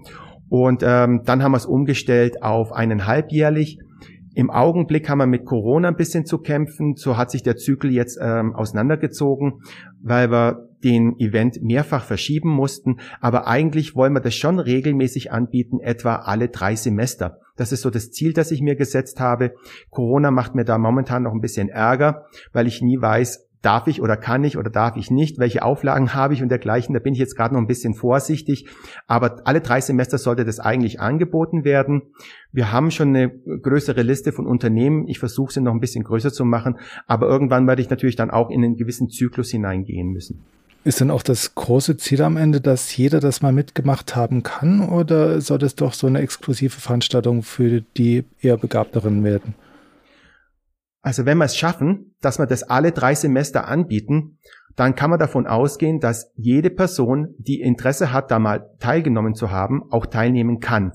Und 0.50 0.84
ähm, 0.86 1.22
dann 1.26 1.44
haben 1.44 1.52
wir 1.52 1.58
es 1.58 1.66
umgestellt 1.66 2.41
auf 2.41 2.72
einen 2.72 3.08
halbjährlich. 3.08 3.80
Im 4.36 4.50
Augenblick 4.50 5.10
haben 5.10 5.20
wir 5.20 5.28
mit 5.28 5.46
Corona 5.46 5.89
ein 5.89 5.96
bisschen 5.96 6.26
zu 6.26 6.39
kämpfen. 6.39 6.96
So 6.96 7.18
hat 7.18 7.32
sich 7.32 7.44
der 7.44 7.56
Zyklus 7.56 7.94
jetzt 7.94 8.20
ähm, 8.22 8.54
auseinandergezogen, 8.56 9.62
weil 10.02 10.32
wir 10.32 10.70
den 10.84 11.20
Event 11.20 11.62
mehrfach 11.62 12.04
verschieben 12.04 12.50
mussten. 12.50 13.00
Aber 13.22 13.48
eigentlich 13.48 13.96
wollen 13.96 14.14
wir 14.14 14.22
das 14.22 14.36
schon 14.36 14.60
regelmäßig 14.60 15.32
anbieten, 15.32 15.80
etwa 15.80 16.16
alle 16.18 16.50
drei 16.50 16.76
Semester. 16.76 17.40
Das 17.56 17.72
ist 17.72 17.82
so 17.82 17.90
das 17.90 18.12
Ziel, 18.12 18.34
das 18.34 18.52
ich 18.52 18.62
mir 18.62 18.76
gesetzt 18.76 19.20
habe. 19.20 19.54
Corona 19.90 20.32
macht 20.32 20.56
mir 20.56 20.66
da 20.66 20.78
momentan 20.78 21.24
noch 21.24 21.34
ein 21.34 21.42
bisschen 21.42 21.70
Ärger, 21.70 22.26
weil 22.52 22.68
ich 22.68 22.82
nie 22.82 23.00
weiß, 23.00 23.48
darf 23.64 23.88
ich 23.88 24.02
oder 24.02 24.18
kann 24.18 24.44
ich 24.44 24.58
oder 24.58 24.70
darf 24.70 24.98
ich 24.98 25.10
nicht, 25.10 25.40
welche 25.40 25.64
Auflagen 25.64 26.14
habe 26.14 26.36
ich 26.36 26.44
und 26.44 26.50
dergleichen. 26.50 26.94
Da 26.94 27.00
bin 27.00 27.14
ich 27.14 27.20
jetzt 27.20 27.36
gerade 27.36 27.56
noch 27.56 27.62
ein 27.62 27.68
bisschen 27.68 27.96
vorsichtig. 27.96 28.68
Aber 29.08 29.42
alle 29.46 29.62
drei 29.62 29.82
Semester 29.82 30.20
sollte 30.20 30.46
das 30.46 30.60
eigentlich 30.60 31.00
angeboten 31.00 31.64
werden. 31.64 32.04
Wir 32.52 32.72
haben 32.72 32.92
schon 32.92 33.10
eine 33.10 33.30
größere 33.30 34.04
Liste 34.04 34.32
von 34.32 34.46
Unternehmen. 34.46 35.08
Ich 35.08 35.18
versuche 35.18 35.54
sie 35.54 35.62
noch 35.62 35.74
ein 35.74 35.80
bisschen 35.80 36.04
größer 36.04 36.32
zu 36.32 36.46
machen. 36.46 36.78
Aber 37.08 37.28
irgendwann 37.28 37.66
werde 37.68 37.82
ich 37.82 37.90
natürlich 37.90 38.16
dann 38.16 38.30
auch 38.30 38.50
in 38.50 38.64
einen 38.64 38.76
gewissen 38.76 39.10
Zyklus 39.10 39.50
hineingehen 39.50 40.10
müssen. 40.10 40.44
Ist 40.86 41.00
denn 41.00 41.12
auch 41.12 41.24
das 41.24 41.56
große 41.56 41.96
Ziel 41.96 42.22
am 42.22 42.36
Ende, 42.36 42.60
dass 42.60 42.96
jeder 42.98 43.22
das 43.22 43.42
mal 43.42 43.54
mitgemacht 43.54 44.18
haben 44.18 44.44
kann? 44.44 44.82
Oder 44.90 45.40
soll 45.40 45.58
das 45.58 45.76
doch 45.76 45.94
so 45.94 46.08
eine 46.08 46.20
exklusive 46.20 46.78
Veranstaltung 46.80 47.42
für 47.42 47.82
die 47.96 48.26
eher 48.42 48.58
Begabteren 48.58 49.24
werden? 49.24 49.56
Also 51.02 51.26
wenn 51.26 51.38
wir 51.38 51.46
es 51.46 51.56
schaffen, 51.56 52.16
dass 52.22 52.38
wir 52.38 52.48
das 52.48 52.64
alle 52.64 52.92
drei 52.92 53.16
Semester 53.16 53.68
anbieten, 53.68 54.40
dann 54.76 54.96
kann 54.96 55.10
man 55.10 55.20
davon 55.20 55.48
ausgehen, 55.48 56.00
dass 56.00 56.32
jede 56.36 56.70
Person, 56.70 57.36
die 57.38 57.62
Interesse 57.62 58.12
hat, 58.12 58.32
da 58.32 58.40
mal 58.40 58.70
teilgenommen 58.80 59.36
zu 59.36 59.52
haben, 59.52 59.84
auch 59.90 60.06
teilnehmen 60.06 60.60
kann. 60.60 60.94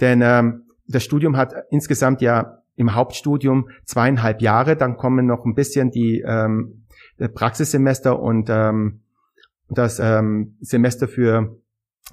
Denn 0.00 0.20
ähm, 0.22 0.62
das 0.88 1.04
Studium 1.04 1.36
hat 1.36 1.54
insgesamt 1.70 2.22
ja 2.22 2.62
im 2.74 2.94
Hauptstudium 2.94 3.68
zweieinhalb 3.84 4.40
Jahre, 4.40 4.76
dann 4.76 4.96
kommen 4.96 5.26
noch 5.26 5.44
ein 5.44 5.54
bisschen 5.54 5.90
die 5.90 6.24
ähm, 6.26 6.84
Praxissemester 7.34 8.18
und 8.20 8.48
ähm, 8.50 9.00
das 9.70 9.98
ähm, 9.98 10.56
Semester 10.60 11.08
für 11.08 11.58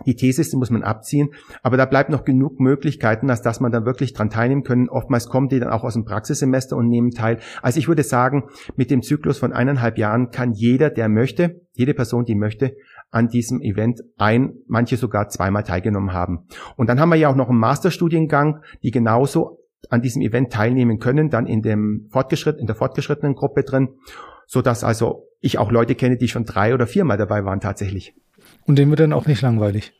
Die 0.05 0.15
Thesis 0.15 0.51
muss 0.53 0.69
man 0.69 0.83
abziehen, 0.83 1.29
aber 1.63 1.77
da 1.77 1.85
bleibt 1.85 2.09
noch 2.09 2.25
genug 2.25 2.59
Möglichkeiten, 2.59 3.29
als 3.29 3.41
dass 3.41 3.61
man 3.61 3.71
dann 3.71 3.85
wirklich 3.85 4.11
dran 4.11 4.29
teilnehmen 4.29 4.63
können. 4.63 4.89
Oftmals 4.89 5.29
kommen 5.29 5.47
die 5.47 5.59
dann 5.59 5.69
auch 5.69 5.85
aus 5.85 5.93
dem 5.93 6.03
Praxissemester 6.03 6.75
und 6.75 6.89
nehmen 6.89 7.11
teil. 7.11 7.39
Also 7.61 7.79
ich 7.79 7.87
würde 7.87 8.03
sagen, 8.03 8.49
mit 8.75 8.91
dem 8.91 9.01
Zyklus 9.01 9.37
von 9.37 9.53
eineinhalb 9.53 9.97
Jahren 9.97 10.31
kann 10.31 10.51
jeder, 10.51 10.89
der 10.89 11.07
möchte, 11.07 11.61
jede 11.71 11.93
Person, 11.93 12.25
die 12.25 12.35
möchte, 12.35 12.75
an 13.09 13.29
diesem 13.29 13.61
Event 13.61 14.01
ein, 14.17 14.55
manche 14.67 14.97
sogar 14.97 15.29
zweimal 15.29 15.63
teilgenommen 15.63 16.11
haben. 16.11 16.47
Und 16.75 16.89
dann 16.89 16.99
haben 16.99 17.09
wir 17.09 17.15
ja 17.15 17.29
auch 17.29 17.35
noch 17.37 17.49
einen 17.49 17.59
Masterstudiengang, 17.59 18.63
die 18.83 18.91
genauso 18.91 19.59
an 19.89 20.01
diesem 20.01 20.21
Event 20.21 20.51
teilnehmen 20.51 20.99
können, 20.99 21.29
dann 21.29 21.45
in 21.45 21.61
dem 21.61 22.09
Fortgeschritt, 22.11 22.57
in 22.59 22.65
der 22.65 22.75
fortgeschrittenen 22.75 23.35
Gruppe 23.35 23.63
drin, 23.63 23.89
so 24.45 24.61
dass 24.61 24.83
also 24.83 25.27
ich 25.45 25.57
auch 25.57 25.71
Leute 25.71 25.95
kenne, 25.95 26.17
die 26.17 26.27
schon 26.27 26.45
drei 26.45 26.73
oder 26.73 26.87
viermal 26.87 27.17
dabei 27.17 27.45
waren 27.45 27.59
tatsächlich. 27.59 28.13
Und 28.65 28.77
dem 28.77 28.89
wird 28.89 28.99
dann 28.99 29.13
auch 29.13 29.27
nicht 29.27 29.41
langweilig. 29.41 29.93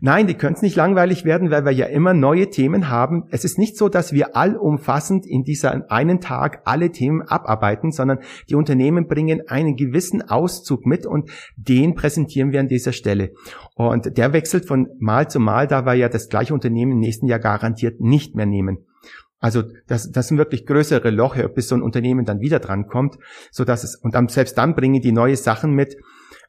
Nein, 0.00 0.26
die 0.26 0.34
können 0.34 0.54
es 0.54 0.62
nicht 0.62 0.76
langweilig 0.76 1.24
werden, 1.24 1.50
weil 1.50 1.64
wir 1.64 1.72
ja 1.72 1.86
immer 1.86 2.12
neue 2.12 2.50
Themen 2.50 2.90
haben. 2.90 3.24
Es 3.30 3.44
ist 3.44 3.58
nicht 3.58 3.76
so, 3.76 3.88
dass 3.88 4.12
wir 4.12 4.36
allumfassend 4.36 5.26
in 5.26 5.44
dieser 5.44 5.90
einen 5.90 6.20
Tag 6.20 6.62
alle 6.64 6.90
Themen 6.90 7.22
abarbeiten, 7.22 7.92
sondern 7.92 8.18
die 8.48 8.56
Unternehmen 8.56 9.06
bringen 9.06 9.48
einen 9.48 9.76
gewissen 9.76 10.22
Auszug 10.22 10.86
mit 10.86 11.06
und 11.06 11.30
den 11.56 11.94
präsentieren 11.94 12.52
wir 12.52 12.60
an 12.60 12.68
dieser 12.68 12.92
Stelle. 12.92 13.32
Und 13.74 14.18
der 14.18 14.32
wechselt 14.32 14.66
von 14.66 14.88
Mal 14.98 15.30
zu 15.30 15.40
Mal, 15.40 15.66
da 15.66 15.86
wir 15.86 15.94
ja 15.94 16.08
das 16.08 16.28
gleiche 16.28 16.54
Unternehmen 16.54 16.92
im 16.92 16.98
nächsten 16.98 17.26
Jahr 17.26 17.38
garantiert 17.38 18.00
nicht 18.00 18.34
mehr 18.34 18.46
nehmen. 18.46 18.86
Also 19.46 19.62
das, 19.86 20.10
das 20.10 20.26
sind 20.26 20.38
wirklich 20.38 20.66
größere 20.66 21.10
Loche, 21.10 21.48
bis 21.48 21.68
so 21.68 21.76
ein 21.76 21.82
Unternehmen 21.82 22.24
dann 22.24 22.40
wieder 22.40 22.58
drankommt, 22.58 23.16
so 23.52 23.64
dass 23.64 23.84
es 23.84 23.94
und 23.94 24.12
dann, 24.12 24.26
selbst 24.26 24.58
dann 24.58 24.74
bringen 24.74 25.00
die 25.00 25.12
neue 25.12 25.36
Sachen 25.36 25.70
mit, 25.70 25.96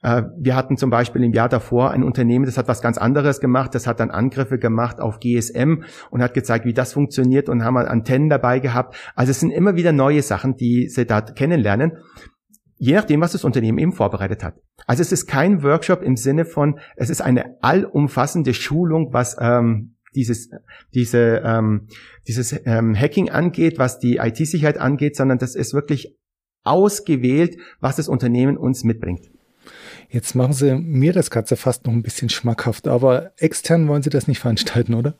äh, 0.01 0.23
wir 0.35 0.55
hatten 0.55 0.77
zum 0.77 0.89
Beispiel 0.89 1.23
im 1.23 1.31
Jahr 1.31 1.47
davor 1.47 1.91
ein 1.91 2.03
Unternehmen, 2.03 2.45
das 2.45 2.57
hat 2.57 2.67
was 2.67 2.81
ganz 2.81 2.97
anderes 2.97 3.39
gemacht. 3.39 3.75
Das 3.75 3.85
hat 3.85 3.99
dann 3.99 4.09
Angriffe 4.09 4.57
gemacht 4.57 4.99
auf 4.99 5.19
GSM 5.19 5.83
und 6.09 6.23
hat 6.23 6.33
gezeigt, 6.33 6.65
wie 6.65 6.73
das 6.73 6.93
funktioniert 6.93 7.49
und 7.49 7.63
haben 7.63 7.77
Antennen 7.77 8.29
dabei 8.29 8.57
gehabt. 8.57 8.95
Also 9.13 9.29
es 9.29 9.41
sind 9.41 9.51
immer 9.51 9.75
wieder 9.75 9.91
neue 9.91 10.23
Sachen, 10.23 10.55
die 10.55 10.89
sie 10.89 11.05
da 11.05 11.21
kennenlernen. 11.21 11.97
Je 12.79 12.95
nachdem, 12.95 13.21
was 13.21 13.33
das 13.33 13.43
Unternehmen 13.43 13.77
eben 13.77 13.91
vorbereitet 13.91 14.43
hat. 14.43 14.55
Also 14.87 15.01
es 15.01 15.11
ist 15.11 15.27
kein 15.27 15.61
Workshop 15.61 16.01
im 16.01 16.15
Sinne 16.15 16.45
von, 16.45 16.79
es 16.95 17.11
ist 17.11 17.21
eine 17.21 17.57
allumfassende 17.61 18.55
Schulung, 18.55 19.13
was 19.13 19.37
ähm, 19.39 19.96
dieses, 20.17 20.49
diese, 20.93 21.41
ähm, 21.45 21.87
dieses 22.27 22.55
ähm, 22.65 22.95
Hacking 22.95 23.29
angeht, 23.29 23.77
was 23.77 23.99
die 23.99 24.17
IT-Sicherheit 24.17 24.79
angeht, 24.79 25.15
sondern 25.15 25.37
das 25.37 25.55
ist 25.55 25.73
wirklich 25.73 26.17
ausgewählt, 26.63 27.57
was 27.79 27.95
das 27.95 28.09
Unternehmen 28.09 28.57
uns 28.57 28.83
mitbringt. 28.83 29.29
Jetzt 30.09 30.35
machen 30.35 30.53
Sie 30.53 30.75
mir 30.75 31.13
das 31.13 31.29
Ganze 31.29 31.55
fast 31.55 31.85
noch 31.85 31.93
ein 31.93 32.03
bisschen 32.03 32.29
schmackhaft, 32.29 32.87
aber 32.87 33.31
extern 33.37 33.87
wollen 33.87 34.01
Sie 34.01 34.09
das 34.09 34.27
nicht 34.27 34.39
veranstalten, 34.39 34.93
oder? 34.93 35.15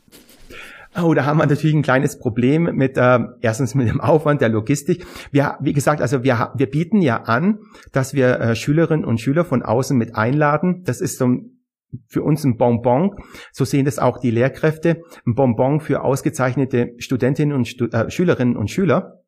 Oh, 1.00 1.14
da 1.14 1.26
haben 1.26 1.36
wir 1.36 1.46
natürlich 1.46 1.76
ein 1.76 1.82
kleines 1.82 2.18
Problem 2.18 2.74
mit 2.74 2.96
äh, 2.96 3.18
erstens 3.40 3.74
mit 3.74 3.88
dem 3.88 4.00
Aufwand 4.00 4.40
der 4.40 4.48
Logistik. 4.48 5.06
Wir, 5.30 5.58
wie 5.60 5.74
gesagt, 5.74 6.00
also 6.00 6.24
wir 6.24 6.52
wir 6.56 6.66
bieten 6.66 7.02
ja 7.02 7.22
an, 7.24 7.58
dass 7.92 8.14
wir 8.14 8.40
äh, 8.40 8.56
Schülerinnen 8.56 9.04
und 9.04 9.20
Schüler 9.20 9.44
von 9.44 9.62
außen 9.62 9.96
mit 9.96 10.16
einladen. 10.16 10.82
Das 10.84 11.00
ist 11.00 11.18
so 11.18 11.26
für 12.06 12.22
uns 12.22 12.44
ein 12.44 12.56
Bonbon. 12.56 13.16
So 13.52 13.64
sehen 13.64 13.84
das 13.84 13.98
auch 13.98 14.18
die 14.18 14.30
Lehrkräfte. 14.30 15.02
Ein 15.26 15.34
Bonbon 15.34 15.80
für 15.80 16.02
ausgezeichnete 16.02 16.94
Studentinnen 16.98 17.56
und 17.56 17.66
Stu 17.66 17.86
äh, 17.86 18.10
Schülerinnen 18.10 18.56
und 18.56 18.70
Schüler, 18.70 19.22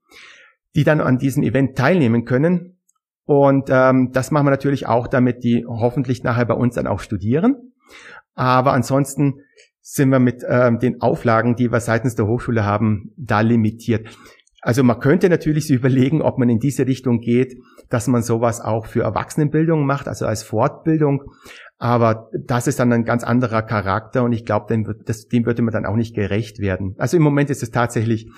die 0.75 0.85
dann 0.85 1.01
an 1.01 1.19
diesem 1.19 1.43
Event 1.43 1.77
teilnehmen 1.77 2.25
können. 2.25 2.79
Und 3.25 3.69
ähm, 3.71 4.11
das 4.13 4.31
machen 4.31 4.47
wir 4.47 4.51
natürlich 4.51 4.87
auch, 4.87 5.07
damit 5.07 5.45
die 5.45 5.65
hoffentlich 5.67 6.23
nachher 6.23 6.47
bei 6.47 6.55
uns 6.55 6.75
dann 6.75 6.87
auch 6.87 7.01
studieren. 7.01 7.73
Aber 8.35 8.73
ansonsten 8.73 9.41
sind 9.81 10.11
wir 10.11 10.19
mit 10.19 10.45
ähm, 10.49 10.79
den 10.79 11.01
Auflagen, 11.01 11.57
die 11.57 11.73
wir 11.73 11.81
seitens 11.81 12.15
der 12.15 12.27
Hochschule 12.27 12.65
haben, 12.65 13.13
da 13.17 13.41
limitiert. 13.41 14.09
Also 14.63 14.83
man 14.83 15.01
könnte 15.01 15.29
natürlich 15.29 15.67
sich 15.67 15.77
überlegen, 15.77 16.21
ob 16.21 16.39
man 16.39 16.51
in 16.51 16.59
diese 16.59 16.87
Richtung 16.87 17.21
geht, 17.21 17.57
dass 17.89 18.09
man 18.09 18.23
sowas 18.23 18.61
auch 18.61 18.87
für 18.87 19.03
Erwachsenenbildung 19.03 19.87
macht, 19.87 20.07
also 20.07 20.27
als 20.27 20.43
Fortbildung. 20.43 21.33
Aber 21.83 22.29
das 22.39 22.67
ist 22.67 22.79
dann 22.79 22.93
ein 22.93 23.07
ganz 23.07 23.25
anderer 23.25 23.63
Charakter 23.63 24.23
und 24.23 24.35
ich 24.35 24.45
glaube, 24.45 24.67
dem, 24.69 24.85
dem 25.33 25.47
würde 25.47 25.63
man 25.63 25.73
dann 25.73 25.87
auch 25.87 25.97
nicht 25.97 26.15
gerecht 26.15 26.59
werden. 26.59 26.95
Also 26.99 27.17
im 27.17 27.23
Moment 27.23 27.49
ist 27.49 27.63
es 27.63 27.71
tatsächlich 27.71 28.31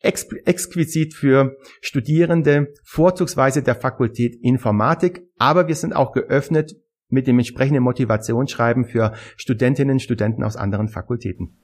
ex 0.00 0.26
exquisit 0.46 1.12
für 1.12 1.58
Studierende, 1.82 2.72
vorzugsweise 2.82 3.62
der 3.62 3.74
Fakultät 3.74 4.36
Informatik, 4.40 5.28
aber 5.36 5.68
wir 5.68 5.74
sind 5.74 5.94
auch 5.94 6.12
geöffnet 6.12 6.74
mit 7.10 7.26
dem 7.26 7.38
entsprechenden 7.38 7.82
Motivationsschreiben 7.82 8.86
für 8.86 9.12
Studentinnen 9.36 9.96
und 9.96 10.00
Studenten 10.00 10.42
aus 10.42 10.56
anderen 10.56 10.88
Fakultäten. 10.88 11.58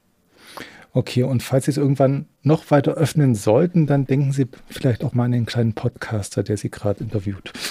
Okay, 0.92 1.22
und 1.22 1.42
falls 1.42 1.64
Sie 1.64 1.70
es 1.70 1.78
irgendwann 1.78 2.26
noch 2.42 2.70
weiter 2.70 2.92
öffnen 2.92 3.34
sollten, 3.34 3.86
dann 3.86 4.04
denken 4.04 4.32
Sie 4.32 4.48
vielleicht 4.66 5.02
auch 5.02 5.14
mal 5.14 5.24
an 5.24 5.32
den 5.32 5.46
kleinen 5.46 5.72
Podcaster, 5.72 6.42
der 6.42 6.58
Sie 6.58 6.70
gerade 6.70 7.02
interviewt. 7.02 7.52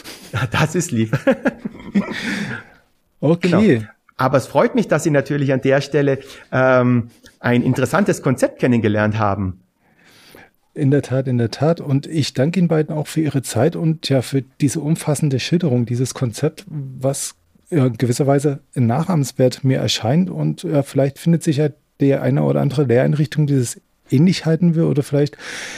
Das 0.52 0.76
ist 0.76 0.92
lieb. 0.92 1.18
okay. 3.20 3.78
Genau. 3.78 3.90
Aber 4.18 4.38
es 4.38 4.48
freut 4.48 4.76
mich, 4.76 4.88
dass 4.90 5.04
Sie 5.04 5.12
natürlich 5.12 5.54
an 5.54 5.62
der 5.62 5.80
Stelle 5.80 6.20
ähm, 6.52 7.10
ein 7.40 7.64
interessantes 7.64 8.22
Konzept 8.22 8.60
kennengelernt 8.60 9.18
haben. 9.18 9.62
In 10.74 10.92
der 10.92 11.02
Tat, 11.02 11.28
in 11.28 11.38
der 11.38 11.52
Tat. 11.52 11.80
Und 11.80 12.06
ich 12.06 12.34
danke 12.34 12.60
Ihnen 12.60 12.68
beiden 12.68 12.94
auch 12.94 13.08
für 13.08 13.22
Ihre 13.22 13.42
Zeit 13.42 13.78
und 13.78 14.10
ja 14.10 14.22
für 14.22 14.42
diese 14.42 14.82
umfassende 14.82 15.40
Schilderung 15.40 15.86
dieses 15.86 16.14
Konzept, 16.14 16.66
was 16.68 17.36
ja, 17.70 17.88
gewisserweise 17.88 18.60
nachahmenswert 18.76 19.64
mir 19.64 19.80
erscheint. 19.80 20.30
Und 20.30 20.64
ja, 20.64 20.84
vielleicht 20.84 21.18
findet 21.18 21.44
sich 21.44 21.58
ja 21.58 21.70
der 22.02 22.22
eine 22.22 22.44
oder 22.44 22.60
andere 22.60 22.84
Lehreinrichtung, 22.84 23.48
die 23.48 23.58
das 23.58 23.80
ähnlich 24.12 24.46
halten 24.46 24.76
will, 24.76 24.84
oder 24.84 25.04
vielleicht 25.04 25.38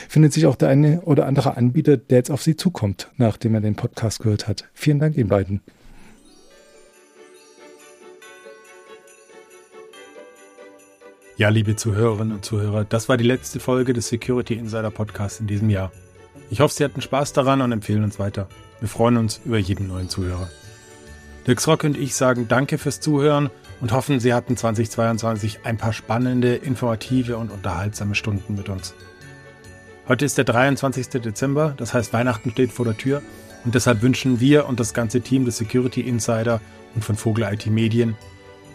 findet 0.10 0.34
sich 0.34 0.46
auch 0.46 0.56
der 0.56 0.70
eine 0.70 1.02
oder 1.02 1.26
andere 1.26 1.58
Anbieter, 1.58 1.98
der 1.98 2.18
jetzt 2.18 2.32
auf 2.32 2.42
Sie 2.42 2.56
zukommt, 2.56 3.10
nachdem 3.18 3.54
er 3.54 3.62
den 3.62 3.76
Podcast 3.76 4.20
gehört 4.20 4.48
hat. 4.48 4.70
Vielen 4.74 5.00
Dank 5.00 5.18
Ihnen 5.18 5.30
beiden. 5.30 5.62
Ja, 11.42 11.50
liebe 11.50 11.76
Zuhörerinnen 11.76 12.36
und 12.36 12.46
Zuhörer, 12.46 12.86
das 12.86 13.10
war 13.10 13.18
die 13.18 13.24
letzte 13.24 13.60
Folge 13.60 13.94
des 13.94 14.10
Security 14.10 14.54
Insider 14.54 14.92
Podcasts 14.92 15.40
in 15.40 15.48
diesem 15.48 15.72
Jahr. 15.72 15.92
Ich 16.52 16.60
hoffe, 16.60 16.76
Sie 16.76 16.84
hatten 16.84 17.02
Spaß 17.02 17.34
daran 17.34 17.62
und 17.62 17.72
empfehlen 17.72 18.04
uns 18.04 18.20
weiter. 18.20 18.48
Wir 18.80 18.88
freuen 18.88 19.18
uns 19.18 19.42
über 19.44 19.58
jeden 19.58 19.88
neuen 19.88 20.08
Zuhörer. 20.08 20.52
Dirk 21.48 21.66
Rock 21.66 21.84
und 21.84 21.98
ich 21.98 22.14
sagen 22.14 22.48
Danke 22.48 22.78
fürs 22.78 23.00
Zuhören 23.00 23.50
und 23.80 23.92
hoffen, 23.92 24.20
Sie 24.20 24.36
hatten 24.36 24.56
2022 24.56 25.62
ein 25.64 25.78
paar 25.78 25.94
spannende, 25.94 26.58
informative 26.58 27.38
und 27.38 27.50
unterhaltsame 27.50 28.14
Stunden 28.14 28.54
mit 28.54 28.70
uns. 28.70 28.94
Heute 30.08 30.26
ist 30.26 30.38
der 30.38 30.46
23. 30.46 31.08
Dezember, 31.24 31.74
das 31.76 31.96
heißt 31.96 32.14
Weihnachten 32.14 32.52
steht 32.52 32.72
vor 32.72 32.86
der 32.86 32.98
Tür 32.98 33.24
und 33.66 33.74
deshalb 33.74 34.04
wünschen 34.04 34.40
wir 34.40 34.68
und 34.68 34.80
das 34.80 34.94
ganze 34.94 35.22
Team 35.22 35.46
des 35.46 35.58
Security 35.58 36.02
Insider 36.02 36.62
und 36.94 37.04
von 37.04 37.16
Vogel 37.16 37.52
IT 37.52 37.66
Medien 37.66 38.16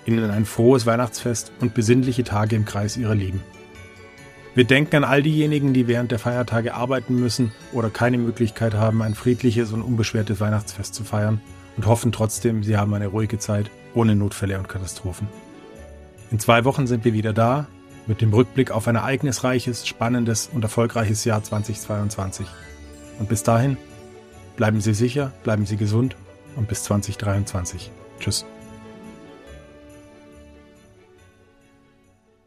Ihnen 0.07 0.31
ein 0.31 0.45
frohes 0.45 0.87
Weihnachtsfest 0.87 1.53
und 1.61 1.75
besinnliche 1.75 2.25
Tage 2.25 2.57
im 2.57 2.65
Kreis 2.65 2.97
Ihrer 2.97 3.15
Lieben. 3.15 3.43
Wir 4.55 4.65
denken 4.65 4.97
an 4.97 5.05
all 5.05 5.23
diejenigen, 5.23 5.75
die 5.75 5.87
während 5.87 6.13
der 6.13 6.19
Feiertage 6.19 6.75
arbeiten 6.75 7.17
müssen 7.17 7.53
oder 7.73 7.91
keine 7.91 8.17
Möglichkeit 8.17 8.73
haben, 8.73 9.03
ein 9.03 9.15
friedliches 9.15 9.73
und 9.73 9.83
unbeschwertes 9.83 10.41
Weihnachtsfest 10.41 10.95
zu 10.95 11.05
feiern 11.05 11.43
und 11.77 11.87
hoffen 11.87 12.11
trotzdem, 12.11 12.63
Sie 12.63 12.79
haben 12.79 12.95
eine 12.95 13.09
ruhige 13.09 13.39
Zeit 13.39 13.71
ohne 13.95 14.17
Notfälle 14.17 14.59
und 14.59 14.69
Katastrophen. 14.69 15.29
In 16.31 16.39
zwei 16.39 16.65
Wochen 16.65 16.87
sind 16.87 17.05
wir 17.05 17.13
wieder 17.13 17.33
da 17.33 17.67
mit 18.07 18.21
dem 18.21 18.33
Rückblick 18.33 18.71
auf 18.71 18.89
ein 18.89 18.97
ereignisreiches, 18.97 19.87
spannendes 19.87 20.49
und 20.53 20.63
erfolgreiches 20.63 21.25
Jahr 21.25 21.43
2022. 21.43 22.47
Und 23.19 23.29
bis 23.29 23.43
dahin, 23.43 23.77
bleiben 24.57 24.81
Sie 24.81 24.95
sicher, 24.95 25.33
bleiben 25.45 25.67
Sie 25.67 25.77
gesund 25.77 26.17
und 26.57 26.69
bis 26.69 26.85
2023. 26.85 27.91
Tschüss. 28.21 28.47